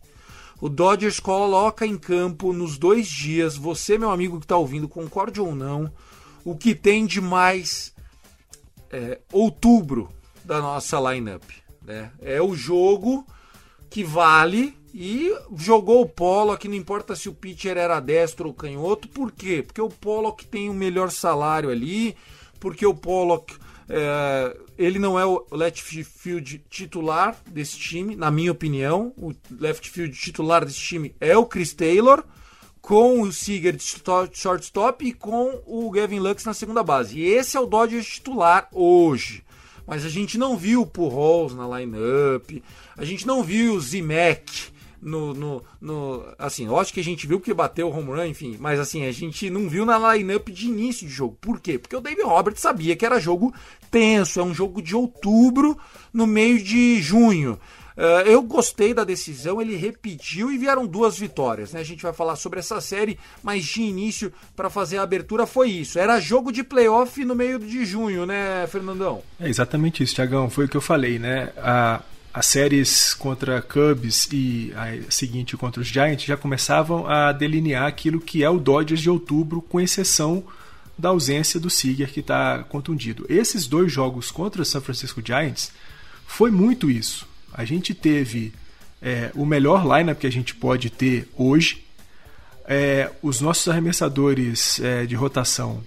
O 0.61 0.69
Dodgers 0.69 1.19
coloca 1.19 1.87
em 1.87 1.97
campo 1.97 2.53
nos 2.53 2.77
dois 2.77 3.07
dias, 3.07 3.55
você, 3.55 3.97
meu 3.97 4.11
amigo 4.11 4.37
que 4.37 4.45
está 4.45 4.57
ouvindo, 4.57 4.87
concorde 4.87 5.41
ou 5.41 5.55
não, 5.55 5.91
o 6.45 6.55
que 6.55 6.75
tem 6.75 7.07
de 7.07 7.19
mais 7.19 7.93
é, 8.91 9.19
outubro 9.31 10.09
da 10.43 10.59
nossa 10.59 10.99
lineup. 10.99 11.43
Né? 11.83 12.11
É 12.21 12.41
o 12.41 12.55
jogo 12.55 13.25
que 13.89 14.03
vale 14.03 14.77
e 14.93 15.33
jogou 15.55 16.01
o 16.01 16.09
Pollock, 16.09 16.67
não 16.67 16.75
importa 16.75 17.15
se 17.15 17.29
o 17.29 17.33
pitcher 17.33 17.77
era 17.77 17.99
destro 17.99 18.47
ou 18.47 18.53
canhoto, 18.53 19.07
por 19.07 19.31
quê? 19.31 19.63
Porque 19.65 19.81
o 19.81 19.89
Pollock 19.89 20.45
tem 20.45 20.69
o 20.69 20.73
melhor 20.73 21.11
salário 21.11 21.69
ali, 21.69 22.15
porque 22.59 22.85
o 22.85 22.93
Pollock 22.93 23.55
é, 23.89 24.55
ele 24.77 24.99
não 24.99 25.19
é 25.19 25.25
o 25.25 25.45
left 25.51 26.03
field 26.03 26.63
titular 26.69 27.35
desse 27.47 27.77
time, 27.77 28.15
na 28.15 28.29
minha 28.29 28.51
opinião. 28.51 29.11
O 29.17 29.33
left 29.59 29.89
field 29.89 30.15
titular 30.15 30.63
desse 30.63 30.79
time 30.79 31.15
é 31.19 31.35
o 31.35 31.45
Chris 31.45 31.73
Taylor 31.73 32.23
com 32.81 33.21
o 33.21 33.31
Seager 33.31 33.75
de 33.75 33.83
shortstop 34.31 35.05
e 35.05 35.13
com 35.13 35.61
o 35.65 35.89
Gavin 35.91 36.19
Lux 36.19 36.45
na 36.45 36.53
segunda 36.53 36.83
base. 36.83 37.19
E 37.19 37.25
esse 37.25 37.57
é 37.57 37.59
o 37.59 37.65
Dodgers 37.65 38.05
titular 38.05 38.69
hoje. 38.71 39.43
Mas 39.89 40.05
a 40.05 40.09
gente 40.09 40.37
não 40.37 40.55
viu 40.55 40.83
o 40.83 40.85
Pujols 40.85 41.55
na 41.55 41.79
lineup, 41.79 42.61
a 42.95 43.03
gente 43.03 43.25
não 43.25 43.43
viu 43.43 43.73
o 43.73 43.81
Zimek 43.81 44.69
no, 45.01 45.33
no, 45.33 45.63
no, 45.81 46.25
assim, 46.37 46.67
lógico 46.67 46.93
que 46.93 46.99
a 46.99 47.03
gente 47.03 47.25
viu 47.25 47.39
que 47.39 47.51
bateu 47.55 47.87
o 47.87 47.91
home 47.91 48.09
run, 48.09 48.25
enfim, 48.25 48.55
mas 48.59 48.79
assim, 48.79 49.07
a 49.07 49.11
gente 49.11 49.49
não 49.49 49.67
viu 49.67 49.87
na 49.87 50.13
lineup 50.13 50.49
de 50.49 50.67
início 50.67 51.07
de 51.07 51.11
jogo. 51.11 51.35
Por 51.41 51.59
quê? 51.59 51.79
Porque 51.79 51.95
o 51.95 52.01
David 52.01 52.21
Roberts 52.21 52.61
sabia 52.61 52.95
que 52.95 53.03
era 53.03 53.19
jogo 53.19 53.51
tenso, 53.89 54.39
é 54.39 54.43
um 54.43 54.53
jogo 54.53 54.79
de 54.79 54.95
outubro 54.95 55.75
no 56.13 56.27
meio 56.27 56.61
de 56.61 57.01
junho. 57.01 57.59
Uh, 57.99 58.21
eu 58.25 58.41
gostei 58.41 58.93
da 58.93 59.03
decisão, 59.03 59.61
ele 59.61 59.75
repetiu 59.75 60.49
e 60.49 60.57
vieram 60.57 60.87
duas 60.87 61.19
vitórias. 61.19 61.73
Né? 61.73 61.81
A 61.81 61.83
gente 61.83 62.01
vai 62.01 62.13
falar 62.13 62.37
sobre 62.37 62.59
essa 62.59 62.79
série, 62.79 63.19
mas 63.43 63.65
de 63.65 63.81
início, 63.81 64.31
para 64.55 64.69
fazer 64.69 64.99
a 64.99 65.01
abertura, 65.01 65.45
foi 65.45 65.69
isso. 65.69 65.99
Era 65.99 66.17
jogo 66.17 66.49
de 66.49 66.63
playoff 66.63 67.25
no 67.25 67.35
meio 67.35 67.59
de 67.59 67.83
junho, 67.83 68.25
né, 68.25 68.65
Fernandão? 68.67 69.21
É 69.37 69.49
exatamente 69.49 70.01
isso, 70.01 70.15
Tiagão. 70.15 70.49
Foi 70.49 70.63
o 70.63 70.69
que 70.69 70.77
eu 70.77 70.81
falei, 70.81 71.19
né? 71.19 71.51
A, 71.57 72.01
as 72.33 72.45
séries 72.45 73.13
contra 73.13 73.61
Cubs 73.61 74.29
e 74.31 74.71
a 74.77 75.11
seguinte 75.11 75.57
contra 75.57 75.81
os 75.81 75.87
Giants 75.87 76.23
já 76.23 76.37
começavam 76.37 77.05
a 77.05 77.33
delinear 77.33 77.85
aquilo 77.85 78.21
que 78.21 78.45
é 78.45 78.49
o 78.49 78.59
Dodgers 78.59 79.01
de 79.01 79.09
outubro, 79.09 79.61
com 79.61 79.77
exceção 79.77 80.45
da 80.97 81.09
ausência 81.09 81.59
do 81.59 81.69
Seager 81.69 82.09
que 82.09 82.21
está 82.21 82.63
contundido. 82.63 83.25
Esses 83.27 83.67
dois 83.67 83.91
jogos 83.91 84.31
contra 84.31 84.61
o 84.61 84.65
San 84.65 84.79
Francisco 84.79 85.21
Giants 85.21 85.73
foi 86.25 86.49
muito 86.49 86.89
isso. 86.89 87.27
A 87.53 87.65
gente 87.65 87.93
teve 87.93 88.53
é, 89.01 89.31
o 89.33 89.45
melhor 89.45 89.83
lineup 89.83 90.19
que 90.19 90.27
a 90.27 90.31
gente 90.31 90.55
pode 90.55 90.89
ter 90.89 91.27
hoje. 91.35 91.85
É, 92.65 93.09
os 93.21 93.41
nossos 93.41 93.67
arremessadores 93.67 94.79
é, 94.79 95.05
de 95.05 95.15
rotação, 95.15 95.83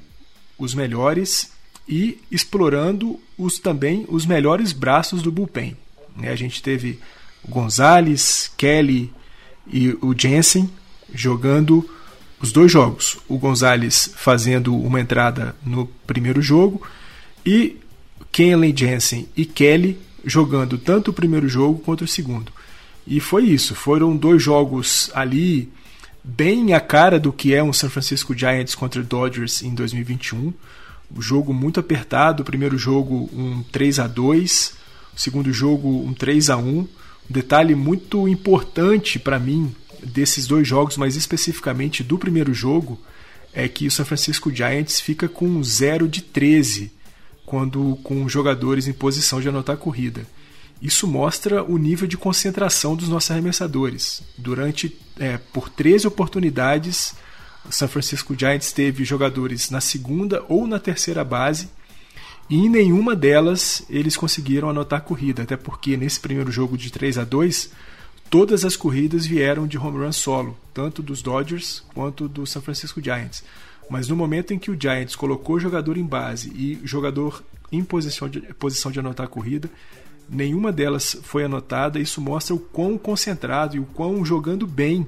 os 0.58 0.74
melhores, 0.74 1.52
e 1.88 2.20
explorando 2.30 3.20
os 3.36 3.58
também 3.58 4.04
os 4.08 4.26
melhores 4.26 4.72
braços 4.72 5.22
do 5.22 5.30
bullpen. 5.30 5.76
Né? 6.16 6.30
A 6.30 6.36
gente 6.36 6.62
teve 6.62 6.98
o 7.44 7.48
Gonzalez, 7.48 8.50
Kelly 8.56 9.12
e 9.66 9.90
o 10.00 10.14
Jensen 10.16 10.70
jogando 11.12 11.88
os 12.40 12.52
dois 12.52 12.70
jogos. 12.70 13.18
O 13.28 13.38
Gonzalez 13.38 14.10
fazendo 14.16 14.76
uma 14.76 15.00
entrada 15.00 15.54
no 15.64 15.86
primeiro 16.06 16.42
jogo 16.42 16.86
e 17.44 17.78
Kenley 18.30 18.74
Jensen 18.76 19.28
e 19.36 19.44
Kelly 19.44 19.98
jogando 20.24 20.78
tanto 20.78 21.10
o 21.10 21.14
primeiro 21.14 21.48
jogo 21.48 21.80
quanto 21.80 22.04
o 22.04 22.08
segundo. 22.08 22.52
E 23.06 23.20
foi 23.20 23.44
isso, 23.44 23.74
foram 23.74 24.16
dois 24.16 24.42
jogos 24.42 25.10
ali 25.14 25.68
bem 26.22 26.72
a 26.72 26.80
cara 26.80 27.18
do 27.18 27.32
que 27.32 27.52
é 27.52 27.62
um 27.62 27.72
San 27.72 27.88
Francisco 27.88 28.36
Giants 28.36 28.74
contra 28.74 29.02
Dodgers 29.02 29.62
em 29.62 29.74
2021. 29.74 30.52
O 31.14 31.20
jogo 31.20 31.52
muito 31.52 31.80
apertado, 31.80 32.42
o 32.42 32.46
primeiro 32.46 32.78
jogo 32.78 33.28
um 33.32 33.62
3 33.72 33.98
a 33.98 34.06
2, 34.06 34.74
o 35.14 35.20
segundo 35.20 35.52
jogo 35.52 35.88
um 36.06 36.14
3 36.14 36.50
a 36.50 36.56
1. 36.56 36.62
Um 36.62 36.88
detalhe 37.28 37.74
muito 37.74 38.28
importante 38.28 39.18
para 39.18 39.38
mim 39.38 39.74
desses 40.02 40.46
dois 40.46 40.66
jogos, 40.66 40.96
mas 40.96 41.16
especificamente 41.16 42.02
do 42.02 42.18
primeiro 42.18 42.54
jogo, 42.54 42.98
é 43.52 43.68
que 43.68 43.86
o 43.86 43.90
San 43.90 44.04
Francisco 44.04 44.50
Giants 44.50 45.00
fica 45.00 45.28
com 45.28 45.62
0 45.62 46.08
de 46.08 46.22
13 46.22 46.90
quando 47.52 47.98
com 48.02 48.26
jogadores 48.30 48.88
em 48.88 48.94
posição 48.94 49.38
de 49.38 49.46
anotar 49.46 49.74
a 49.74 49.78
corrida. 49.78 50.26
Isso 50.80 51.06
mostra 51.06 51.62
o 51.62 51.76
nível 51.76 52.08
de 52.08 52.16
concentração 52.16 52.96
dos 52.96 53.10
nossos 53.10 53.30
arremessadores. 53.30 54.22
Durante 54.38 54.98
é, 55.18 55.36
por 55.36 55.68
13 55.68 56.06
oportunidades, 56.06 57.14
o 57.68 57.70
San 57.70 57.88
Francisco 57.88 58.34
Giants 58.34 58.72
teve 58.72 59.04
jogadores 59.04 59.68
na 59.68 59.82
segunda 59.82 60.42
ou 60.48 60.66
na 60.66 60.78
terceira 60.78 61.22
base 61.22 61.68
e 62.48 62.56
em 62.56 62.70
nenhuma 62.70 63.14
delas 63.14 63.84
eles 63.90 64.16
conseguiram 64.16 64.70
anotar 64.70 65.00
a 65.00 65.02
corrida, 65.02 65.42
até 65.42 65.54
porque 65.54 65.94
nesse 65.94 66.20
primeiro 66.20 66.50
jogo 66.50 66.78
de 66.78 66.90
3 66.90 67.18
a 67.18 67.24
2 67.24 67.70
todas 68.30 68.64
as 68.64 68.76
corridas 68.76 69.26
vieram 69.26 69.66
de 69.66 69.76
home 69.76 69.98
run 69.98 70.10
solo, 70.10 70.56
tanto 70.72 71.02
dos 71.02 71.20
Dodgers 71.20 71.84
quanto 71.92 72.26
do 72.26 72.46
San 72.46 72.62
Francisco 72.62 72.98
Giants. 72.98 73.44
Mas 73.90 74.08
no 74.08 74.16
momento 74.16 74.54
em 74.54 74.58
que 74.58 74.70
o 74.70 74.80
Giants 74.80 75.16
colocou 75.16 75.56
o 75.56 75.60
jogador 75.60 75.96
em 75.96 76.04
base 76.04 76.50
e 76.50 76.80
jogador 76.84 77.42
em 77.70 77.82
posição 77.82 78.28
de, 78.28 78.40
posição 78.54 78.92
de 78.92 79.00
anotar 79.00 79.26
a 79.26 79.28
corrida, 79.28 79.70
nenhuma 80.28 80.72
delas 80.72 81.16
foi 81.22 81.44
anotada. 81.44 81.98
Isso 81.98 82.20
mostra 82.20 82.54
o 82.54 82.58
quão 82.58 82.96
concentrado 82.96 83.76
e 83.76 83.80
o 83.80 83.84
quão 83.84 84.24
jogando 84.24 84.66
bem 84.66 85.06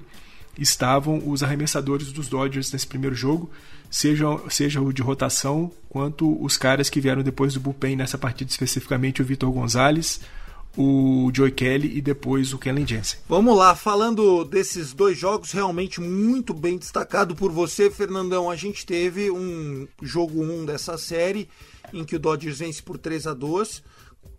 estavam 0.59 1.23
os 1.27 1.43
arremessadores 1.43 2.13
dos 2.13 2.29
Dodgers 2.29 2.73
nesse 2.73 2.87
primeiro 2.87 3.15
jogo, 3.15 3.51
seja, 3.91 4.27
seja 4.49 4.81
o 4.81 4.93
de 4.93 5.03
rotação, 5.03 5.71
quanto 5.89 6.43
os 6.43 6.57
caras 6.57 6.89
que 6.89 7.01
vieram 7.01 7.23
depois 7.23 7.55
do 7.55 7.61
bullpen 7.61 7.97
nessa 7.97 8.17
partida, 8.17 8.51
especificamente 8.51 9.21
o 9.21 9.25
Vitor 9.25 9.51
Gonzalez, 9.51 10.21
o 10.77 11.31
Joey 11.33 11.53
Kelly 11.53 11.97
e 11.97 12.01
depois 12.01 12.53
o 12.53 12.59
Kellen 12.59 12.87
Jensen. 12.87 13.21
Vamos 13.29 13.57
lá, 13.57 13.75
falando 13.75 14.45
desses 14.45 14.93
dois 14.93 15.17
jogos, 15.17 15.53
realmente 15.53 16.01
muito 16.01 16.53
bem 16.53 16.77
destacado 16.77 17.35
por 17.35 17.53
você, 17.53 17.91
Fernandão. 17.91 18.51
A 18.51 18.57
gente 18.57 18.85
teve 18.85 19.31
um 19.31 19.87
jogo 20.03 20.43
1 20.43 20.53
um 20.53 20.65
dessa 20.65 20.99
série 20.99 21.49
em 21.93 22.05
que 22.05 22.17
o 22.17 22.19
Dodgers 22.19 22.59
vence 22.59 22.83
por 22.83 22.99
3 22.99 23.27
a 23.27 23.35
2 23.35 23.83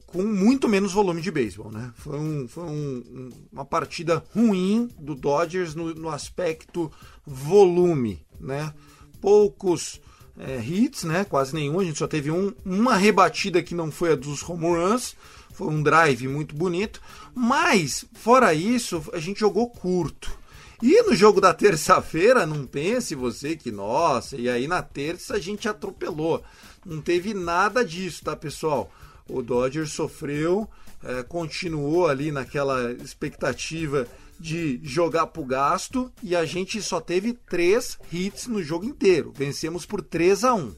com 0.07 0.23
muito 0.23 0.69
menos 0.69 0.93
volume 0.93 1.21
de 1.21 1.29
beisebol, 1.29 1.69
né? 1.71 1.91
Foi, 1.97 2.17
um, 2.17 2.47
foi 2.47 2.63
um, 2.63 3.31
uma 3.51 3.65
partida 3.65 4.23
ruim 4.33 4.89
do 4.97 5.13
Dodgers 5.13 5.75
no, 5.75 5.93
no 5.93 6.09
aspecto 6.09 6.89
volume, 7.25 8.23
né? 8.39 8.73
Poucos 9.19 9.99
é, 10.37 10.57
hits, 10.63 11.03
né? 11.03 11.25
Quase 11.25 11.53
nenhum. 11.53 11.79
A 11.79 11.83
gente 11.83 11.97
só 11.97 12.07
teve 12.07 12.31
um, 12.31 12.53
uma 12.65 12.95
rebatida 12.95 13.61
que 13.61 13.75
não 13.75 13.91
foi 13.91 14.13
a 14.13 14.15
dos 14.15 14.47
home 14.47 14.65
runs. 14.65 15.15
Foi 15.55 15.67
um 15.67 15.81
drive 15.81 16.27
muito 16.27 16.53
bonito. 16.53 17.01
Mas, 17.33 18.05
fora 18.13 18.53
isso, 18.53 19.03
a 19.13 19.19
gente 19.19 19.39
jogou 19.39 19.69
curto. 19.69 20.37
E 20.83 21.01
no 21.03 21.15
jogo 21.15 21.39
da 21.39 21.53
terça-feira, 21.53 22.45
não 22.45 22.67
pense 22.67 23.15
você 23.15 23.55
que, 23.55 23.71
nossa, 23.71 24.35
e 24.35 24.49
aí 24.49 24.67
na 24.67 24.81
terça 24.81 25.35
a 25.35 25.39
gente 25.39 25.69
atropelou. 25.69 26.43
Não 26.85 27.01
teve 27.01 27.33
nada 27.33 27.83
disso, 27.83 28.23
tá, 28.23 28.35
pessoal? 28.35 28.91
O 29.27 29.41
Dodgers 29.41 29.91
sofreu, 29.91 30.69
é, 31.01 31.23
continuou 31.23 32.07
ali 32.07 32.31
naquela 32.31 32.91
expectativa 32.91 34.05
de 34.37 34.79
jogar 34.83 35.27
pro 35.27 35.45
gasto 35.45 36.11
e 36.21 36.35
a 36.35 36.43
gente 36.43 36.81
só 36.81 36.99
teve 36.99 37.33
três 37.33 37.97
hits 38.11 38.47
no 38.47 38.61
jogo 38.61 38.85
inteiro. 38.85 39.31
Vencemos 39.33 39.85
por 39.85 40.01
3 40.01 40.43
a 40.43 40.53
1. 40.53 40.75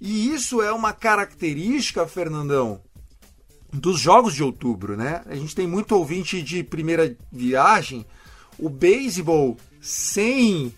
E 0.00 0.34
isso 0.34 0.60
é 0.60 0.72
uma 0.72 0.92
característica, 0.92 2.06
Fernandão, 2.06 2.82
dos 3.72 3.98
jogos 3.98 4.34
de 4.34 4.42
outubro, 4.42 4.96
né? 4.96 5.22
A 5.26 5.34
gente 5.34 5.54
tem 5.54 5.66
muito 5.66 5.96
ouvinte 5.96 6.42
de 6.42 6.62
primeira 6.62 7.16
viagem. 7.30 8.04
O 8.58 8.68
beisebol 8.68 9.56
sem 9.80 10.74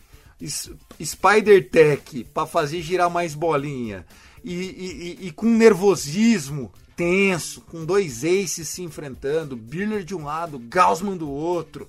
Spider 1.02 1.68
Tech 1.68 2.24
para 2.32 2.46
fazer 2.46 2.80
girar 2.82 3.10
mais 3.10 3.34
bolinha 3.34 4.06
e, 4.44 4.52
e, 4.52 5.26
e, 5.26 5.30
com 5.32 5.46
nervosismo 5.46 6.72
tenso, 6.94 7.62
com 7.62 7.84
dois 7.84 8.24
aces 8.24 8.68
se 8.68 8.82
enfrentando, 8.82 9.56
Biller 9.56 10.04
de 10.04 10.14
um 10.14 10.24
lado, 10.24 10.58
Gaussman 10.58 11.16
do 11.16 11.28
outro. 11.28 11.88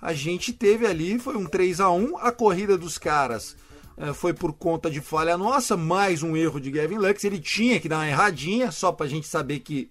A 0.00 0.14
gente 0.14 0.52
teve 0.52 0.86
ali, 0.86 1.18
foi 1.18 1.36
um 1.36 1.44
3 1.44 1.80
a 1.80 1.90
1 1.90 2.16
a 2.18 2.32
corrida 2.32 2.78
dos 2.78 2.96
caras 2.96 3.56
eh, 3.96 4.12
foi 4.12 4.32
por 4.32 4.52
conta 4.52 4.88
de 4.88 5.00
falha 5.00 5.36
nossa, 5.36 5.76
mais 5.76 6.22
um 6.22 6.36
erro 6.36 6.60
de 6.60 6.70
Gavin 6.70 6.98
Lux. 6.98 7.24
Ele 7.24 7.40
tinha 7.40 7.80
que 7.80 7.88
dar 7.88 7.96
uma 7.98 8.08
erradinha, 8.08 8.70
só 8.70 8.92
pra 8.92 9.08
gente 9.08 9.26
saber 9.26 9.58
que 9.58 9.90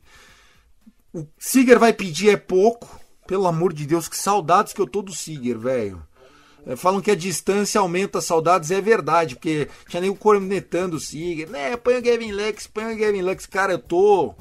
o 1.17 1.27
Seager 1.38 1.80
vai 1.80 1.93
pedir 1.93 2.30
é 2.30 2.38
pouco. 2.38 2.99
Pelo 3.25 3.47
amor 3.47 3.73
de 3.73 3.86
Deus, 3.86 4.08
que 4.08 4.15
saudades 4.15 4.71
que 4.71 4.80
eu 4.80 4.88
tô 4.88 5.01
do 5.01 5.13
Seager, 5.13 5.58
velho. 5.58 6.01
É, 6.65 6.75
falam 6.75 7.01
que 7.01 7.12
a 7.12 7.15
distância 7.15 7.80
aumenta 7.80 8.21
saudades, 8.21 8.71
é 8.71 8.80
verdade, 8.80 9.36
porque 9.36 9.67
tinha 9.89 10.01
nem 10.01 10.10
o 10.10 10.15
cornetando 10.15 10.97
o 10.97 10.99
Seager. 10.99 11.49
Né, 11.49 11.75
põe 11.75 11.97
o 11.97 12.01
Gavin 12.01 12.32
Lux, 12.32 12.67
põe 12.67 12.93
o 12.93 12.97
Gavin 12.97 13.21
Lux. 13.21 13.45
Cara, 13.45 13.73
eu 13.73 13.80
tô. 13.80 14.34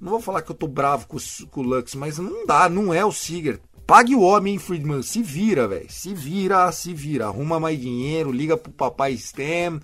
Não 0.00 0.10
vou 0.10 0.20
falar 0.20 0.42
que 0.42 0.50
eu 0.50 0.56
tô 0.56 0.66
bravo 0.66 1.06
com, 1.06 1.16
com 1.50 1.60
o 1.60 1.64
Lux, 1.64 1.94
mas 1.94 2.18
não 2.18 2.46
dá, 2.46 2.68
não 2.68 2.92
é 2.92 3.04
o 3.04 3.12
Seager. 3.12 3.60
Pague 3.86 4.14
o 4.14 4.22
homem, 4.22 4.58
Friedman. 4.58 5.02
Se 5.02 5.22
vira, 5.22 5.68
velho. 5.68 5.90
Se 5.90 6.14
vira, 6.14 6.70
se 6.72 6.94
vira. 6.94 7.26
Arruma 7.26 7.60
mais 7.60 7.80
dinheiro, 7.80 8.32
liga 8.32 8.56
pro 8.56 8.72
papai 8.72 9.16
Stem. 9.16 9.80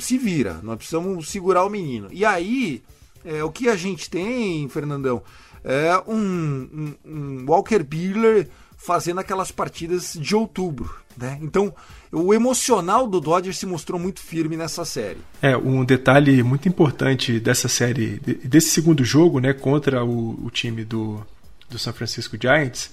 se 0.00 0.18
vira. 0.18 0.60
Nós 0.62 0.76
precisamos 0.76 1.28
segurar 1.28 1.64
o 1.64 1.70
menino. 1.70 2.08
E 2.10 2.24
aí, 2.24 2.82
é, 3.26 3.42
o 3.42 3.50
que 3.50 3.68
a 3.68 3.76
gente 3.76 4.08
tem, 4.08 4.68
Fernandão, 4.68 5.22
é 5.64 6.00
um, 6.06 6.14
um, 6.14 6.94
um 7.04 7.46
Walker 7.46 7.82
Buehler 7.82 8.48
fazendo 8.76 9.18
aquelas 9.18 9.50
partidas 9.50 10.16
de 10.18 10.36
outubro, 10.36 10.94
né? 11.16 11.38
Então, 11.42 11.74
o 12.12 12.32
emocional 12.32 13.06
do 13.08 13.20
Dodgers 13.20 13.58
se 13.58 13.66
mostrou 13.66 13.98
muito 13.98 14.20
firme 14.20 14.56
nessa 14.56 14.84
série. 14.84 15.18
É, 15.42 15.56
um 15.56 15.84
detalhe 15.84 16.42
muito 16.42 16.68
importante 16.68 17.40
dessa 17.40 17.68
série, 17.68 18.20
desse 18.44 18.68
segundo 18.68 19.04
jogo, 19.04 19.40
né, 19.40 19.52
contra 19.52 20.04
o, 20.04 20.38
o 20.44 20.50
time 20.50 20.84
do, 20.84 21.20
do 21.68 21.78
San 21.78 21.92
Francisco 21.92 22.36
Giants, 22.40 22.92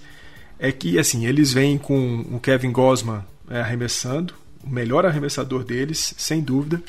é 0.57 0.71
que, 0.71 0.97
assim, 0.97 1.27
eles 1.27 1.53
vêm 1.53 1.77
com 1.77 2.21
o 2.31 2.39
Kevin 2.39 2.71
Gosman 2.71 3.23
é, 3.49 3.59
arremessando, 3.59 4.33
o 4.63 4.69
melhor 4.69 5.05
arremessador 5.05 5.63
deles, 5.63 6.15
sem 6.17 6.41
dúvida, 6.41 6.81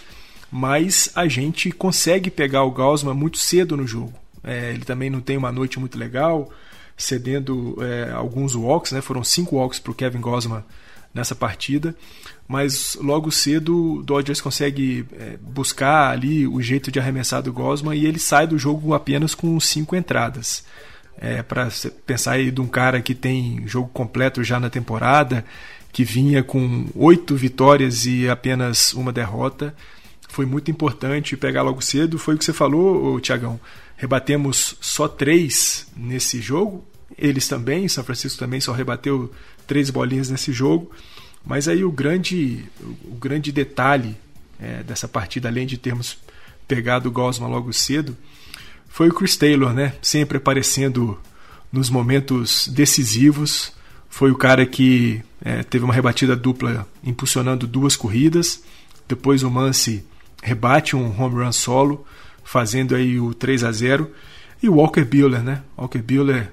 mas 0.56 1.10
a 1.16 1.26
gente 1.26 1.72
consegue 1.72 2.30
pegar 2.30 2.62
o 2.62 2.70
Gaussman 2.70 3.12
muito 3.12 3.38
cedo 3.38 3.76
no 3.76 3.84
jogo. 3.84 4.12
É, 4.44 4.70
ele 4.70 4.84
também 4.84 5.10
não 5.10 5.20
tem 5.20 5.36
uma 5.36 5.50
noite 5.50 5.80
muito 5.80 5.98
legal, 5.98 6.48
cedendo 6.96 7.76
é, 7.80 8.12
alguns 8.12 8.54
walks, 8.54 8.92
né? 8.92 9.00
foram 9.00 9.24
cinco 9.24 9.56
walks 9.56 9.80
para 9.80 9.90
o 9.90 9.94
Kevin 9.96 10.20
Gosman 10.20 10.62
nessa 11.12 11.34
partida, 11.34 11.92
mas 12.46 12.96
logo 13.00 13.32
cedo 13.32 13.96
o 13.96 14.02
Dodgers 14.04 14.40
consegue 14.40 15.04
é, 15.14 15.36
buscar 15.42 16.12
ali 16.12 16.46
o 16.46 16.62
jeito 16.62 16.88
de 16.88 17.00
arremessar 17.00 17.42
do 17.42 17.52
Gosman 17.52 17.96
e 17.96 18.06
ele 18.06 18.20
sai 18.20 18.46
do 18.46 18.56
jogo 18.56 18.94
apenas 18.94 19.34
com 19.34 19.58
cinco 19.58 19.96
entradas. 19.96 20.64
É, 21.18 21.42
para 21.42 21.68
pensar 22.06 22.34
aí 22.34 22.52
de 22.52 22.60
um 22.60 22.68
cara 22.68 23.02
que 23.02 23.14
tem 23.14 23.66
jogo 23.66 23.88
completo 23.88 24.44
já 24.44 24.60
na 24.60 24.70
temporada, 24.70 25.44
que 25.92 26.04
vinha 26.04 26.44
com 26.44 26.86
oito 26.94 27.34
vitórias 27.34 28.06
e 28.06 28.28
apenas 28.28 28.92
uma 28.94 29.12
derrota, 29.12 29.74
foi 30.34 30.46
muito 30.46 30.68
importante 30.68 31.36
pegar 31.36 31.62
logo 31.62 31.80
cedo. 31.80 32.18
Foi 32.18 32.34
o 32.34 32.38
que 32.38 32.44
você 32.44 32.52
falou, 32.52 33.20
Tiagão. 33.20 33.60
Rebatemos 33.96 34.76
só 34.80 35.06
três 35.06 35.86
nesse 35.96 36.40
jogo. 36.40 36.84
Eles 37.16 37.46
também, 37.46 37.86
São 37.86 38.02
Francisco 38.02 38.40
também 38.40 38.60
só 38.60 38.72
rebateu 38.72 39.32
três 39.64 39.90
bolinhas 39.90 40.30
nesse 40.30 40.52
jogo. 40.52 40.90
Mas 41.46 41.68
aí 41.68 41.84
o 41.84 41.92
grande, 41.92 42.64
o 43.04 43.14
grande 43.14 43.52
detalhe 43.52 44.16
é, 44.60 44.82
dessa 44.82 45.06
partida, 45.06 45.48
além 45.48 45.68
de 45.68 45.78
termos 45.78 46.18
pegado 46.66 47.08
o 47.08 47.12
Gosma 47.12 47.46
logo 47.46 47.72
cedo, 47.72 48.16
foi 48.88 49.10
o 49.10 49.14
Chris 49.14 49.36
Taylor, 49.36 49.72
né? 49.72 49.94
Sempre 50.02 50.38
aparecendo 50.38 51.16
nos 51.70 51.88
momentos 51.88 52.66
decisivos. 52.66 53.72
Foi 54.10 54.32
o 54.32 54.36
cara 54.36 54.66
que 54.66 55.22
é, 55.44 55.62
teve 55.62 55.84
uma 55.84 55.94
rebatida 55.94 56.34
dupla 56.34 56.88
impulsionando 57.04 57.68
duas 57.68 57.94
corridas. 57.94 58.64
Depois 59.06 59.44
o 59.44 59.50
Mance 59.50 60.04
rebate 60.44 60.94
um 60.94 61.07
home 61.18 61.42
run 61.42 61.52
solo, 61.52 62.07
fazendo 62.44 62.94
aí 62.94 63.18
o 63.18 63.33
3 63.33 63.64
a 63.64 63.72
0 63.72 64.12
E 64.62 64.68
o 64.68 64.74
Walker 64.74 65.02
Buehler, 65.02 65.42
né? 65.42 65.62
Walker 65.76 66.02
Buehler 66.02 66.52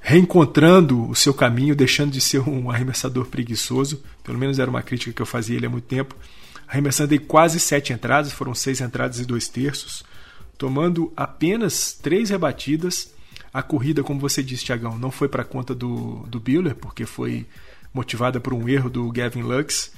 reencontrando 0.00 1.06
o 1.06 1.14
seu 1.14 1.34
caminho, 1.34 1.76
deixando 1.76 2.12
de 2.12 2.20
ser 2.20 2.40
um 2.48 2.70
arremessador 2.70 3.26
preguiçoso. 3.26 4.02
Pelo 4.24 4.38
menos 4.38 4.58
era 4.58 4.70
uma 4.70 4.80
crítica 4.80 5.12
que 5.12 5.20
eu 5.20 5.26
fazia 5.26 5.54
ele 5.54 5.66
há 5.66 5.68
muito 5.68 5.84
tempo. 5.84 6.16
Arremessando 6.66 7.12
aí 7.12 7.18
quase 7.18 7.60
sete 7.60 7.92
entradas, 7.92 8.32
foram 8.32 8.54
seis 8.54 8.80
entradas 8.80 9.20
e 9.20 9.26
dois 9.26 9.48
terços, 9.48 10.02
tomando 10.56 11.12
apenas 11.14 11.92
três 11.92 12.30
rebatidas. 12.30 13.12
A 13.52 13.62
corrida, 13.62 14.02
como 14.02 14.18
você 14.18 14.42
disse, 14.42 14.64
Tiagão, 14.64 14.96
não 14.96 15.10
foi 15.10 15.28
para 15.28 15.44
conta 15.44 15.74
do, 15.74 16.24
do 16.28 16.40
Buehler, 16.40 16.74
porque 16.74 17.04
foi 17.04 17.46
motivada 17.92 18.40
por 18.40 18.54
um 18.54 18.66
erro 18.66 18.88
do 18.88 19.12
Gavin 19.12 19.42
Lux. 19.42 19.92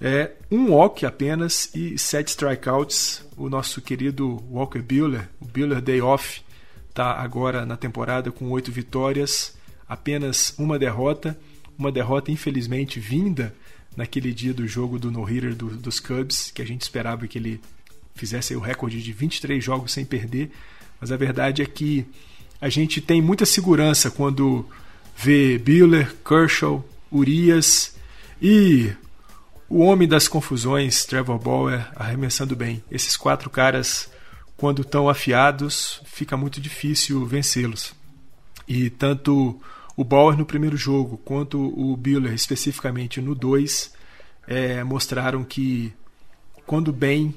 É, 0.00 0.32
um 0.50 0.70
walk 0.72 1.06
apenas 1.06 1.70
e 1.74 1.98
sete 1.98 2.28
strikeouts. 2.28 3.24
O 3.36 3.48
nosso 3.48 3.80
querido 3.80 4.42
Walker 4.50 4.80
Buehler, 4.80 5.28
o 5.40 5.46
Buehler 5.46 5.80
Day 5.80 6.00
Off, 6.00 6.42
está 6.88 7.12
agora 7.12 7.66
na 7.66 7.76
temporada 7.76 8.30
com 8.30 8.50
oito 8.50 8.70
vitórias, 8.70 9.56
apenas 9.88 10.54
uma 10.58 10.78
derrota. 10.78 11.38
Uma 11.78 11.92
derrota, 11.92 12.30
infelizmente, 12.30 12.98
vinda 12.98 13.54
naquele 13.94 14.32
dia 14.32 14.54
do 14.54 14.66
jogo 14.66 14.98
do 14.98 15.10
no-hitter 15.10 15.54
do, 15.54 15.68
dos 15.68 16.00
Cubs, 16.00 16.50
que 16.50 16.62
a 16.62 16.66
gente 16.66 16.82
esperava 16.82 17.26
que 17.26 17.38
ele 17.38 17.60
fizesse 18.14 18.56
o 18.56 18.60
recorde 18.60 19.02
de 19.02 19.12
23 19.12 19.62
jogos 19.62 19.92
sem 19.92 20.04
perder. 20.04 20.50
Mas 20.98 21.12
a 21.12 21.16
verdade 21.16 21.62
é 21.62 21.66
que 21.66 22.06
a 22.60 22.68
gente 22.68 23.00
tem 23.00 23.20
muita 23.20 23.44
segurança 23.44 24.10
quando 24.10 24.66
vê 25.14 25.58
Buehler, 25.58 26.14
Kershaw, 26.24 26.82
Urias 27.10 27.94
e 28.40 28.90
o 29.68 29.80
homem 29.80 30.06
das 30.06 30.28
confusões, 30.28 31.04
Trevor 31.04 31.38
Bauer, 31.38 31.90
arremessando 31.96 32.54
bem. 32.54 32.82
Esses 32.90 33.16
quatro 33.16 33.50
caras, 33.50 34.08
quando 34.56 34.82
estão 34.82 35.08
afiados, 35.08 36.00
fica 36.04 36.36
muito 36.36 36.60
difícil 36.60 37.26
vencê-los. 37.26 37.92
E 38.68 38.90
tanto 38.90 39.60
o 39.96 40.04
Bauer 40.04 40.36
no 40.36 40.46
primeiro 40.46 40.76
jogo, 40.76 41.18
quanto 41.24 41.58
o 41.58 41.96
Buehler 41.96 42.32
especificamente 42.32 43.20
no 43.20 43.34
2, 43.34 43.92
é, 44.46 44.84
mostraram 44.84 45.42
que, 45.42 45.92
quando 46.64 46.92
bem, 46.92 47.34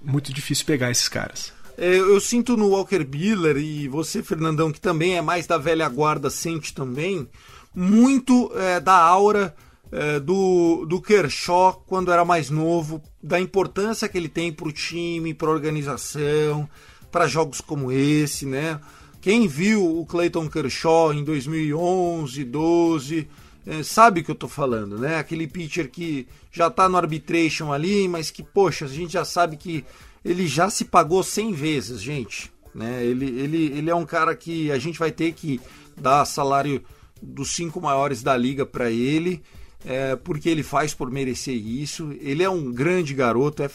muito 0.00 0.32
difícil 0.32 0.64
pegar 0.66 0.90
esses 0.90 1.08
caras. 1.08 1.52
É, 1.76 1.96
eu 1.96 2.20
sinto 2.20 2.56
no 2.56 2.68
Walker 2.68 3.02
Buehler, 3.02 3.56
e 3.56 3.88
você, 3.88 4.22
Fernandão, 4.22 4.70
que 4.70 4.80
também 4.80 5.16
é 5.16 5.22
mais 5.22 5.46
da 5.46 5.58
velha 5.58 5.88
guarda, 5.88 6.30
sente 6.30 6.72
também, 6.72 7.28
muito 7.74 8.52
é, 8.54 8.78
da 8.78 8.96
aura 8.96 9.54
é, 9.92 10.18
do, 10.18 10.86
do 10.86 11.00
Kershaw 11.00 11.84
quando 11.86 12.10
era 12.10 12.24
mais 12.24 12.48
novo, 12.48 13.02
da 13.22 13.38
importância 13.38 14.08
que 14.08 14.16
ele 14.16 14.28
tem 14.28 14.50
para 14.50 14.66
o 14.66 14.72
time, 14.72 15.34
para 15.34 15.48
a 15.48 15.52
organização, 15.52 16.68
para 17.10 17.28
jogos 17.28 17.60
como 17.60 17.92
esse, 17.92 18.46
né? 18.46 18.80
Quem 19.20 19.46
viu 19.46 19.84
o 20.00 20.04
Clayton 20.06 20.48
Kershaw 20.48 21.12
em 21.12 21.22
2011, 21.22 22.42
12, 22.42 23.28
é, 23.66 23.82
sabe 23.82 24.20
o 24.20 24.24
que 24.24 24.30
eu 24.30 24.34
tô 24.34 24.48
falando, 24.48 24.98
né? 24.98 25.18
Aquele 25.18 25.46
pitcher 25.46 25.90
que 25.90 26.26
já 26.50 26.70
tá 26.70 26.88
no 26.88 26.96
arbitration 26.96 27.72
ali, 27.72 28.08
mas 28.08 28.30
que, 28.30 28.42
poxa, 28.42 28.86
a 28.86 28.88
gente 28.88 29.12
já 29.12 29.24
sabe 29.24 29.56
que 29.56 29.84
ele 30.24 30.46
já 30.46 30.70
se 30.70 30.86
pagou 30.86 31.22
100 31.22 31.52
vezes, 31.52 32.02
gente. 32.02 32.50
Né? 32.74 33.04
Ele, 33.04 33.26
ele, 33.26 33.78
ele 33.78 33.90
é 33.90 33.94
um 33.94 34.06
cara 34.06 34.34
que 34.34 34.72
a 34.72 34.78
gente 34.78 34.98
vai 34.98 35.12
ter 35.12 35.32
que 35.32 35.60
dar 35.96 36.24
salário 36.24 36.82
dos 37.20 37.54
cinco 37.54 37.80
maiores 37.80 38.22
da 38.22 38.36
liga 38.36 38.66
para 38.66 38.90
ele, 38.90 39.42
é, 39.84 40.16
porque 40.16 40.48
ele 40.48 40.62
faz 40.62 40.94
por 40.94 41.10
merecer 41.10 41.54
isso. 41.54 42.12
Ele 42.20 42.42
é 42.42 42.50
um 42.50 42.72
grande 42.72 43.14
garoto, 43.14 43.62
é, 43.62 43.66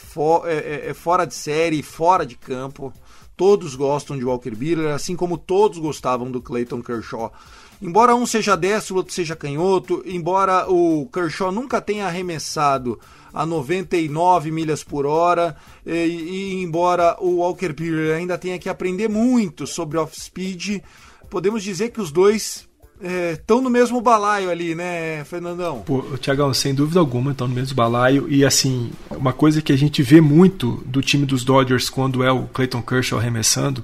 é, 0.46 0.54
é, 0.54 0.90
é 0.90 0.94
fora 0.94 1.26
de 1.26 1.34
série, 1.34 1.84
fora 1.84 2.26
de 2.26 2.36
campo. 2.36 2.94
Todos 3.36 3.76
gostam 3.76 4.18
de 4.18 4.26
Walker 4.26 4.56
Buehler, 4.56 4.94
assim 4.94 5.16
como 5.16 5.38
todos 5.38 5.78
gostavam 5.78 6.32
do 6.32 6.42
Clayton 6.42 6.82
Kershaw. 6.82 7.32
Embora 7.80 8.16
um 8.16 8.26
seja 8.26 8.56
destro, 8.56 8.96
o 8.96 8.98
outro 8.98 9.14
seja 9.14 9.36
canhoto, 9.36 10.02
embora 10.06 10.68
o 10.68 11.08
Kershaw 11.14 11.52
nunca 11.52 11.80
tenha 11.80 12.08
arremessado 12.08 13.00
a 13.32 13.46
99 13.46 14.50
milhas 14.50 14.84
por 14.84 15.06
hora, 15.06 15.56
e, 15.86 15.92
e 15.92 16.64
embora 16.64 17.16
o 17.20 17.36
Walker 17.36 17.72
Buehler 17.74 18.18
ainda 18.18 18.36
tenha 18.36 18.58
que 18.58 18.68
aprender 18.68 19.08
muito 19.08 19.68
sobre 19.68 20.00
off-speed, 20.00 20.82
podemos 21.30 21.62
dizer 21.62 21.92
que 21.92 22.02
os 22.02 22.12
dois 22.12 22.67
estão 23.02 23.60
é, 23.60 23.62
no 23.62 23.70
mesmo 23.70 24.02
balaio 24.02 24.50
ali, 24.50 24.74
né, 24.74 25.24
Fernandão? 25.26 25.82
Pô, 25.82 26.02
Tiagão, 26.20 26.54
sem 26.54 26.74
dúvida 26.74 27.00
alguma, 27.00 27.32
estão 27.32 27.48
no 27.48 27.54
mesmo 27.54 27.76
balaio. 27.76 28.28
E 28.30 28.44
assim, 28.44 28.92
uma 29.12 29.34
coisa 29.34 29.62
que 29.62 29.72
a 29.72 29.78
gente 29.78 30.02
vê 30.02 30.20
muito 30.20 30.84
do 30.86 31.02
time 31.02 31.26
dos 31.26 31.44
Dodgers 31.44 31.90
quando 31.90 32.24
é 32.24 32.32
o 32.32 32.48
Clayton 32.48 32.82
Kershaw 32.82 33.20
arremessando 33.20 33.84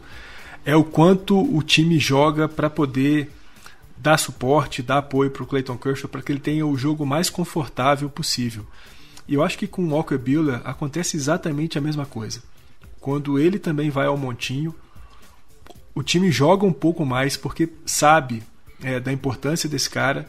é 0.66 0.76
o 0.76 0.84
quanto 0.84 1.38
o 1.38 1.62
time 1.62 2.00
joga 2.00 2.48
para 2.48 2.70
poder 2.70 3.30
dar 3.98 4.18
suporte, 4.18 4.82
dar 4.82 5.00
apoio 5.00 5.30
para 5.30 5.44
o 5.44 5.46
Clayton 5.46 5.78
Kershaw 5.78 6.10
para 6.10 6.22
que 6.22 6.32
ele 6.32 6.40
tenha 6.40 6.66
o 6.66 6.78
jogo 6.78 7.06
mais 7.06 7.30
confortável 7.30 8.10
possível. 8.10 8.66
E 9.28 9.34
eu 9.34 9.44
acho 9.44 9.58
que 9.58 9.68
com 9.68 9.84
o 9.84 9.90
Walker 9.90 10.18
Buehler 10.18 10.62
acontece 10.66 11.16
exatamente 11.16 11.78
a 11.78 11.82
mesma 11.82 12.06
coisa. 12.06 12.42
Quando 13.00 13.40
ele 13.40 13.60
também 13.60 13.90
vai 13.90 14.08
ao 14.08 14.18
montinho, 14.18 14.74
o 15.96 16.02
time 16.02 16.32
joga 16.32 16.66
um 16.66 16.74
pouco 16.74 17.06
mais 17.06 17.38
porque 17.38 17.70
sabe 17.86 18.44
é, 18.84 19.00
da 19.00 19.12
importância 19.12 19.70
desse 19.70 19.90
cara 19.90 20.28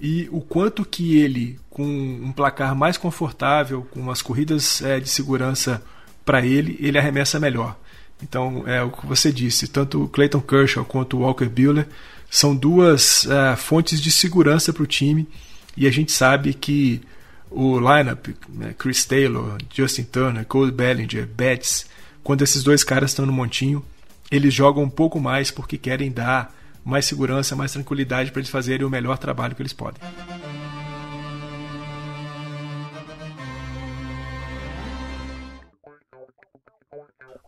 e 0.00 0.28
o 0.32 0.40
quanto 0.40 0.84
que 0.84 1.18
ele, 1.18 1.58
com 1.70 1.84
um 1.84 2.32
placar 2.32 2.74
mais 2.74 2.96
confortável, 2.96 3.86
com 3.90 4.10
as 4.10 4.20
corridas 4.20 4.82
é, 4.82 4.98
de 4.98 5.08
segurança 5.08 5.82
para 6.24 6.44
ele, 6.44 6.76
ele 6.80 6.98
arremessa 6.98 7.38
melhor. 7.38 7.78
Então, 8.22 8.64
é 8.66 8.82
o 8.82 8.90
que 8.90 9.06
você 9.06 9.32
disse, 9.32 9.68
tanto 9.68 10.08
Clayton 10.08 10.40
Kershaw 10.40 10.84
quanto 10.84 11.18
Walker 11.18 11.48
Buehler 11.48 11.88
são 12.30 12.54
duas 12.54 13.26
é, 13.26 13.56
fontes 13.56 14.00
de 14.00 14.10
segurança 14.10 14.72
para 14.72 14.82
o 14.82 14.86
time 14.86 15.28
e 15.76 15.86
a 15.86 15.90
gente 15.90 16.12
sabe 16.12 16.54
que 16.54 17.00
o 17.50 17.78
lineup, 17.78 18.28
né, 18.48 18.74
Chris 18.78 19.04
Taylor, 19.04 19.58
Justin 19.72 20.04
Turner, 20.04 20.44
Cole 20.46 20.72
Bellinger, 20.72 21.26
Betts, 21.26 21.86
quando 22.22 22.42
esses 22.42 22.62
dois 22.62 22.82
caras 22.82 23.10
estão 23.10 23.26
no 23.26 23.32
montinho, 23.32 23.84
eles 24.30 24.54
jogam 24.54 24.84
um 24.84 24.90
pouco 24.90 25.20
mais 25.20 25.50
porque 25.50 25.76
querem 25.76 26.10
dar 26.10 26.54
mais 26.84 27.04
segurança, 27.04 27.56
mais 27.56 27.72
tranquilidade 27.72 28.30
para 28.30 28.40
eles 28.40 28.50
fazerem 28.50 28.86
o 28.86 28.90
melhor 28.90 29.18
trabalho 29.18 29.54
que 29.54 29.62
eles 29.62 29.72
podem. 29.72 30.00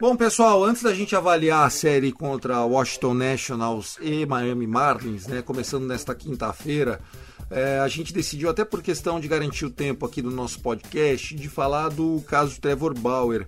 Bom, 0.00 0.16
pessoal, 0.16 0.62
antes 0.62 0.82
da 0.82 0.92
gente 0.92 1.16
avaliar 1.16 1.66
a 1.66 1.70
série 1.70 2.12
contra 2.12 2.64
Washington 2.64 3.14
Nationals 3.14 3.96
e 4.02 4.26
Miami 4.26 4.66
Marlins, 4.66 5.26
né, 5.26 5.40
começando 5.40 5.86
nesta 5.86 6.14
quinta-feira, 6.14 7.00
é, 7.50 7.78
a 7.78 7.88
gente 7.88 8.12
decidiu, 8.12 8.50
até 8.50 8.64
por 8.64 8.82
questão 8.82 9.20
de 9.20 9.28
garantir 9.28 9.64
o 9.64 9.70
tempo 9.70 10.04
aqui 10.04 10.20
do 10.20 10.30
nosso 10.30 10.60
podcast, 10.60 11.34
de 11.34 11.48
falar 11.48 11.90
do 11.90 12.22
caso 12.26 12.60
Trevor 12.60 12.92
Bauer. 12.98 13.46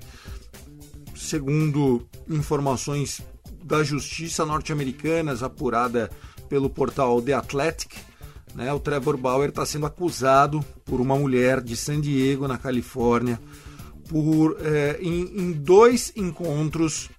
Segundo 1.15 2.07
informações 2.29 3.21
da 3.67 3.83
Justiça 3.83 4.47
norte-americanas, 4.47 5.43
apurada 5.43 6.11
pelo 6.49 6.71
portal 6.71 7.21
The 7.21 7.33
Athletic, 7.33 7.97
né, 8.55 8.73
o 8.73 8.81
Trevor 8.81 9.17
Bauer 9.17 9.51
está 9.51 9.67
sendo 9.67 9.87
acusado 9.87 10.65
por 10.85 11.01
uma 11.01 11.17
mulher 11.17 11.61
de 11.61 11.77
San 11.77 12.01
Diego, 12.01 12.49
na 12.49 12.57
Califórnia, 12.57 13.41
por 14.09 14.57
é, 14.61 14.99
em, 15.01 15.41
em 15.41 15.53
dois 15.53 16.13
encontros 16.17 17.11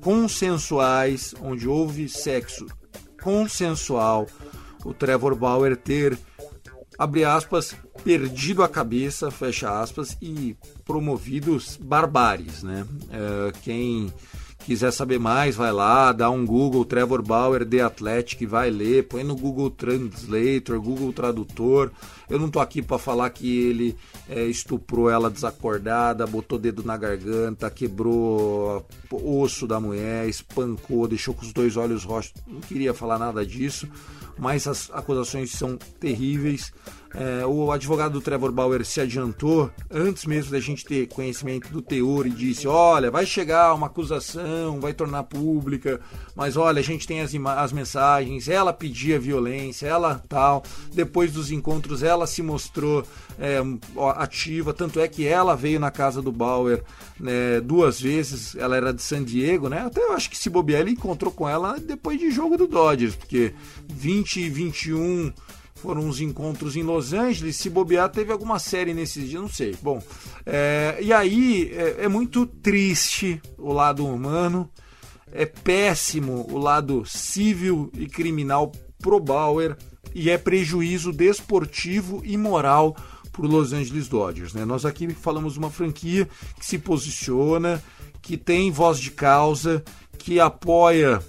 consensuais, 0.00 1.34
onde 1.40 1.68
houve 1.68 2.08
sexo 2.08 2.66
consensual, 3.22 4.26
o 4.84 4.92
Trevor 4.92 5.36
Bauer 5.36 5.76
ter, 5.76 6.18
abre 6.98 7.24
aspas, 7.24 7.76
perdido 8.02 8.64
a 8.64 8.68
cabeça, 8.68 9.30
fecha 9.30 9.80
aspas, 9.80 10.16
e 10.20 10.56
promovido 10.84 11.56
barbáries, 11.78 12.64
né? 12.64 12.84
É, 13.10 13.52
quem 13.62 14.12
quiser 14.64 14.92
saber 14.92 15.18
mais, 15.18 15.56
vai 15.56 15.72
lá, 15.72 16.12
dá 16.12 16.30
um 16.30 16.46
Google 16.46 16.84
Trevor 16.84 17.22
Bauer 17.22 17.66
The 17.66 17.80
Athletic, 17.80 18.46
vai 18.46 18.70
ler, 18.70 19.08
põe 19.08 19.24
no 19.24 19.36
Google 19.36 19.70
Translator, 19.70 20.80
Google 20.80 21.12
Tradutor. 21.12 21.90
Eu 22.30 22.38
não 22.38 22.48
tô 22.48 22.60
aqui 22.60 22.80
para 22.80 22.98
falar 22.98 23.28
que 23.30 23.58
ele 23.58 23.96
é, 24.28 24.44
estuprou 24.44 25.10
ela 25.10 25.30
desacordada, 25.30 26.26
botou 26.26 26.58
dedo 26.58 26.82
na 26.82 26.96
garganta, 26.96 27.70
quebrou 27.70 28.86
o 29.10 29.40
osso 29.40 29.66
da 29.66 29.78
mulher, 29.78 30.28
espancou, 30.28 31.06
deixou 31.06 31.34
com 31.34 31.44
os 31.44 31.52
dois 31.52 31.76
olhos 31.76 32.04
roxos. 32.04 32.32
Não 32.46 32.60
queria 32.60 32.94
falar 32.94 33.18
nada 33.18 33.44
disso, 33.44 33.86
mas 34.38 34.66
as 34.66 34.90
acusações 34.92 35.50
são 35.50 35.76
terríveis. 36.00 36.72
É, 37.14 37.44
o 37.44 37.70
advogado 37.70 38.12
do 38.12 38.20
Trevor 38.20 38.50
Bauer 38.50 38.84
se 38.84 39.00
adiantou 39.00 39.70
antes 39.90 40.24
mesmo 40.24 40.50
da 40.50 40.60
gente 40.60 40.84
ter 40.84 41.08
conhecimento 41.08 41.68
do 41.68 41.82
teor 41.82 42.26
e 42.26 42.30
disse: 42.30 42.66
olha, 42.66 43.10
vai 43.10 43.26
chegar 43.26 43.74
uma 43.74 43.86
acusação, 43.86 44.80
vai 44.80 44.94
tornar 44.94 45.24
pública, 45.24 46.00
mas 46.34 46.56
olha, 46.56 46.80
a 46.80 46.82
gente 46.82 47.06
tem 47.06 47.20
as, 47.20 47.34
as 47.34 47.72
mensagens. 47.72 48.48
Ela 48.48 48.72
pedia 48.72 49.20
violência, 49.20 49.86
ela 49.86 50.22
tal. 50.26 50.62
Depois 50.92 51.32
dos 51.32 51.50
encontros, 51.50 52.02
ela 52.02 52.26
se 52.26 52.42
mostrou 52.42 53.04
é, 53.38 53.58
ativa, 54.16 54.72
tanto 54.72 54.98
é 54.98 55.06
que 55.06 55.26
ela 55.26 55.54
veio 55.54 55.78
na 55.78 55.90
casa 55.90 56.22
do 56.22 56.32
Bauer 56.32 56.82
né, 57.20 57.60
duas 57.60 58.00
vezes. 58.00 58.54
Ela 58.56 58.76
era 58.76 58.92
de 58.92 59.02
San 59.02 59.22
Diego, 59.22 59.68
né? 59.68 59.80
Até 59.80 60.02
eu 60.02 60.12
acho 60.12 60.30
que 60.30 60.38
se 60.38 60.48
bobear, 60.48 60.80
ele 60.80 60.92
encontrou 60.92 61.30
com 61.30 61.46
ela 61.46 61.78
depois 61.78 62.18
de 62.18 62.30
jogo 62.30 62.56
do 62.56 62.66
Dodgers, 62.66 63.14
porque 63.14 63.52
20 63.88 64.40
e 64.40 64.48
21 64.48 65.32
foram 65.82 66.02
uns 66.02 66.20
encontros 66.20 66.76
em 66.76 66.82
Los 66.84 67.12
Angeles. 67.12 67.56
Se 67.56 67.68
bobear, 67.68 68.08
teve 68.08 68.32
alguma 68.32 68.60
série 68.60 68.94
nesses 68.94 69.28
dias, 69.28 69.42
não 69.42 69.48
sei. 69.48 69.74
Bom, 69.82 70.00
é, 70.46 70.96
e 71.02 71.12
aí 71.12 71.72
é, 71.74 72.04
é, 72.04 72.08
muito 72.08 72.46
triste 72.46 73.42
o 73.58 73.72
lado 73.72 74.06
humano, 74.06 74.70
é 75.32 75.44
péssimo 75.44 76.46
o 76.48 76.56
lado 76.56 77.04
civil 77.04 77.90
e 77.94 78.06
criminal 78.06 78.70
pro 79.00 79.18
Bauer 79.18 79.76
e 80.14 80.30
é 80.30 80.38
prejuízo 80.38 81.12
desportivo 81.12 82.22
e 82.24 82.36
moral 82.36 82.96
para 83.32 83.46
Los 83.46 83.72
Angeles 83.72 84.06
Dodgers. 84.06 84.54
Né? 84.54 84.64
Nós 84.64 84.84
aqui 84.84 85.12
falamos 85.12 85.56
uma 85.56 85.70
franquia 85.70 86.28
que 86.58 86.64
se 86.64 86.78
posiciona, 86.78 87.82
que 88.20 88.36
tem 88.36 88.70
voz 88.70 89.00
de 89.00 89.10
causa, 89.10 89.82
que 90.16 90.38
apoia 90.38 91.20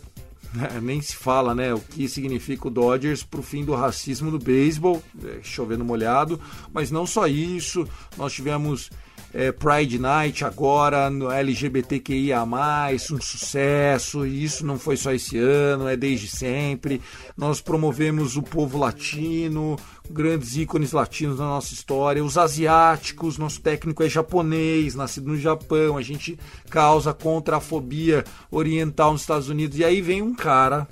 nem 0.82 1.02
se 1.02 1.16
fala 1.16 1.54
né, 1.56 1.74
o 1.74 1.80
que 1.80 2.08
significa 2.08 2.68
o 2.68 2.72
Dodgers 2.72 3.24
para 3.24 3.40
o 3.40 3.44
fim 3.44 3.64
do 3.64 3.74
racismo 3.74 4.32
no 4.32 4.40
beisebol, 4.40 5.02
é, 5.24 5.40
chovendo 5.42 5.84
molhado, 5.84 6.40
mas 6.72 6.92
não 6.92 7.06
só 7.06 7.28
isso, 7.28 7.88
nós 8.18 8.34
tivemos 8.34 8.90
é, 9.34 9.52
Pride 9.52 9.98
Night 9.98 10.46
agora 10.46 11.10
no 11.10 11.32
LGBTQIA, 11.32 12.44
um 12.44 13.20
sucesso, 13.20 14.26
e 14.26 14.44
isso 14.44 14.66
não 14.66 14.78
foi 14.78 14.96
só 14.96 15.12
esse 15.12 15.38
ano, 15.38 15.88
é 15.88 15.98
desde 15.98 16.28
sempre. 16.28 17.02
Nós 17.36 17.60
promovemos 17.60 18.38
o 18.38 18.44
povo 18.44 18.78
latino, 18.78 19.76
grandes 20.10 20.56
ícones 20.56 20.92
latinos 20.92 21.40
na 21.40 21.46
nossa 21.46 21.74
história, 21.74 22.24
os 22.24 22.38
asiáticos, 22.38 23.38
nosso 23.38 23.62
técnico 23.62 24.04
é 24.04 24.10
japonês, 24.10 24.96
nascido 24.96 25.30
no 25.30 25.38
Japão, 25.38 25.98
a 25.98 26.02
gente 26.02 26.38
causa 26.70 27.14
contra 27.14 27.58
a 27.58 27.62
fobia 27.62 28.24
oriental 28.52 29.14
nos 29.14 29.22
Estados 29.22 29.50
Unidos, 29.50 29.78
e 29.78 29.84
aí 29.84 30.02
vem 30.02 30.22
um 30.22 30.36
cara, 30.36 30.88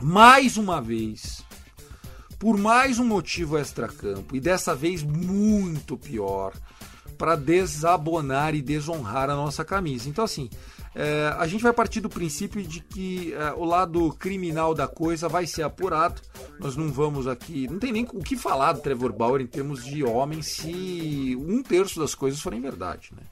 mais 0.00 0.56
uma 0.56 0.80
vez, 0.80 1.44
por 2.38 2.56
mais 2.56 2.98
um 2.98 3.04
motivo 3.04 3.58
extracampo, 3.58 4.36
e 4.36 4.40
dessa 4.40 4.74
vez 4.74 5.02
muito 5.02 5.96
pior 5.96 6.52
para 7.18 7.34
desabonar 7.34 8.54
e 8.54 8.62
desonrar 8.62 9.28
a 9.28 9.34
nossa 9.34 9.64
camisa. 9.64 10.08
Então, 10.08 10.24
assim, 10.24 10.48
é, 11.00 11.32
a 11.38 11.46
gente 11.46 11.62
vai 11.62 11.72
partir 11.72 12.00
do 12.00 12.08
princípio 12.08 12.60
de 12.60 12.80
que 12.80 13.32
é, 13.32 13.52
o 13.52 13.64
lado 13.64 14.12
criminal 14.18 14.74
da 14.74 14.88
coisa 14.88 15.28
vai 15.28 15.46
ser 15.46 15.62
apurado. 15.62 16.20
Nós 16.58 16.74
não 16.74 16.90
vamos 16.90 17.28
aqui. 17.28 17.68
Não 17.68 17.78
tem 17.78 17.92
nem 17.92 18.08
o 18.12 18.20
que 18.20 18.36
falar 18.36 18.72
do 18.72 18.80
Trevor 18.80 19.12
Bauer 19.12 19.40
em 19.40 19.46
termos 19.46 19.84
de 19.84 20.02
homem 20.02 20.42
se 20.42 21.38
um 21.38 21.62
terço 21.62 22.00
das 22.00 22.16
coisas 22.16 22.40
forem 22.40 22.60
verdade, 22.60 23.10
né? 23.12 23.22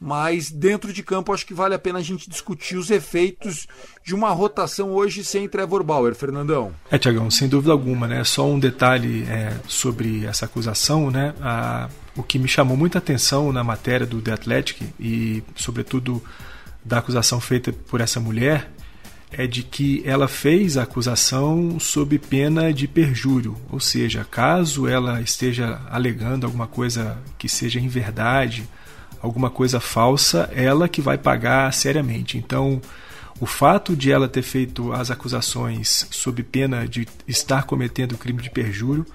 mas 0.00 0.50
dentro 0.50 0.92
de 0.92 1.00
campo 1.00 1.32
acho 1.32 1.46
que 1.46 1.54
vale 1.54 1.74
a 1.76 1.78
pena 1.78 2.00
a 2.00 2.02
gente 2.02 2.28
discutir 2.28 2.76
os 2.76 2.90
efeitos 2.90 3.68
de 4.04 4.16
uma 4.16 4.30
rotação 4.30 4.90
hoje 4.90 5.22
sem 5.22 5.48
Trevor 5.48 5.84
Bauer, 5.84 6.14
Fernandão. 6.16 6.72
É, 6.90 6.98
Tiagão, 6.98 7.30
sem 7.30 7.46
dúvida 7.46 7.70
alguma, 7.70 8.08
né? 8.08 8.24
Só 8.24 8.44
um 8.48 8.58
detalhe 8.58 9.22
é, 9.28 9.54
sobre 9.68 10.24
essa 10.24 10.46
acusação, 10.46 11.08
né? 11.08 11.34
A, 11.40 11.88
o 12.16 12.22
que 12.22 12.36
me 12.36 12.48
chamou 12.48 12.76
muita 12.76 12.98
atenção 12.98 13.52
na 13.52 13.62
matéria 13.62 14.04
do 14.04 14.20
The 14.20 14.32
Athletic 14.32 14.82
e, 14.98 15.44
sobretudo, 15.54 16.20
da 16.84 16.98
acusação 16.98 17.40
feita 17.40 17.72
por 17.72 18.00
essa 18.00 18.20
mulher 18.20 18.70
é 19.30 19.46
de 19.46 19.62
que 19.62 20.02
ela 20.04 20.28
fez 20.28 20.76
a 20.76 20.82
acusação 20.82 21.80
sob 21.80 22.18
pena 22.18 22.72
de 22.72 22.86
perjúrio, 22.86 23.56
ou 23.70 23.80
seja, 23.80 24.26
caso 24.30 24.86
ela 24.86 25.22
esteja 25.22 25.80
alegando 25.90 26.44
alguma 26.44 26.66
coisa 26.66 27.18
que 27.38 27.48
seja 27.48 27.80
em 27.80 27.88
verdade, 27.88 28.68
alguma 29.22 29.48
coisa 29.48 29.80
falsa, 29.80 30.50
ela 30.52 30.86
que 30.86 31.00
vai 31.00 31.16
pagar 31.16 31.72
seriamente. 31.72 32.36
Então, 32.36 32.80
o 33.40 33.46
fato 33.46 33.96
de 33.96 34.12
ela 34.12 34.28
ter 34.28 34.42
feito 34.42 34.92
as 34.92 35.10
acusações 35.10 36.06
sob 36.10 36.42
pena 36.42 36.86
de 36.86 37.08
estar 37.26 37.62
cometendo 37.62 38.18
crime 38.18 38.42
de 38.42 38.50
perjúrio 38.50 39.06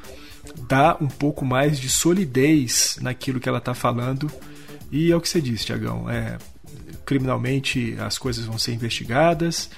dá 0.68 0.98
um 1.00 1.08
pouco 1.08 1.46
mais 1.46 1.80
de 1.80 1.90
solidez 1.90 2.98
naquilo 3.02 3.40
que 3.40 3.48
ela 3.48 3.60
está 3.60 3.74
falando. 3.74 4.32
E 4.92 5.12
é 5.12 5.16
o 5.16 5.22
que 5.22 5.30
você 5.30 5.42
disse, 5.42 5.66
Tiagão. 5.66 6.10
É, 6.10 6.38
criminalmente 7.08 7.96
as 8.00 8.18
coisas 8.18 8.46
vão 8.46 8.58
ser 8.58 8.74
investigadas 8.74 9.70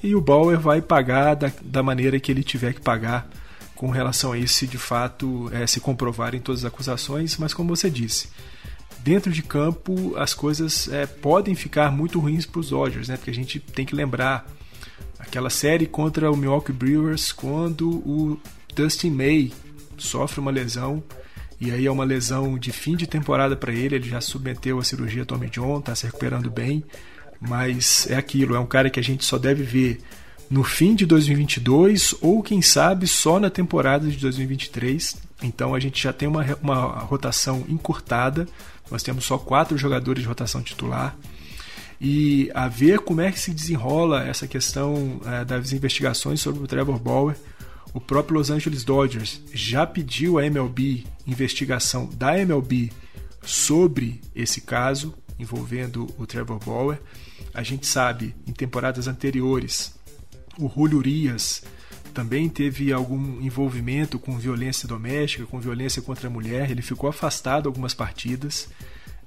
e 0.00 0.14
o 0.14 0.20
Bauer 0.20 0.56
vai 0.56 0.80
pagar 0.80 1.34
da, 1.34 1.50
da 1.60 1.82
maneira 1.82 2.20
que 2.20 2.30
ele 2.30 2.44
tiver 2.44 2.72
que 2.72 2.80
pagar 2.80 3.28
com 3.74 3.90
relação 3.90 4.30
a 4.30 4.38
isso, 4.38 4.54
se 4.54 4.66
de 4.68 4.78
fato 4.78 5.50
é, 5.52 5.66
se 5.66 5.80
comprovarem 5.80 6.40
todas 6.40 6.64
as 6.64 6.72
acusações. 6.72 7.36
Mas, 7.38 7.52
como 7.52 7.74
você 7.74 7.90
disse, 7.90 8.28
dentro 9.00 9.32
de 9.32 9.42
campo 9.42 10.16
as 10.16 10.32
coisas 10.32 10.88
é, 10.88 11.06
podem 11.06 11.56
ficar 11.56 11.90
muito 11.90 12.20
ruins 12.20 12.46
para 12.46 12.60
os 12.60 12.70
Dodgers, 12.70 13.08
né? 13.08 13.16
porque 13.16 13.30
a 13.30 13.34
gente 13.34 13.58
tem 13.58 13.84
que 13.84 13.94
lembrar 13.94 14.46
aquela 15.18 15.50
série 15.50 15.86
contra 15.86 16.30
o 16.30 16.36
Milwaukee 16.36 16.72
Brewers 16.72 17.32
quando 17.32 17.90
o 17.90 18.40
Dustin 18.76 19.10
May 19.10 19.52
sofre 19.98 20.38
uma 20.38 20.52
lesão 20.52 21.02
e 21.60 21.70
aí 21.70 21.86
é 21.86 21.90
uma 21.90 22.04
lesão 22.04 22.58
de 22.58 22.70
fim 22.72 22.96
de 22.96 23.06
temporada 23.06 23.56
para 23.56 23.72
ele, 23.72 23.96
ele 23.96 24.08
já 24.08 24.20
submeteu 24.20 24.78
a 24.78 24.84
cirurgia 24.84 25.24
Tommy 25.24 25.48
John, 25.48 25.78
está 25.78 25.94
se 25.94 26.04
recuperando 26.04 26.50
bem, 26.50 26.84
mas 27.40 28.06
é 28.10 28.16
aquilo, 28.16 28.54
é 28.54 28.60
um 28.60 28.66
cara 28.66 28.90
que 28.90 29.00
a 29.00 29.02
gente 29.02 29.24
só 29.24 29.38
deve 29.38 29.62
ver 29.62 30.00
no 30.50 30.62
fim 30.62 30.94
de 30.94 31.06
2022 31.06 32.14
ou 32.20 32.42
quem 32.42 32.62
sabe 32.62 33.06
só 33.06 33.40
na 33.40 33.50
temporada 33.50 34.06
de 34.08 34.16
2023. 34.18 35.16
Então 35.42 35.74
a 35.74 35.80
gente 35.80 36.02
já 36.02 36.12
tem 36.12 36.28
uma, 36.28 36.44
uma 36.62 36.84
rotação 37.00 37.64
encurtada, 37.68 38.46
nós 38.90 39.02
temos 39.02 39.24
só 39.24 39.36
quatro 39.38 39.76
jogadores 39.76 40.22
de 40.22 40.28
rotação 40.28 40.62
titular. 40.62 41.16
E 42.00 42.50
a 42.54 42.68
ver 42.68 43.00
como 43.00 43.22
é 43.22 43.32
que 43.32 43.40
se 43.40 43.52
desenrola 43.52 44.22
essa 44.24 44.46
questão 44.46 45.20
é, 45.24 45.44
das 45.44 45.72
investigações 45.72 46.40
sobre 46.40 46.62
o 46.62 46.66
Trevor 46.66 46.98
Bauer 46.98 47.34
o 47.96 48.00
próprio 48.00 48.36
Los 48.36 48.50
Angeles 48.50 48.84
Dodgers 48.84 49.40
já 49.54 49.86
pediu 49.86 50.38
à 50.38 50.44
MLB 50.44 51.06
investigação 51.26 52.06
da 52.12 52.38
MLB 52.38 52.92
sobre 53.42 54.20
esse 54.34 54.60
caso 54.60 55.14
envolvendo 55.38 56.06
o 56.18 56.26
Trevor 56.26 56.62
Bauer. 56.62 57.00
A 57.54 57.62
gente 57.62 57.86
sabe, 57.86 58.36
em 58.46 58.52
temporadas 58.52 59.08
anteriores, 59.08 59.94
o 60.58 60.68
Julio 60.68 60.98
Urias 60.98 61.62
também 62.12 62.50
teve 62.50 62.92
algum 62.92 63.40
envolvimento 63.40 64.18
com 64.18 64.36
violência 64.38 64.86
doméstica, 64.86 65.46
com 65.46 65.58
violência 65.58 66.02
contra 66.02 66.28
a 66.28 66.30
mulher. 66.30 66.70
Ele 66.70 66.82
ficou 66.82 67.08
afastado 67.08 67.66
algumas 67.66 67.94
partidas. 67.94 68.68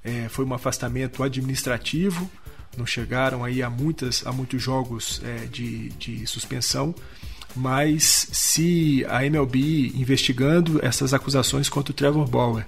É, 0.04 0.28
foi 0.28 0.44
um 0.44 0.54
afastamento 0.54 1.24
administrativo. 1.24 2.30
Não 2.78 2.86
chegaram 2.86 3.42
aí 3.42 3.64
a, 3.64 3.68
muitas, 3.68 4.24
a 4.24 4.30
muitos 4.30 4.62
jogos 4.62 5.20
é, 5.24 5.46
de, 5.46 5.88
de 5.88 6.24
suspensão 6.24 6.94
mas 7.54 8.28
se 8.32 9.04
a 9.08 9.24
MLB 9.24 9.92
investigando 9.94 10.84
essas 10.84 11.12
acusações 11.12 11.68
contra 11.68 11.92
o 11.92 11.94
Trevor 11.94 12.28
Bauer 12.28 12.66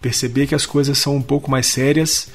perceber 0.00 0.46
que 0.46 0.54
as 0.54 0.66
coisas 0.66 0.98
são 0.98 1.16
um 1.16 1.22
pouco 1.22 1.50
mais 1.50 1.66
sérias, 1.66 2.28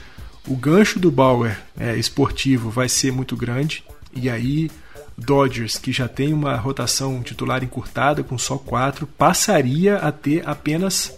o 0.48 0.56
gancho 0.56 1.00
do 1.00 1.12
Bauer 1.12 1.60
é, 1.78 1.98
esportivo 1.98 2.70
vai 2.70 2.88
ser 2.88 3.12
muito 3.12 3.36
grande 3.36 3.84
e 4.14 4.30
aí 4.30 4.72
Dodgers, 5.18 5.78
que 5.80 5.92
já 5.92 6.08
tem 6.08 6.32
uma 6.32 6.56
rotação 6.56 7.24
titular 7.24 7.64
encurtada 7.64 8.24
com 8.24 8.38
só 8.38 8.58
quatro, 8.58 9.08
passaria 9.08 9.98
a 9.98 10.12
ter 10.12 10.48
apenas 10.48 11.18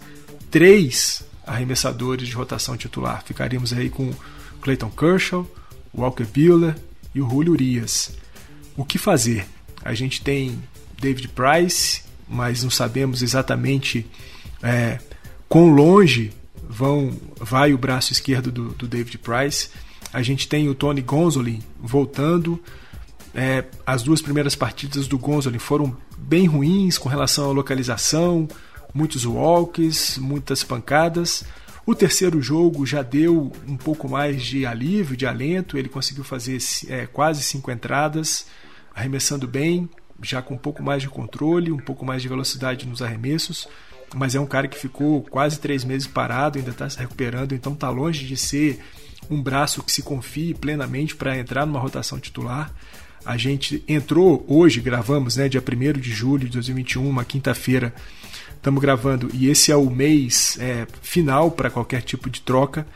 três 0.50 1.22
arremessadores 1.46 2.26
de 2.28 2.34
rotação 2.34 2.76
titular. 2.76 3.22
Ficaríamos 3.24 3.72
aí 3.72 3.90
com 3.90 4.10
Clayton 4.62 4.90
Kershaw, 4.90 5.46
Walker 5.94 6.24
Buehler 6.24 6.76
e 7.14 7.20
o 7.20 7.28
Julio 7.28 7.52
Urias. 7.52 8.12
O 8.76 8.84
que 8.84 8.96
fazer? 8.96 9.46
A 9.84 9.92
gente 9.92 10.22
tem 10.22 10.58
David 11.00 11.28
Price, 11.28 12.02
mas 12.28 12.62
não 12.62 12.70
sabemos 12.70 13.22
exatamente 13.22 14.06
é, 14.62 14.98
quão 15.48 15.68
longe 15.68 16.32
vão 16.68 17.12
vai 17.40 17.72
o 17.72 17.78
braço 17.78 18.12
esquerdo 18.12 18.52
do, 18.52 18.68
do 18.70 18.86
David 18.86 19.18
Price. 19.18 19.70
A 20.12 20.22
gente 20.22 20.46
tem 20.48 20.68
o 20.68 20.74
Tony 20.74 21.00
Gonzolin 21.00 21.60
voltando. 21.80 22.62
É, 23.34 23.64
as 23.86 24.02
duas 24.02 24.20
primeiras 24.20 24.54
partidas 24.54 25.06
do 25.06 25.18
Gonzolin 25.18 25.58
foram 25.58 25.96
bem 26.18 26.46
ruins 26.46 26.98
com 26.98 27.08
relação 27.08 27.50
à 27.50 27.52
localização, 27.52 28.48
muitos 28.92 29.24
walks, 29.24 30.18
muitas 30.18 30.62
pancadas. 30.62 31.44
O 31.86 31.94
terceiro 31.94 32.42
jogo 32.42 32.84
já 32.84 33.02
deu 33.02 33.52
um 33.66 33.76
pouco 33.76 34.08
mais 34.08 34.42
de 34.42 34.66
alívio, 34.66 35.16
de 35.16 35.26
alento. 35.26 35.78
Ele 35.78 35.88
conseguiu 35.88 36.22
fazer 36.22 36.58
é, 36.88 37.06
quase 37.06 37.42
cinco 37.42 37.70
entradas, 37.70 38.46
arremessando 38.94 39.46
bem, 39.48 39.88
já 40.22 40.42
com 40.42 40.54
um 40.54 40.58
pouco 40.58 40.82
mais 40.82 41.02
de 41.02 41.08
controle, 41.08 41.72
um 41.72 41.78
pouco 41.78 42.04
mais 42.04 42.22
de 42.22 42.28
velocidade 42.28 42.86
nos 42.86 43.02
arremessos, 43.02 43.68
mas 44.14 44.34
é 44.34 44.40
um 44.40 44.46
cara 44.46 44.68
que 44.68 44.78
ficou 44.78 45.22
quase 45.22 45.58
três 45.58 45.84
meses 45.84 46.06
parado, 46.06 46.58
ainda 46.58 46.70
está 46.70 46.88
se 46.88 46.98
recuperando, 46.98 47.52
então 47.54 47.72
está 47.72 47.88
longe 47.90 48.26
de 48.26 48.36
ser 48.36 48.80
um 49.30 49.40
braço 49.40 49.82
que 49.82 49.92
se 49.92 50.02
confie 50.02 50.54
plenamente 50.54 51.14
para 51.14 51.38
entrar 51.38 51.64
numa 51.64 51.78
rotação 51.78 52.18
titular. 52.18 52.72
A 53.24 53.36
gente 53.36 53.84
entrou 53.86 54.44
hoje, 54.48 54.80
gravamos, 54.80 55.36
né, 55.36 55.48
dia 55.48 55.62
1 55.62 56.00
de 56.00 56.10
julho 56.10 56.46
de 56.46 56.52
2021, 56.52 57.08
uma 57.08 57.24
quinta-feira, 57.24 57.94
estamos 58.56 58.80
gravando, 58.80 59.30
e 59.32 59.48
esse 59.48 59.70
é 59.70 59.76
o 59.76 59.88
mês 59.88 60.58
é, 60.58 60.86
final 61.02 61.50
para 61.50 61.70
qualquer 61.70 62.02
tipo 62.02 62.28
de 62.28 62.40
troca. 62.40 62.86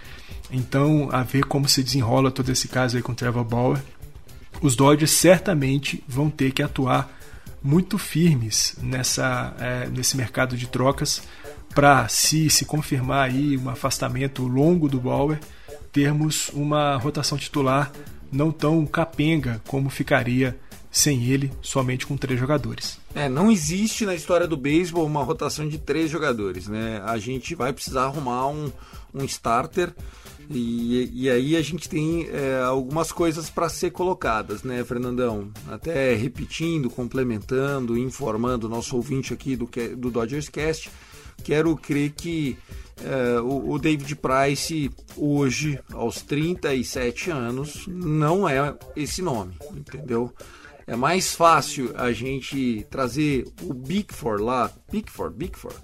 Então, 0.50 1.08
a 1.12 1.22
ver 1.22 1.44
como 1.44 1.68
se 1.68 1.82
desenrola 1.82 2.30
todo 2.30 2.50
esse 2.50 2.68
caso 2.68 2.96
aí 2.96 3.02
com 3.02 3.12
o 3.12 3.14
Trevor 3.14 3.44
Bauer 3.44 3.80
os 4.60 4.76
Dodgers 4.76 5.12
certamente 5.12 6.02
vão 6.06 6.30
ter 6.30 6.52
que 6.52 6.62
atuar 6.62 7.10
muito 7.62 7.96
firmes 7.96 8.76
nessa, 8.82 9.54
é, 9.58 9.88
nesse 9.88 10.16
mercado 10.16 10.56
de 10.56 10.66
trocas 10.66 11.22
para, 11.74 12.06
se 12.08 12.48
se 12.50 12.64
confirmar 12.64 13.30
aí 13.30 13.56
um 13.56 13.68
afastamento 13.68 14.46
longo 14.46 14.88
do 14.88 15.00
Bauer, 15.00 15.40
termos 15.90 16.50
uma 16.50 16.96
rotação 16.96 17.36
titular 17.36 17.90
não 18.30 18.50
tão 18.50 18.84
capenga 18.84 19.60
como 19.66 19.88
ficaria 19.88 20.58
sem 20.90 21.24
ele, 21.24 21.50
somente 21.60 22.06
com 22.06 22.16
três 22.16 22.38
jogadores. 22.38 23.00
É, 23.14 23.28
não 23.28 23.50
existe 23.50 24.06
na 24.06 24.14
história 24.14 24.46
do 24.46 24.56
beisebol 24.56 25.04
uma 25.04 25.24
rotação 25.24 25.68
de 25.68 25.76
três 25.76 26.08
jogadores, 26.08 26.68
né? 26.68 27.02
A 27.04 27.18
gente 27.18 27.52
vai 27.56 27.72
precisar 27.72 28.04
arrumar 28.04 28.46
um, 28.46 28.70
um 29.12 29.24
starter 29.24 29.92
e, 30.50 31.10
e 31.24 31.30
aí 31.30 31.56
a 31.56 31.62
gente 31.62 31.88
tem 31.88 32.28
é, 32.28 32.62
algumas 32.62 33.10
coisas 33.10 33.48
para 33.48 33.68
ser 33.68 33.90
colocadas, 33.90 34.62
né, 34.62 34.84
Fernandão? 34.84 35.50
Até 35.68 36.14
repetindo, 36.14 36.90
complementando, 36.90 37.96
informando 37.98 38.66
o 38.66 38.70
nosso 38.70 38.96
ouvinte 38.96 39.32
aqui 39.32 39.56
do, 39.56 39.68
do 39.96 40.10
Dodgers 40.10 40.48
Cast, 40.48 40.90
quero 41.42 41.76
crer 41.76 42.10
que 42.10 42.56
é, 43.02 43.40
o, 43.40 43.72
o, 43.72 43.78
David 43.78 44.14
Price, 44.16 44.90
hoje, 45.16 45.80
aos 45.92 46.22
37 46.22 47.30
anos, 47.30 47.86
não 47.88 48.48
é 48.48 48.76
esse 48.94 49.20
nome, 49.20 49.54
entendeu? 49.72 50.32
É 50.86 50.94
mais 50.94 51.34
fácil 51.34 51.92
a 51.96 52.12
gente 52.12 52.86
trazer 52.90 53.46
o 53.62 53.72
Bigford 53.72 54.42
lá, 54.42 54.70
Bigford, 54.90 55.34
Bigford, 55.34 55.76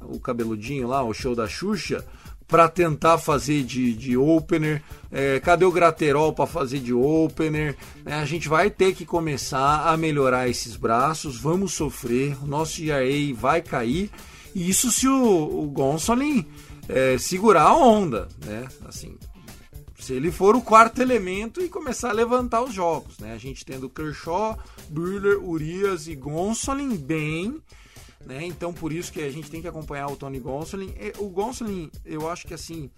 o 0.00 0.18
cabeludinho 0.18 0.88
lá, 0.88 1.02
o 1.02 1.12
show 1.12 1.34
da 1.34 1.46
Xuxa, 1.46 2.04
para 2.48 2.66
tentar 2.66 3.18
fazer 3.18 3.62
de, 3.62 3.92
de 3.92 4.16
opener. 4.16 4.82
É, 5.12 5.38
cadê 5.38 5.66
o 5.66 5.70
Graterol 5.70 6.32
para 6.32 6.46
fazer 6.46 6.80
de 6.80 6.94
opener? 6.94 7.76
É, 8.06 8.14
a 8.14 8.24
gente 8.24 8.48
vai 8.48 8.70
ter 8.70 8.94
que 8.94 9.04
começar 9.04 9.86
a 9.86 9.96
melhorar 9.96 10.48
esses 10.48 10.74
braços, 10.74 11.38
vamos 11.38 11.74
sofrer, 11.74 12.36
o 12.42 12.46
nosso 12.46 12.82
ERA 12.82 13.34
vai 13.34 13.60
cair. 13.60 14.10
E 14.54 14.68
isso 14.68 14.90
se 14.90 15.06
o, 15.06 15.62
o 15.62 15.66
Gonsolin 15.68 16.46
é, 16.88 17.18
segurar 17.18 17.64
a 17.64 17.76
onda, 17.76 18.28
né? 18.44 18.66
Assim, 18.86 19.16
se 19.98 20.14
ele 20.14 20.32
for 20.32 20.56
o 20.56 20.62
quarto 20.62 21.02
elemento 21.02 21.60
e 21.60 21.68
começar 21.68 22.08
a 22.08 22.14
levantar 22.14 22.62
os 22.62 22.72
jogos, 22.72 23.18
né? 23.18 23.34
A 23.34 23.38
gente 23.38 23.62
tendo 23.62 23.90
Kershaw, 23.90 24.58
Buehler, 24.88 25.38
Urias 25.38 26.08
e 26.08 26.14
Gonsolin 26.14 26.96
bem 26.96 27.60
Né? 28.24 28.44
Então 28.46 28.72
por 28.72 28.92
isso 28.92 29.12
que 29.12 29.22
a 29.22 29.30
gente 29.30 29.50
tem 29.50 29.62
que 29.62 29.68
acompanhar 29.68 30.08
o 30.08 30.16
Tony 30.16 30.38
Gonsolin. 30.38 30.94
O 31.18 31.28
Gonsolin, 31.28 31.90
eu 32.04 32.28
acho 32.28 32.46
que 32.46 32.54
assim, 32.54 32.90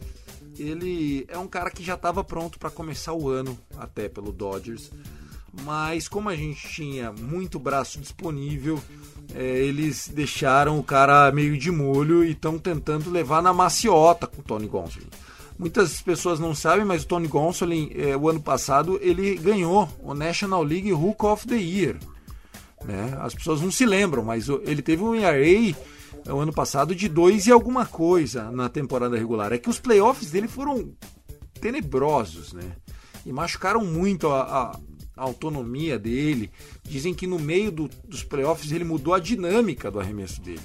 ele 0.58 1.24
é 1.28 1.38
um 1.38 1.46
cara 1.46 1.70
que 1.70 1.84
já 1.84 1.94
estava 1.94 2.24
pronto 2.24 2.58
para 2.58 2.70
começar 2.70 3.12
o 3.12 3.28
ano 3.28 3.58
até 3.76 4.08
pelo 4.08 4.32
Dodgers. 4.32 4.90
Mas 5.64 6.08
como 6.08 6.28
a 6.28 6.36
gente 6.36 6.68
tinha 6.68 7.12
muito 7.12 7.58
braço 7.58 8.00
disponível, 8.00 8.80
é, 9.34 9.42
eles 9.42 10.08
deixaram 10.08 10.78
o 10.78 10.82
cara 10.82 11.30
meio 11.32 11.58
de 11.58 11.70
molho 11.70 12.24
e 12.24 12.32
estão 12.32 12.58
tentando 12.58 13.10
levar 13.10 13.42
na 13.42 13.52
maciota 13.52 14.26
com 14.26 14.40
o 14.40 14.44
Tony 14.44 14.66
Gonsolin. 14.66 15.08
Muitas 15.58 16.00
pessoas 16.00 16.40
não 16.40 16.54
sabem, 16.54 16.86
mas 16.86 17.02
o 17.02 17.06
Tony 17.06 17.28
Gonsolin, 17.28 17.90
é, 17.94 18.16
o 18.16 18.28
ano 18.28 18.40
passado, 18.40 18.98
ele 19.02 19.34
ganhou 19.34 19.88
o 20.02 20.14
National 20.14 20.62
League 20.62 20.92
Hook 20.92 21.24
of 21.26 21.46
the 21.46 21.56
Year. 21.56 21.98
Né? 22.84 23.16
As 23.20 23.34
pessoas 23.34 23.60
não 23.60 23.70
se 23.70 23.84
lembram, 23.84 24.24
mas 24.24 24.48
ele 24.48 24.82
teve 24.82 25.02
um 25.02 25.14
ERA 25.14 25.76
o 26.28 26.38
ano 26.38 26.52
passado 26.52 26.94
de 26.94 27.08
2 27.08 27.46
e 27.46 27.52
alguma 27.52 27.86
coisa 27.86 28.50
na 28.50 28.68
temporada 28.68 29.16
regular. 29.16 29.52
É 29.52 29.58
que 29.58 29.70
os 29.70 29.78
playoffs 29.78 30.30
dele 30.30 30.48
foram 30.48 30.92
tenebrosos, 31.60 32.52
né? 32.52 32.72
E 33.24 33.32
machucaram 33.32 33.84
muito 33.84 34.28
a, 34.28 34.42
a, 34.42 34.80
a 35.16 35.22
autonomia 35.22 35.98
dele. 35.98 36.50
Dizem 36.82 37.14
que 37.14 37.26
no 37.26 37.38
meio 37.38 37.70
do, 37.70 37.90
dos 38.04 38.24
playoffs 38.24 38.72
ele 38.72 38.84
mudou 38.84 39.14
a 39.14 39.18
dinâmica 39.18 39.90
do 39.90 40.00
arremesso 40.00 40.40
dele. 40.40 40.60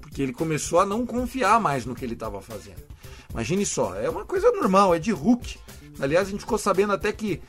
Porque 0.00 0.22
ele 0.22 0.32
começou 0.32 0.78
a 0.78 0.86
não 0.86 1.04
confiar 1.04 1.60
mais 1.60 1.84
no 1.84 1.94
que 1.94 2.04
ele 2.04 2.14
estava 2.14 2.40
fazendo. 2.40 2.82
Imagine 3.30 3.66
só, 3.66 3.94
é 3.94 4.08
uma 4.08 4.24
coisa 4.24 4.50
normal, 4.52 4.94
é 4.94 4.98
de 4.98 5.10
Hulk. 5.10 5.58
Aliás, 5.98 6.28
a 6.28 6.30
gente 6.30 6.40
ficou 6.40 6.58
sabendo 6.58 6.92
até 6.92 7.12
que 7.12 7.40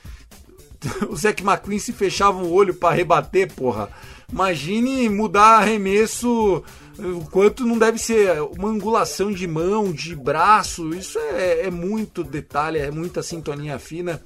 o 1.10 1.16
Zac 1.16 1.44
McQueen 1.44 1.80
se 1.80 1.94
fechava 1.94 2.38
o 2.38 2.52
olho 2.52 2.74
para 2.74 2.96
rebater, 2.96 3.52
porra. 3.54 3.90
Imagine 4.32 5.08
mudar 5.10 5.60
arremesso, 5.60 6.64
o 7.00 7.26
quanto 7.32 7.66
não 7.66 7.78
deve 7.78 7.98
ser 7.98 8.42
uma 8.42 8.68
angulação 8.68 9.32
de 9.32 9.48
mão, 9.48 9.92
de 9.92 10.16
braço. 10.16 10.94
Isso 10.94 11.18
é, 11.18 11.68
é 11.68 11.72
muito 11.72 12.24
detalhe, 12.24 12.80
é 12.80 12.92
muita 12.92 13.24
sintonia 13.24 13.80
fina. 13.80 14.22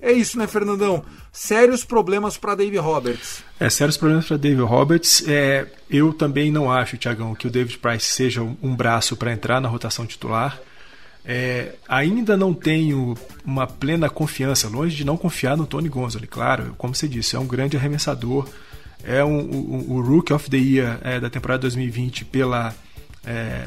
É 0.00 0.12
isso, 0.12 0.38
né, 0.38 0.46
Fernandão? 0.46 1.04
Sérios 1.32 1.84
problemas 1.84 2.36
para 2.36 2.54
Dave 2.54 2.76
Roberts. 2.78 3.42
É, 3.58 3.68
sérios 3.68 3.96
problemas 3.96 4.26
para 4.26 4.36
Dave 4.36 4.60
Roberts. 4.60 5.24
É, 5.26 5.66
eu 5.88 6.12
também 6.12 6.50
não 6.52 6.70
acho, 6.70 6.96
Tiagão, 6.96 7.34
que 7.34 7.46
o 7.46 7.50
David 7.50 7.78
Price 7.78 8.06
seja 8.06 8.42
um 8.42 8.76
braço 8.76 9.16
para 9.16 9.32
entrar 9.32 9.60
na 9.60 9.68
rotação 9.68 10.06
titular. 10.06 10.60
É, 11.24 11.74
ainda 11.86 12.36
não 12.36 12.54
tenho 12.54 13.16
uma 13.44 13.66
plena 13.66 14.08
confiança, 14.08 14.68
longe 14.68 14.96
de 14.96 15.04
não 15.04 15.16
confiar 15.16 15.56
no 15.56 15.66
Tony 15.66 15.88
Gonzalez, 15.88 16.30
claro, 16.30 16.74
como 16.78 16.94
você 16.94 17.06
disse, 17.06 17.36
é 17.36 17.38
um 17.38 17.46
grande 17.46 17.76
arremessador, 17.76 18.48
é 19.04 19.24
um, 19.24 19.38
o, 19.38 19.92
o 19.92 20.00
Rookie 20.00 20.32
of 20.32 20.48
the 20.48 20.56
Year 20.56 20.98
é, 21.02 21.20
da 21.20 21.28
temporada 21.28 21.60
2020 21.62 22.24
pela, 22.24 22.74
é, 23.24 23.66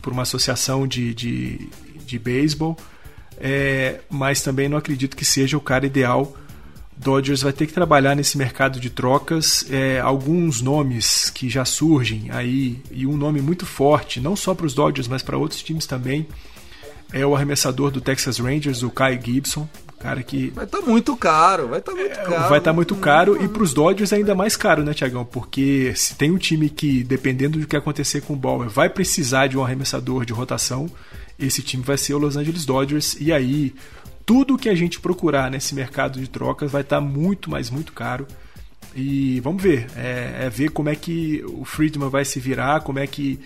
por 0.00 0.12
uma 0.12 0.22
associação 0.22 0.86
de, 0.86 1.14
de, 1.14 1.68
de 2.06 2.18
beisebol, 2.18 2.76
é, 3.38 4.00
mas 4.08 4.42
também 4.42 4.68
não 4.68 4.78
acredito 4.78 5.16
que 5.16 5.24
seja 5.24 5.56
o 5.56 5.60
cara 5.60 5.86
ideal. 5.86 6.34
Dodgers 6.96 7.42
vai 7.42 7.52
ter 7.52 7.66
que 7.66 7.72
trabalhar 7.72 8.14
nesse 8.14 8.38
mercado 8.38 8.78
de 8.78 8.88
trocas. 8.88 9.66
É, 9.68 9.98
alguns 10.00 10.62
nomes 10.62 11.28
que 11.28 11.50
já 11.50 11.64
surgem 11.64 12.30
aí, 12.30 12.80
e 12.90 13.04
um 13.04 13.16
nome 13.16 13.42
muito 13.42 13.66
forte, 13.66 14.20
não 14.20 14.36
só 14.36 14.54
para 14.54 14.64
os 14.64 14.74
Dodgers, 14.74 15.08
mas 15.08 15.22
para 15.22 15.36
outros 15.36 15.62
times 15.62 15.86
também 15.86 16.28
é 17.14 17.24
o 17.24 17.34
arremessador 17.34 17.92
do 17.92 18.00
Texas 18.00 18.38
Rangers, 18.38 18.82
o 18.82 18.90
Kai 18.90 19.18
Gibson. 19.22 19.68
Cara 20.00 20.20
que. 20.22 20.50
Vai 20.50 20.64
estar 20.64 20.80
tá 20.80 20.86
muito 20.86 21.16
caro, 21.16 21.68
vai 21.68 21.78
estar 21.78 21.92
tá 21.92 21.98
muito 21.98 22.12
é, 22.12 22.16
caro. 22.16 22.48
Vai 22.48 22.58
estar 22.58 22.60
tá 22.60 22.72
muito 22.72 22.96
caro 22.96 23.42
e 23.42 23.48
para 23.48 23.62
os 23.62 23.72
Dodgers 23.72 24.12
ainda 24.12 24.34
mais 24.34 24.56
caro, 24.56 24.82
né, 24.82 24.92
Tiagão? 24.92 25.24
Porque 25.24 25.92
se 25.94 26.16
tem 26.16 26.32
um 26.32 26.36
time 26.36 26.68
que, 26.68 27.04
dependendo 27.04 27.58
do 27.58 27.66
que 27.68 27.76
acontecer 27.76 28.20
com 28.22 28.32
o 28.32 28.36
Bauer, 28.36 28.68
vai 28.68 28.90
precisar 28.90 29.46
de 29.46 29.56
um 29.56 29.62
arremessador 29.62 30.26
de 30.26 30.32
rotação, 30.32 30.90
esse 31.38 31.62
time 31.62 31.84
vai 31.84 31.96
ser 31.96 32.14
o 32.14 32.18
Los 32.18 32.36
Angeles 32.36 32.66
Dodgers. 32.66 33.16
E 33.20 33.32
aí, 33.32 33.72
tudo 34.26 34.58
que 34.58 34.68
a 34.68 34.74
gente 34.74 35.00
procurar 35.00 35.48
nesse 35.50 35.72
mercado 35.72 36.18
de 36.18 36.28
trocas 36.28 36.72
vai 36.72 36.82
estar 36.82 37.00
muito, 37.00 37.48
mas 37.48 37.70
muito 37.70 37.92
caro. 37.92 38.26
E 38.94 39.38
vamos 39.40 39.62
ver. 39.62 39.86
É, 39.96 40.46
é 40.46 40.50
ver 40.50 40.70
como 40.70 40.88
é 40.88 40.96
que 40.96 41.44
o 41.46 41.64
Friedman 41.64 42.10
vai 42.10 42.24
se 42.24 42.40
virar, 42.40 42.80
como 42.80 42.98
é 42.98 43.06
que 43.06 43.40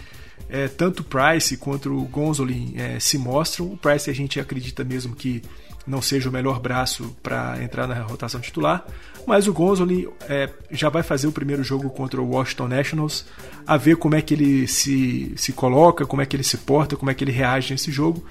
é, 0.48 0.68
tanto 0.68 1.00
o 1.00 1.04
Price 1.04 1.56
quanto 1.56 1.92
o 1.92 2.04
Gonzolin 2.04 2.74
é, 2.76 2.98
se 3.00 3.18
mostram. 3.18 3.66
O 3.72 3.76
Price 3.76 4.08
a 4.10 4.14
gente 4.14 4.40
acredita 4.40 4.84
mesmo 4.84 5.14
que 5.14 5.42
não 5.86 6.02
seja 6.02 6.28
o 6.28 6.32
melhor 6.32 6.60
braço 6.60 7.16
para 7.22 7.62
entrar 7.62 7.86
na 7.86 8.02
rotação 8.02 8.40
titular, 8.40 8.86
mas 9.26 9.48
o 9.48 9.52
Gonzolin 9.52 10.06
é, 10.28 10.50
já 10.70 10.88
vai 10.90 11.02
fazer 11.02 11.26
o 11.26 11.32
primeiro 11.32 11.64
jogo 11.64 11.88
contra 11.88 12.20
o 12.20 12.30
Washington 12.30 12.68
Nationals, 12.68 13.24
a 13.66 13.76
ver 13.76 13.96
como 13.96 14.14
é 14.14 14.20
que 14.20 14.34
ele 14.34 14.68
se, 14.68 15.32
se 15.36 15.52
coloca, 15.52 16.06
como 16.06 16.20
é 16.20 16.26
que 16.26 16.36
ele 16.36 16.44
se 16.44 16.58
porta, 16.58 16.94
como 16.94 17.10
é 17.10 17.14
que 17.14 17.24
ele 17.24 17.32
reage 17.32 17.72
nesse 17.72 17.90
jogo. 17.90 18.24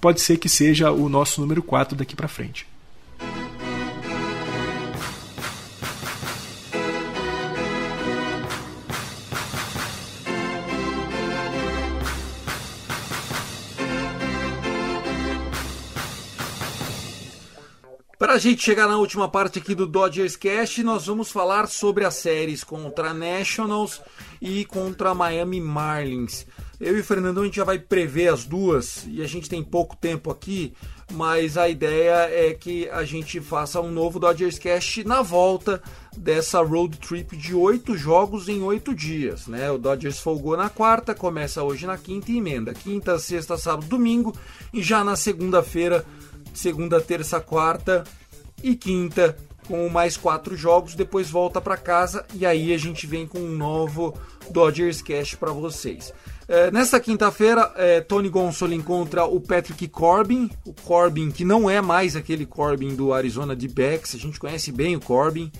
Pode 0.00 0.20
ser 0.20 0.38
que 0.38 0.48
seja 0.48 0.90
o 0.92 1.08
nosso 1.08 1.40
número 1.40 1.62
4 1.62 1.96
daqui 1.96 2.14
para 2.14 2.28
frente. 2.28 2.66
Para 18.20 18.34
a 18.34 18.38
gente 18.38 18.62
chegar 18.62 18.86
na 18.86 18.98
última 18.98 19.30
parte 19.30 19.60
aqui 19.60 19.74
do 19.74 19.86
Dodgers 19.86 20.36
Cast, 20.36 20.82
nós 20.82 21.06
vamos 21.06 21.30
falar 21.30 21.66
sobre 21.66 22.04
as 22.04 22.16
séries 22.16 22.62
contra 22.62 23.14
Nationals 23.14 24.02
e 24.42 24.66
contra 24.66 25.14
Miami 25.14 25.58
Marlins. 25.58 26.46
Eu 26.78 26.98
e 26.98 27.00
o 27.00 27.04
Fernandão 27.04 27.42
a 27.42 27.46
gente 27.46 27.56
já 27.56 27.64
vai 27.64 27.78
prever 27.78 28.28
as 28.28 28.44
duas 28.44 29.06
e 29.08 29.22
a 29.22 29.26
gente 29.26 29.48
tem 29.48 29.62
pouco 29.62 29.96
tempo 29.96 30.30
aqui, 30.30 30.74
mas 31.10 31.56
a 31.56 31.66
ideia 31.70 32.28
é 32.30 32.52
que 32.52 32.90
a 32.90 33.04
gente 33.04 33.40
faça 33.40 33.80
um 33.80 33.90
novo 33.90 34.20
Dodgers 34.20 34.58
Cast 34.58 35.02
na 35.04 35.22
volta 35.22 35.82
dessa 36.14 36.60
road 36.60 36.98
trip 36.98 37.34
de 37.34 37.54
oito 37.54 37.96
jogos 37.96 38.50
em 38.50 38.62
oito 38.62 38.94
dias. 38.94 39.46
Né? 39.46 39.70
O 39.70 39.78
Dodgers 39.78 40.18
folgou 40.18 40.58
na 40.58 40.68
quarta, 40.68 41.14
começa 41.14 41.62
hoje 41.62 41.86
na 41.86 41.96
quinta 41.96 42.30
e 42.30 42.36
emenda. 42.36 42.74
Quinta, 42.74 43.18
sexta, 43.18 43.56
sábado, 43.56 43.86
domingo 43.86 44.34
e 44.74 44.82
já 44.82 45.02
na 45.02 45.16
segunda-feira, 45.16 46.04
segunda, 46.52 47.00
terça, 47.00 47.40
quarta 47.40 48.04
e 48.62 48.74
quinta 48.74 49.36
com 49.66 49.88
mais 49.88 50.16
quatro 50.16 50.56
jogos, 50.56 50.94
depois 50.94 51.30
volta 51.30 51.60
para 51.60 51.76
casa 51.76 52.26
e 52.34 52.44
aí 52.44 52.74
a 52.74 52.78
gente 52.78 53.06
vem 53.06 53.26
com 53.26 53.38
um 53.38 53.56
novo 53.56 54.14
Dodgers 54.50 55.00
Cash 55.00 55.36
para 55.36 55.52
vocês. 55.52 56.12
É, 56.48 56.68
nesta 56.72 56.98
quinta-feira, 56.98 57.72
é, 57.76 58.00
Tony 58.00 58.28
Gonsolin 58.28 58.80
contra 58.80 59.24
o 59.24 59.40
Patrick 59.40 59.86
Corbin, 59.86 60.50
o 60.66 60.72
Corbin 60.72 61.30
que 61.30 61.44
não 61.44 61.70
é 61.70 61.80
mais 61.80 62.16
aquele 62.16 62.44
Corbin 62.44 62.96
do 62.96 63.12
Arizona 63.12 63.54
de 63.54 63.68
Becks, 63.68 64.16
a 64.16 64.18
gente 64.18 64.40
conhece 64.40 64.72
bem 64.72 64.96
o 64.96 65.00
Corbin. 65.00 65.52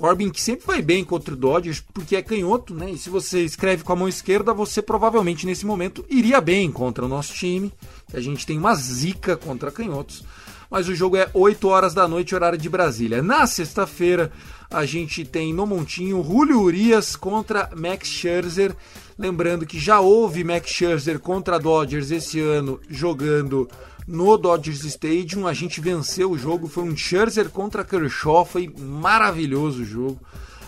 Corbin 0.00 0.30
que 0.30 0.40
sempre 0.40 0.66
vai 0.66 0.80
bem 0.80 1.04
contra 1.04 1.34
o 1.34 1.36
Dodgers 1.36 1.84
porque 1.92 2.16
é 2.16 2.22
canhoto, 2.22 2.72
né? 2.74 2.90
E 2.90 2.96
se 2.96 3.10
você 3.10 3.44
escreve 3.44 3.84
com 3.84 3.92
a 3.92 3.96
mão 3.96 4.08
esquerda, 4.08 4.54
você 4.54 4.80
provavelmente 4.80 5.44
nesse 5.44 5.66
momento 5.66 6.06
iria 6.08 6.40
bem 6.40 6.72
contra 6.72 7.04
o 7.04 7.08
nosso 7.08 7.34
time. 7.34 7.70
A 8.14 8.18
gente 8.18 8.46
tem 8.46 8.56
uma 8.56 8.74
zica 8.74 9.36
contra 9.36 9.70
canhotos 9.70 10.24
mas 10.70 10.88
o 10.88 10.94
jogo 10.94 11.16
é 11.16 11.28
8 11.34 11.66
horas 11.66 11.92
da 11.92 12.06
noite, 12.06 12.34
horário 12.34 12.56
de 12.56 12.68
Brasília. 12.68 13.20
Na 13.20 13.44
sexta-feira, 13.44 14.30
a 14.70 14.86
gente 14.86 15.24
tem 15.24 15.52
no 15.52 15.66
Montinho 15.66 16.22
Julio 16.22 16.60
Urias 16.60 17.16
contra 17.16 17.68
Max 17.76 18.08
Scherzer. 18.08 18.74
Lembrando 19.18 19.66
que 19.66 19.80
já 19.80 19.98
houve 19.98 20.44
Max 20.44 20.70
Scherzer 20.70 21.18
contra 21.18 21.58
Dodgers 21.58 22.12
esse 22.12 22.38
ano 22.38 22.80
jogando 22.88 23.68
no 24.06 24.36
Dodgers 24.36 24.84
Stadium. 24.84 25.46
A 25.46 25.52
gente 25.52 25.80
venceu 25.80 26.30
o 26.30 26.38
jogo, 26.38 26.68
foi 26.68 26.84
um 26.84 26.96
Scherzer 26.96 27.50
contra 27.50 27.84
Kershaw, 27.84 28.44
foi 28.44 28.72
maravilhoso 28.78 29.82
o 29.82 29.84
jogo. 29.84 30.20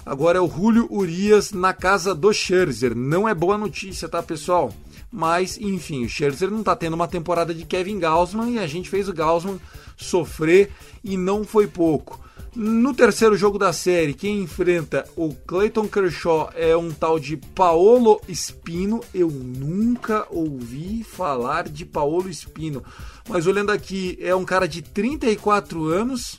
Agora 0.05 0.39
é 0.39 0.41
o 0.41 0.51
Julio 0.51 0.89
Urias 0.91 1.53
na 1.53 1.73
casa 1.73 2.15
do 2.15 2.33
Scherzer. 2.33 2.95
Não 2.97 3.29
é 3.29 3.35
boa 3.35 3.57
notícia, 3.57 4.09
tá, 4.09 4.23
pessoal? 4.23 4.75
Mas, 5.11 5.59
enfim, 5.59 6.05
o 6.05 6.09
Scherzer 6.09 6.51
não 6.51 6.63
tá 6.63 6.75
tendo 6.75 6.95
uma 6.95 7.07
temporada 7.07 7.55
de 7.55 7.65
Kevin 7.65 7.99
Gausman 7.99 8.55
e 8.55 8.59
a 8.59 8.67
gente 8.67 8.89
fez 8.89 9.09
o 9.09 9.13
Gausman 9.13 9.61
sofrer 9.97 10.71
e 11.05 11.17
não 11.17 11.45
foi 11.45 11.67
pouco. 11.67 12.19
No 12.55 12.93
terceiro 12.93 13.35
jogo 13.35 13.59
da 13.59 13.73
série, 13.73 14.13
quem 14.13 14.43
enfrenta 14.43 15.09
o 15.17 15.35
Clayton 15.35 15.89
Kershaw 15.89 16.51
é 16.55 16.77
um 16.77 16.93
tal 16.93 17.19
de 17.19 17.39
Paolo 17.39 18.21
Espino. 18.29 19.01
Eu 19.15 19.31
nunca 19.31 20.27
ouvi 20.29 21.03
falar 21.03 21.67
de 21.67 21.87
Paolo 21.87 22.29
Espino, 22.29 22.85
mas 23.27 23.47
olhando 23.47 23.73
aqui, 23.73 24.19
é 24.21 24.35
um 24.35 24.45
cara 24.45 24.69
de 24.69 24.83
34 24.83 25.87
anos, 25.87 26.39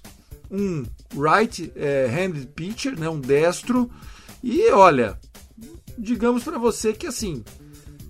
um 0.52 0.84
right-handed 1.20 2.44
é, 2.44 2.52
pitcher, 2.54 3.00
né, 3.00 3.10
um 3.10 3.20
destro. 3.20 3.90
E 4.44 4.70
olha, 4.70 5.18
digamos 5.98 6.44
para 6.44 6.60
você 6.60 6.94
que 6.94 7.08
assim, 7.08 7.44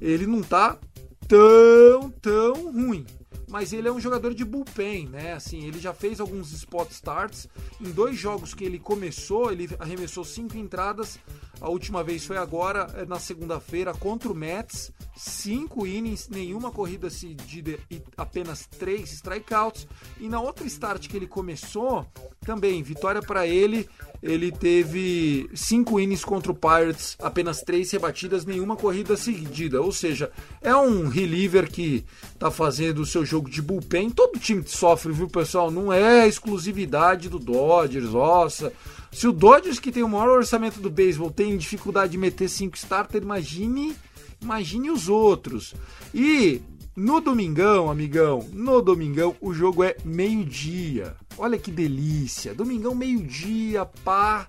ele 0.01 0.27
não 0.27 0.41
tá 0.41 0.77
tão, 1.25 2.09
tão 2.21 2.69
ruim 2.69 3.05
mas 3.53 3.71
ele 3.71 3.87
é 3.87 3.91
um 3.91 3.99
jogador 3.99 4.33
de 4.33 4.43
bullpen, 4.43 5.09
né? 5.09 5.33
Assim, 5.33 5.67
ele 5.67 5.79
já 5.79 5.93
fez 5.93 6.19
alguns 6.19 6.51
spot 6.51 6.89
starts. 6.89 7.47
Em 7.79 7.91
dois 7.91 8.17
jogos 8.17 8.51
que 8.51 8.63
ele 8.63 8.79
começou, 8.79 9.51
ele 9.51 9.69
arremessou 9.77 10.23
cinco 10.23 10.57
entradas. 10.57 11.19
A 11.63 11.69
última 11.69 12.03
vez 12.03 12.25
foi 12.25 12.35
agora, 12.35 12.93
é, 12.93 13.05
na 13.05 13.17
segunda-feira, 13.19 13.93
contra 13.93 14.29
o 14.29 14.35
Mets. 14.35 14.91
Cinco 15.15 15.87
innings, 15.87 16.27
nenhuma 16.27 16.71
corrida 16.71 17.09
cedida 17.09 17.79
e 17.89 18.01
apenas 18.17 18.67
três 18.67 19.13
strikeouts. 19.13 19.87
E 20.19 20.27
na 20.27 20.41
outra 20.41 20.67
start 20.67 21.07
que 21.07 21.15
ele 21.15 21.25
começou, 21.25 22.05
também 22.41 22.83
vitória 22.83 23.21
para 23.21 23.47
ele 23.47 23.87
ele 24.23 24.53
teve 24.53 25.49
cinco 25.53 25.99
innings 25.99 26.23
contra 26.23 26.49
o 26.49 26.55
Pirates, 26.55 27.17
apenas 27.21 27.61
três 27.61 27.91
rebatidas, 27.91 28.45
nenhuma 28.45 28.77
corrida 28.77 29.17
seguida. 29.17 29.81
Ou 29.81 29.91
seja, 29.91 30.31
é 30.61 30.73
um 30.73 31.09
reliever 31.09 31.69
que 31.69 32.05
está 32.33 32.49
fazendo 32.49 32.99
o 32.99 33.05
seu 33.05 33.25
jogo 33.25 33.49
de 33.49 33.61
bullpen. 33.61 34.09
Todo 34.09 34.39
time 34.39 34.63
sofre, 34.65 35.11
viu, 35.11 35.27
pessoal? 35.27 35.69
Não 35.69 35.91
é 35.91 36.25
exclusividade 36.25 37.27
do 37.27 37.37
Dodgers, 37.37 38.11
nossa. 38.11 38.71
Se 39.13 39.27
o 39.27 39.31
Dodgers, 39.31 39.79
que 39.79 39.91
tem 39.91 40.03
o 40.03 40.09
maior 40.09 40.29
orçamento 40.29 40.79
do 40.79 40.89
beisebol, 40.89 41.31
tem 41.31 41.55
dificuldade 41.57 42.13
de 42.13 42.17
meter 42.17 42.49
cinco 42.49 42.75
starter, 42.75 43.21
imagine, 43.21 43.95
imagine 44.41 44.89
os 44.89 45.07
outros. 45.07 45.73
E 46.13 46.61
no 46.95 47.21
domingão, 47.21 47.89
amigão, 47.89 48.47
no 48.51 48.81
domingão 48.81 49.35
o 49.39 49.53
jogo 49.53 49.83
é 49.83 49.95
meio-dia. 50.03 51.15
Olha 51.37 51.57
que 51.57 51.71
delícia. 51.71 52.53
Domingão, 52.53 52.93
meio-dia, 52.93 53.85
pá. 54.03 54.45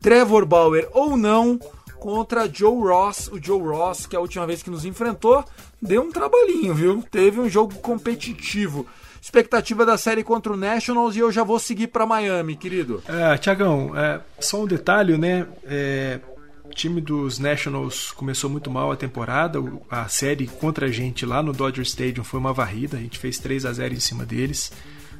Trevor 0.00 0.46
Bauer 0.46 0.88
ou 0.92 1.16
não 1.16 1.58
contra 1.98 2.48
Joe 2.52 2.88
Ross. 2.88 3.28
O 3.28 3.42
Joe 3.42 3.60
Ross, 3.60 4.06
que 4.06 4.14
é 4.14 4.18
a 4.18 4.22
última 4.22 4.46
vez 4.46 4.62
que 4.62 4.70
nos 4.70 4.84
enfrentou, 4.84 5.44
deu 5.82 6.02
um 6.02 6.12
trabalhinho, 6.12 6.74
viu? 6.74 7.02
Teve 7.10 7.40
um 7.40 7.48
jogo 7.48 7.74
competitivo. 7.76 8.86
Expectativa 9.26 9.84
da 9.84 9.98
série 9.98 10.22
contra 10.22 10.52
o 10.52 10.56
Nationals 10.56 11.16
e 11.16 11.18
eu 11.18 11.32
já 11.32 11.42
vou 11.42 11.58
seguir 11.58 11.88
para 11.88 12.06
Miami, 12.06 12.54
querido. 12.54 13.02
É, 13.08 13.36
Tiagão, 13.36 13.90
é, 13.92 14.20
só 14.38 14.62
um 14.62 14.68
detalhe, 14.68 15.18
né? 15.18 15.48
É, 15.64 16.20
o 16.64 16.68
time 16.68 17.00
dos 17.00 17.40
Nationals 17.40 18.12
começou 18.12 18.48
muito 18.48 18.70
mal 18.70 18.92
a 18.92 18.96
temporada. 18.96 19.58
A 19.90 20.06
série 20.06 20.46
contra 20.46 20.86
a 20.86 20.90
gente 20.92 21.26
lá 21.26 21.42
no 21.42 21.52
Dodger 21.52 21.82
Stadium 21.84 22.22
foi 22.22 22.38
uma 22.38 22.52
varrida. 22.52 22.98
A 22.98 23.00
gente 23.00 23.18
fez 23.18 23.36
3 23.40 23.66
a 23.66 23.72
0 23.72 23.94
em 23.94 24.00
cima 24.00 24.24
deles. 24.24 24.70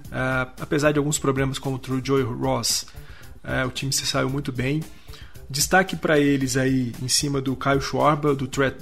Uh, 0.05 0.53
apesar 0.61 0.93
de 0.93 0.99
alguns 0.99 1.19
problemas 1.19 1.59
contra 1.59 1.93
o 1.93 2.01
Joey 2.03 2.23
Ross, 2.23 2.87
uh, 3.43 3.67
o 3.67 3.73
time 3.73 3.93
se 3.93 4.07
saiu 4.07 4.31
muito 4.31 4.53
bem. 4.53 4.85
Destaque 5.49 5.95
para 5.95 6.19
eles 6.19 6.57
aí 6.57 6.93
em 7.01 7.09
cima 7.09 7.41
do 7.41 7.55
Kyle 7.55 7.81
Schwarber, 7.81 8.35
do 8.35 8.49
Trey 8.49 8.73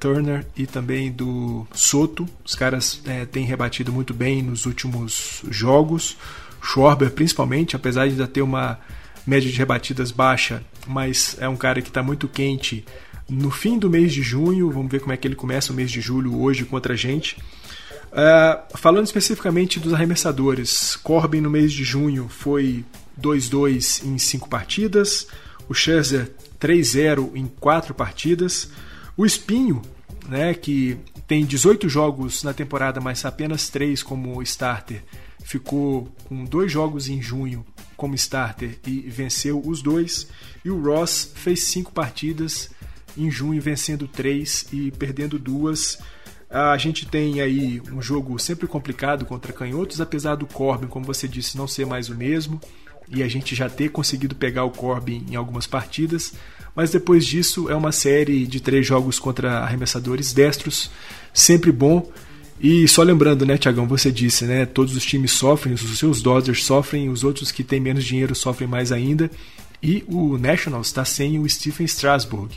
Turner 0.00 0.44
e 0.56 0.66
também 0.66 1.12
do 1.12 1.66
Soto. 1.72 2.28
Os 2.44 2.56
caras 2.56 3.00
é, 3.06 3.24
têm 3.24 3.44
rebatido 3.44 3.92
muito 3.92 4.12
bem 4.12 4.42
nos 4.42 4.66
últimos 4.66 5.42
jogos. 5.48 6.16
Schwarber, 6.60 7.10
principalmente, 7.10 7.76
apesar 7.76 8.06
de 8.06 8.12
ainda 8.12 8.26
ter 8.26 8.42
uma 8.42 8.80
média 9.26 9.50
de 9.50 9.56
rebatidas 9.56 10.10
baixa, 10.10 10.62
mas 10.86 11.36
é 11.40 11.48
um 11.48 11.56
cara 11.56 11.80
que 11.80 11.88
está 11.88 12.02
muito 12.02 12.26
quente 12.26 12.84
no 13.28 13.50
fim 13.50 13.78
do 13.78 13.88
mês 13.88 14.12
de 14.12 14.22
junho. 14.22 14.70
Vamos 14.70 14.90
ver 14.90 15.00
como 15.00 15.12
é 15.12 15.16
que 15.16 15.26
ele 15.26 15.36
começa 15.36 15.72
o 15.72 15.76
mês 15.76 15.90
de 15.90 16.00
julho 16.00 16.40
hoje 16.40 16.64
contra 16.64 16.94
a 16.94 16.96
gente. 16.96 17.36
Uh, 18.12 18.76
falando 18.76 19.06
especificamente 19.06 19.80
dos 19.80 19.94
arremessadores, 19.94 20.96
Corbin 20.96 21.40
no 21.40 21.48
mês 21.48 21.72
de 21.72 21.82
junho 21.82 22.28
foi 22.28 22.84
2-2 23.20 24.04
em 24.04 24.18
5 24.18 24.48
partidas, 24.48 25.26
o 25.72 25.74
Scherzer 25.74 26.30
3-0 26.60 27.34
em 27.34 27.46
4 27.46 27.94
partidas, 27.94 28.68
o 29.16 29.24
Espinho, 29.24 29.80
né, 30.28 30.52
que 30.52 30.98
tem 31.26 31.46
18 31.46 31.88
jogos 31.88 32.42
na 32.42 32.52
temporada, 32.52 33.00
mas 33.00 33.24
apenas 33.24 33.70
3 33.70 34.02
como 34.02 34.42
starter, 34.42 35.02
ficou 35.42 36.14
com 36.24 36.44
dois 36.44 36.70
jogos 36.70 37.08
em 37.08 37.20
junho 37.22 37.64
como 37.96 38.14
starter 38.14 38.78
e 38.86 39.00
venceu 39.00 39.62
os 39.64 39.80
dois. 39.82 40.28
E 40.62 40.70
o 40.70 40.80
Ross 40.80 41.32
fez 41.34 41.64
cinco 41.64 41.90
partidas 41.90 42.70
em 43.16 43.30
junho, 43.30 43.60
vencendo 43.60 44.06
três 44.06 44.66
e 44.72 44.90
perdendo 44.90 45.38
duas. 45.38 45.98
A 46.50 46.76
gente 46.76 47.06
tem 47.06 47.40
aí 47.40 47.82
um 47.90 48.02
jogo 48.02 48.38
sempre 48.38 48.66
complicado 48.66 49.24
contra 49.24 49.52
canhotos, 49.52 50.00
apesar 50.00 50.34
do 50.34 50.46
Corbin, 50.46 50.86
como 50.86 51.06
você 51.06 51.26
disse, 51.26 51.56
não 51.56 51.66
ser 51.66 51.86
mais 51.86 52.08
o 52.08 52.14
mesmo. 52.14 52.60
E 53.08 53.22
a 53.22 53.28
gente 53.28 53.54
já 53.54 53.68
ter 53.68 53.90
conseguido 53.90 54.34
pegar 54.34 54.64
o 54.64 54.70
Corbin 54.70 55.24
em 55.30 55.36
algumas 55.36 55.66
partidas. 55.66 56.32
Mas 56.74 56.90
depois 56.90 57.26
disso 57.26 57.68
é 57.68 57.76
uma 57.76 57.92
série 57.92 58.46
de 58.46 58.60
três 58.60 58.86
jogos 58.86 59.18
contra 59.18 59.58
arremessadores 59.58 60.32
destros, 60.32 60.90
sempre 61.32 61.70
bom. 61.70 62.10
E 62.58 62.86
só 62.86 63.02
lembrando, 63.02 63.44
né, 63.44 63.58
Tiagão, 63.58 63.86
você 63.86 64.10
disse, 64.10 64.44
né, 64.44 64.64
todos 64.64 64.96
os 64.96 65.04
times 65.04 65.32
sofrem, 65.32 65.74
os 65.74 65.98
seus 65.98 66.22
Dodgers 66.22 66.64
sofrem, 66.64 67.08
os 67.10 67.24
outros 67.24 67.50
que 67.50 67.64
têm 67.64 67.80
menos 67.80 68.04
dinheiro 68.04 68.34
sofrem 68.34 68.68
mais 68.68 68.92
ainda. 68.92 69.30
E 69.82 70.04
o 70.06 70.38
Nationals 70.38 70.86
está 70.86 71.04
sem 71.04 71.38
o 71.40 71.48
Stephen 71.48 71.84
Strasburg, 71.86 72.54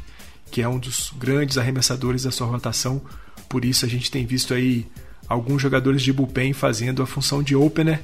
que 0.52 0.62
é 0.62 0.70
um 0.70 0.78
dos 0.78 1.12
grandes 1.18 1.58
arremessadores 1.58 2.24
da 2.24 2.32
sua 2.32 2.46
rotação. 2.46 3.02
Por 3.50 3.66
isso 3.66 3.84
a 3.84 3.90
gente 3.90 4.12
tem 4.12 4.26
visto 4.26 4.54
aí 4.54 4.86
alguns 5.28 5.62
jogadores 5.62 6.04
de 6.04 6.14
bullpen 6.14 6.54
fazendo 6.54 7.02
a 7.02 7.08
função 7.08 7.42
de 7.42 7.56
opener. 7.56 8.02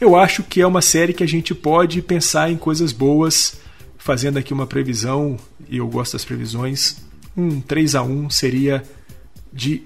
Eu 0.00 0.14
acho 0.14 0.42
que 0.42 0.60
é 0.60 0.66
uma 0.66 0.82
série 0.82 1.14
que 1.14 1.24
a 1.24 1.28
gente 1.28 1.54
pode 1.54 2.02
pensar 2.02 2.50
em 2.50 2.56
coisas 2.56 2.92
boas, 2.92 3.58
fazendo 3.96 4.38
aqui 4.38 4.52
uma 4.52 4.66
previsão, 4.66 5.38
e 5.68 5.78
eu 5.78 5.88
gosto 5.88 6.12
das 6.12 6.24
previsões. 6.24 6.96
Um 7.36 7.60
3 7.60 7.94
a 7.94 8.02
1 8.02 8.30
seria 8.30 8.82
de 9.52 9.82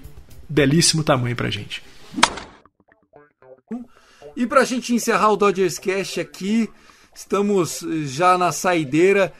belíssimo 0.49 1.03
tamanho 1.03 1.35
pra 1.35 1.49
gente. 1.49 1.81
E 4.35 4.45
pra 4.45 4.65
gente 4.65 4.93
encerrar 4.93 5.31
o 5.31 5.37
Dodgers 5.37 5.77
Cast 5.77 6.19
aqui, 6.19 6.69
estamos 7.15 7.85
já 8.05 8.37
na 8.37 8.51
saideira. 8.51 9.33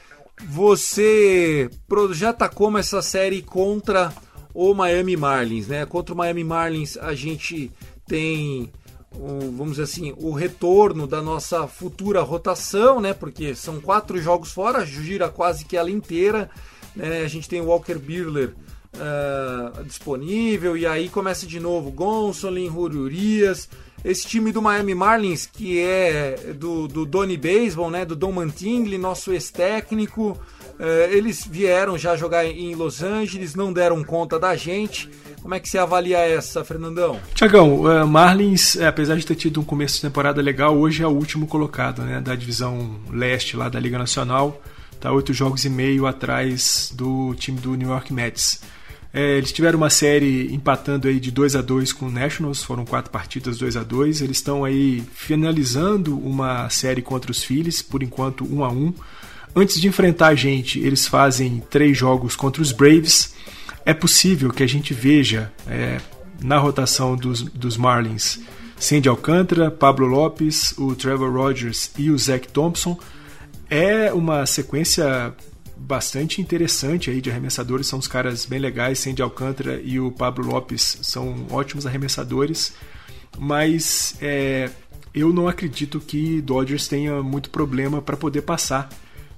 Você 0.48 1.70
projeta 1.86 2.48
como 2.48 2.78
essa 2.78 3.02
série 3.02 3.42
contra 3.42 4.12
o 4.54 4.74
Miami 4.74 5.16
Marlins, 5.16 5.68
né? 5.68 5.86
Contra 5.86 6.14
o 6.14 6.16
Miami 6.16 6.44
Marlins 6.44 6.96
a 6.96 7.14
gente 7.14 7.70
tem, 8.06 8.70
vamos 9.14 9.72
dizer 9.72 9.84
assim, 9.84 10.14
o 10.16 10.32
retorno 10.32 11.06
da 11.06 11.20
nossa 11.20 11.66
futura 11.66 12.22
rotação, 12.22 13.00
né? 13.00 13.12
Porque 13.12 13.54
são 13.54 13.80
quatro 13.80 14.20
jogos 14.20 14.52
fora, 14.52 14.84
gira 14.84 15.28
quase 15.28 15.64
que 15.64 15.76
ela 15.76 15.90
inteira. 15.90 16.50
Né? 16.94 17.22
A 17.22 17.28
gente 17.28 17.48
tem 17.48 17.60
o 17.60 17.66
Walker 17.66 17.94
Buehler 17.94 18.54
uh, 18.94 19.84
disponível, 19.84 20.76
e 20.76 20.86
aí 20.86 21.08
começa 21.08 21.46
de 21.46 21.58
novo 21.58 21.90
Gonsolin, 21.90 22.68
Rurias, 22.68 23.68
esse 24.04 24.26
time 24.26 24.50
do 24.50 24.60
Miami 24.60 24.94
Marlins, 24.94 25.46
que 25.46 25.80
é 25.80 26.52
do, 26.54 26.88
do 26.88 27.06
Donny 27.06 27.36
Baseball, 27.36 27.90
né, 27.90 28.04
do 28.04 28.16
Don 28.16 28.32
Mantingly, 28.32 28.98
nosso 28.98 29.32
ex-técnico, 29.32 30.36
eles 31.10 31.46
vieram 31.48 31.96
já 31.96 32.16
jogar 32.16 32.44
em 32.44 32.74
Los 32.74 33.02
Angeles, 33.02 33.54
não 33.54 33.72
deram 33.72 34.02
conta 34.02 34.38
da 34.38 34.56
gente. 34.56 35.08
Como 35.40 35.54
é 35.54 35.60
que 35.60 35.68
você 35.68 35.78
avalia 35.78 36.18
essa, 36.18 36.64
Fernandão? 36.64 37.20
Tiagão, 37.34 37.82
uh, 37.82 38.06
Marlins, 38.06 38.76
é, 38.76 38.86
apesar 38.86 39.16
de 39.16 39.26
ter 39.26 39.34
tido 39.34 39.60
um 39.60 39.64
começo 39.64 39.96
de 39.96 40.02
temporada 40.02 40.40
legal, 40.40 40.76
hoje 40.76 41.02
é 41.02 41.06
o 41.06 41.10
último 41.10 41.46
colocado 41.46 42.02
né, 42.02 42.20
da 42.20 42.34
divisão 42.34 43.00
leste 43.10 43.56
lá 43.56 43.68
da 43.68 43.80
Liga 43.80 43.98
Nacional. 43.98 44.62
Está 44.92 45.10
oito 45.10 45.32
jogos 45.32 45.64
e 45.64 45.68
meio 45.68 46.06
atrás 46.06 46.92
do 46.94 47.34
time 47.34 47.58
do 47.58 47.74
New 47.74 47.88
York 47.88 48.12
Mets. 48.12 48.60
É, 49.12 49.36
eles 49.36 49.52
tiveram 49.52 49.78
uma 49.78 49.90
série 49.90 50.54
empatando 50.54 51.08
aí 51.08 51.18
de 51.18 51.30
2 51.30 51.56
a 51.56 51.60
2 51.60 51.92
com 51.92 52.06
o 52.06 52.10
Nationals, 52.10 52.62
foram 52.62 52.84
quatro 52.84 53.10
partidas 53.10 53.58
2 53.58 53.76
a 53.76 53.82
2 53.82 54.22
Eles 54.22 54.38
estão 54.38 54.64
aí 54.64 55.02
finalizando 55.12 56.16
uma 56.18 56.70
série 56.70 57.02
contra 57.02 57.30
os 57.30 57.42
Phillies, 57.42 57.82
por 57.82 58.02
enquanto 58.02 58.44
1 58.44 58.64
a 58.64 58.70
1 58.70 58.94
Antes 59.54 59.80
de 59.80 59.86
enfrentar 59.86 60.28
a 60.28 60.34
gente, 60.34 60.80
eles 60.80 61.06
fazem 61.06 61.62
três 61.68 61.96
jogos 61.96 62.34
contra 62.34 62.62
os 62.62 62.72
Braves. 62.72 63.34
É 63.84 63.92
possível 63.92 64.50
que 64.50 64.62
a 64.62 64.66
gente 64.66 64.94
veja 64.94 65.52
é, 65.66 65.98
na 66.42 66.58
rotação 66.58 67.16
dos, 67.16 67.42
dos 67.42 67.76
Marlins 67.76 68.40
Sandy 68.82 69.08
Alcântara, 69.08 69.70
Pablo 69.70 70.06
Lopes, 70.06 70.74
o 70.76 70.92
Trevor 70.96 71.32
Rogers 71.32 71.92
e 71.96 72.10
o 72.10 72.18
Zach 72.18 72.48
Thompson. 72.48 72.98
É 73.70 74.12
uma 74.12 74.44
sequência 74.44 75.32
bastante 75.76 76.40
interessante 76.40 77.08
aí 77.08 77.20
de 77.20 77.30
arremessadores, 77.30 77.86
são 77.86 78.00
os 78.00 78.08
caras 78.08 78.44
bem 78.44 78.58
legais, 78.58 78.98
Sandy 78.98 79.22
Alcântara 79.22 79.80
e 79.84 80.00
o 80.00 80.10
Pablo 80.10 80.46
Lopes 80.48 80.98
são 81.00 81.46
ótimos 81.50 81.86
arremessadores, 81.86 82.72
mas 83.38 84.16
é, 84.20 84.68
eu 85.14 85.32
não 85.32 85.46
acredito 85.46 86.00
que 86.00 86.40
Dodgers 86.40 86.88
tenha 86.88 87.22
muito 87.22 87.50
problema 87.50 88.02
para 88.02 88.16
poder 88.16 88.42
passar 88.42 88.88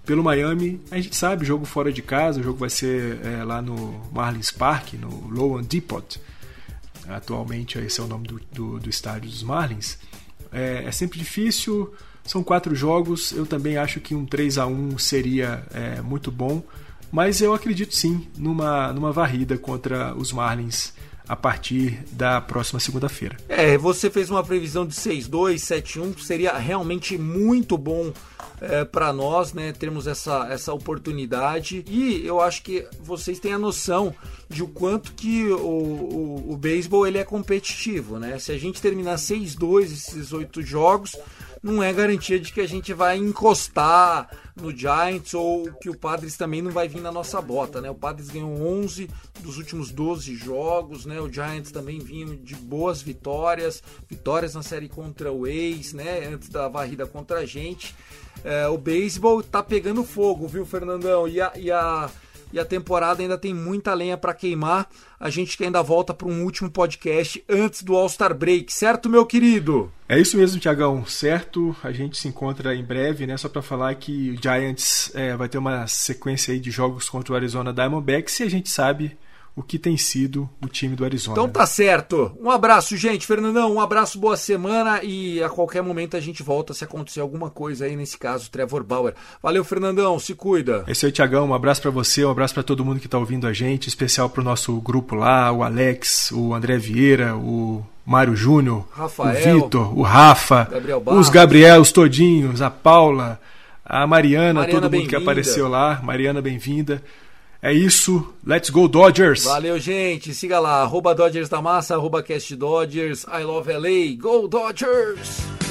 pelo 0.05 0.23
Miami. 0.23 0.81
A 0.91 1.01
gente 1.01 1.17
sabe, 1.17 1.45
jogo 1.45 1.65
fora 1.65 1.93
de 1.93 2.03
casa, 2.03 2.41
o 2.41 2.43
jogo 2.43 2.59
vai 2.59 2.71
ser 2.71 3.19
é, 3.25 3.45
lá 3.45 3.61
no 3.61 4.01
Marlins 4.13 4.51
Park, 4.51 4.95
no 4.95 5.29
Lowan 5.29 5.63
Depot. 5.63 6.21
Atualmente 7.09 7.79
esse 7.79 8.01
é 8.01 8.03
o 8.03 8.07
nome 8.07 8.27
do, 8.27 8.41
do, 8.53 8.81
do 8.81 8.91
estádio 8.91 9.31
dos 9.31 9.43
Marlins. 9.43 9.99
É, 10.53 10.85
é 10.87 10.93
sempre 10.93 11.19
difícil, 11.19 11.93
são 12.25 12.43
quatro 12.43 12.75
jogos, 12.75 13.33
eu 13.33 13.45
também 13.45 13.77
acho 13.77 14.01
que 14.01 14.15
um 14.15 14.25
3 14.25 14.59
a 14.59 14.67
1 14.67 14.99
seria 14.99 15.65
é, 15.75 16.01
muito 16.01 16.31
bom, 16.31 16.63
mas 17.13 17.41
eu 17.41 17.53
acredito 17.53 17.95
sim 17.95 18.27
numa, 18.37 18.93
numa 18.93 19.13
varrida 19.13 19.59
contra 19.59 20.15
os 20.15 20.33
Marlins 20.33 20.93
a 21.29 21.35
partir 21.35 22.03
da 22.13 22.41
próxima 22.41 22.79
segunda-feira. 22.79 23.37
É, 23.49 23.79
você 23.79 24.11
fez 24.11 24.31
uma 24.31 24.45
previsão 24.45 24.87
de 24.87 24.95
6-2, 24.95 25.55
7-1, 25.55 26.19
seria 26.19 26.57
realmente 26.57 27.17
muito 27.17 27.79
bom 27.79 28.13
é, 28.69 28.85
para 28.85 29.13
nós, 29.13 29.53
né, 29.53 29.73
termos 29.73 30.07
essa, 30.07 30.47
essa 30.51 30.73
oportunidade. 30.73 31.85
E 31.89 32.27
eu 32.27 32.41
acho 32.41 32.63
que 32.63 32.87
vocês 33.01 33.39
têm 33.39 33.53
a 33.53 33.59
noção 33.59 34.15
de 34.49 34.63
o 34.63 34.69
quanto 34.69 35.13
que 35.13 35.47
o, 35.47 35.57
o, 35.59 36.53
o 36.53 36.57
beisebol 36.57 37.07
ele 37.07 37.19
é 37.19 37.25
competitivo, 37.25 38.19
né? 38.19 38.39
Se 38.39 38.53
a 38.53 38.59
gente 38.59 38.81
terminar 38.81 39.17
6-2 39.17 39.85
esses 39.85 40.33
oito 40.33 40.63
jogos, 40.63 41.17
não 41.65 41.83
é 41.83 41.91
garantia 41.95 42.39
de 42.39 42.53
que 42.53 42.61
a 42.61 42.69
gente 42.69 42.93
vai 42.93 43.17
encostar 43.17 44.29
no 44.55 44.71
Giants 44.71 45.33
ou 45.33 45.73
que 45.81 45.89
o 45.89 45.97
Padres 45.97 46.37
também 46.37 46.61
não 46.61 46.71
vai 46.71 46.87
vir 46.87 47.01
na 47.01 47.11
nossa 47.11 47.41
bota, 47.41 47.81
né? 47.81 47.89
O 47.91 47.95
Padres 47.95 48.29
ganhou 48.29 48.51
11 48.83 49.09
dos 49.41 49.57
últimos 49.57 49.91
12 49.91 50.37
jogos, 50.37 51.07
né? 51.07 51.19
O 51.23 51.33
Giants 51.33 51.73
também 51.73 51.99
vinha 52.01 52.37
de 52.37 52.55
boas 52.55 53.01
vitórias, 53.01 53.83
vitórias 54.07 54.55
na 54.55 54.63
série 54.63 54.91
contra 54.91 55.33
o 55.33 55.47
Ace, 55.47 55.97
né? 55.97 56.27
Antes 56.27 56.51
da 56.51 56.69
varrida 56.69 57.07
contra 57.07 57.39
a 57.39 57.47
gente. 57.47 57.97
É, 58.45 58.69
o 58.69 58.77
beisebol 58.77 59.43
tá 59.43 59.63
pegando 59.63 60.05
fogo, 60.05 60.47
viu, 60.47 60.67
Fernandão? 60.67 61.27
E 61.27 61.41
a, 61.41 61.51
e 61.57 61.71
a 61.71 62.11
e 62.55 62.59
a 62.61 62.65
temporada 62.65 63.21
ainda 63.21 63.37
tem 63.37 63.53
muita 63.53 63.93
lenha 63.93 64.17
para 64.17 64.33
queimar. 64.33 64.89
A 65.19 65.29
gente 65.29 65.61
ainda 65.63 65.83
volta 65.83 66.15
para 66.15 66.29
um 66.29 66.45
último 66.45 66.71
podcast 66.71 67.43
antes 67.49 67.83
do 67.83 67.97
All-Star 67.97 68.33
Break, 68.33 68.73
certo, 68.73 69.11
meu 69.11 69.27
querido? 69.27 69.93
É 70.09 70.21
isso 70.21 70.37
mesmo, 70.37 70.61
Tiagão, 70.61 71.05
certo? 71.05 71.75
A 71.83 71.91
gente 71.91 72.17
se 72.17 72.29
encontra 72.29 72.73
em 72.73 72.85
breve, 72.85 73.27
né? 73.27 73.37
Só 73.37 73.49
para 73.49 73.61
falar 73.61 73.93
que 73.97 74.31
o 74.31 74.41
Giants 74.41 75.11
é, 75.17 75.37
vai 75.37 75.49
ter 75.49 75.59
uma 75.59 75.89
sequência 75.89 76.55
aí 76.55 76.61
de 76.61 76.71
jogos 76.71 77.09
contra 77.09 77.33
o 77.33 77.37
Arizona 77.37 77.73
Diamondbacks 77.73 78.39
e 78.39 78.45
a 78.45 78.49
gente 78.49 78.71
sabe 78.71 79.17
o 79.57 79.63
que 79.63 79.79
tem 79.79 79.97
sido 79.97 80.49
o 80.61 80.67
time 80.67 80.97
do 80.97 81.05
Arizona. 81.05 81.37
Então 81.37 81.49
tá 81.49 81.65
certo. 81.65 82.37
Um 82.41 82.51
abraço, 82.51 82.97
gente. 82.97 83.27
Fernandão, 83.27 83.75
um 83.75 83.81
abraço, 83.81 84.19
boa 84.19 84.37
semana 84.37 85.01
e 85.03 85.43
a 85.43 85.49
qualquer 85.49 85.83
momento 85.83 86.17
a 86.17 86.21
gente 86.21 86.43
volta 86.43 86.75
se 86.75 86.83
acontecer 86.83 87.21
alguma 87.21 87.51
coisa 87.51 87.85
aí, 87.85 87.95
nesse 87.95 88.19
caso, 88.19 88.51
Trevor 88.51 88.83
Bauer. 88.83 89.15
Valeu, 89.41 89.63
Fernandão, 89.63 90.19
se 90.19 90.35
cuida. 90.35 90.83
É 90.89 90.93
isso 90.93 91.07
aí, 91.07 91.13
Tiagão. 91.13 91.49
Um 91.49 91.55
abraço 91.55 91.81
para 91.81 91.91
você, 91.93 92.25
um 92.25 92.31
abraço 92.31 92.53
para 92.53 92.65
todo 92.65 92.85
mundo 92.85 92.99
que 92.99 93.09
tá 93.09 93.17
ouvindo 93.17 93.47
a 93.47 93.53
gente, 93.53 93.89
especial 93.89 94.29
pro 94.29 94.43
nosso 94.43 94.75
grupo 94.81 95.15
lá, 95.15 95.53
o 95.53 95.63
Alex, 95.63 96.33
o 96.33 96.53
André 96.53 96.77
Vieira, 96.77 97.37
o 97.37 97.85
Mário 98.05 98.35
Júnior, 98.35 98.89
o 98.99 99.55
Vitor, 99.55 99.97
o 99.97 100.03
Rafa, 100.03 100.65
Gabriel 100.65 101.03
os 101.07 101.29
Gabriels 101.29 101.93
todinhos, 101.93 102.61
a 102.61 102.71
Paula, 102.71 103.41
a 103.85 104.05
Mariana, 104.05 104.61
Mariana 104.61 104.81
todo 104.81 104.93
mundo 104.93 105.09
que 105.09 105.15
apareceu 105.15 105.69
lá. 105.69 106.01
Mariana, 106.03 106.43
bem-vinda. 106.43 107.01
É 107.65 107.73
isso. 107.73 108.23
Let's 108.47 108.69
go 108.69 108.87
Dodgers. 108.87 109.45
Valeu, 109.45 109.79
gente. 109.79 110.35
Siga 110.35 110.61
lá. 110.61 110.83
Arroba 110.83 111.15
Dodgers 111.15 111.49
da 111.49 111.63
Massa, 111.63 111.95
arroba 111.95 112.23
Cast 112.23 112.55
Dodgers. 112.57 113.25
I 113.25 113.43
love 113.43 113.73
LA. 113.73 114.15
Go 114.21 114.47
Dodgers! 114.47 115.64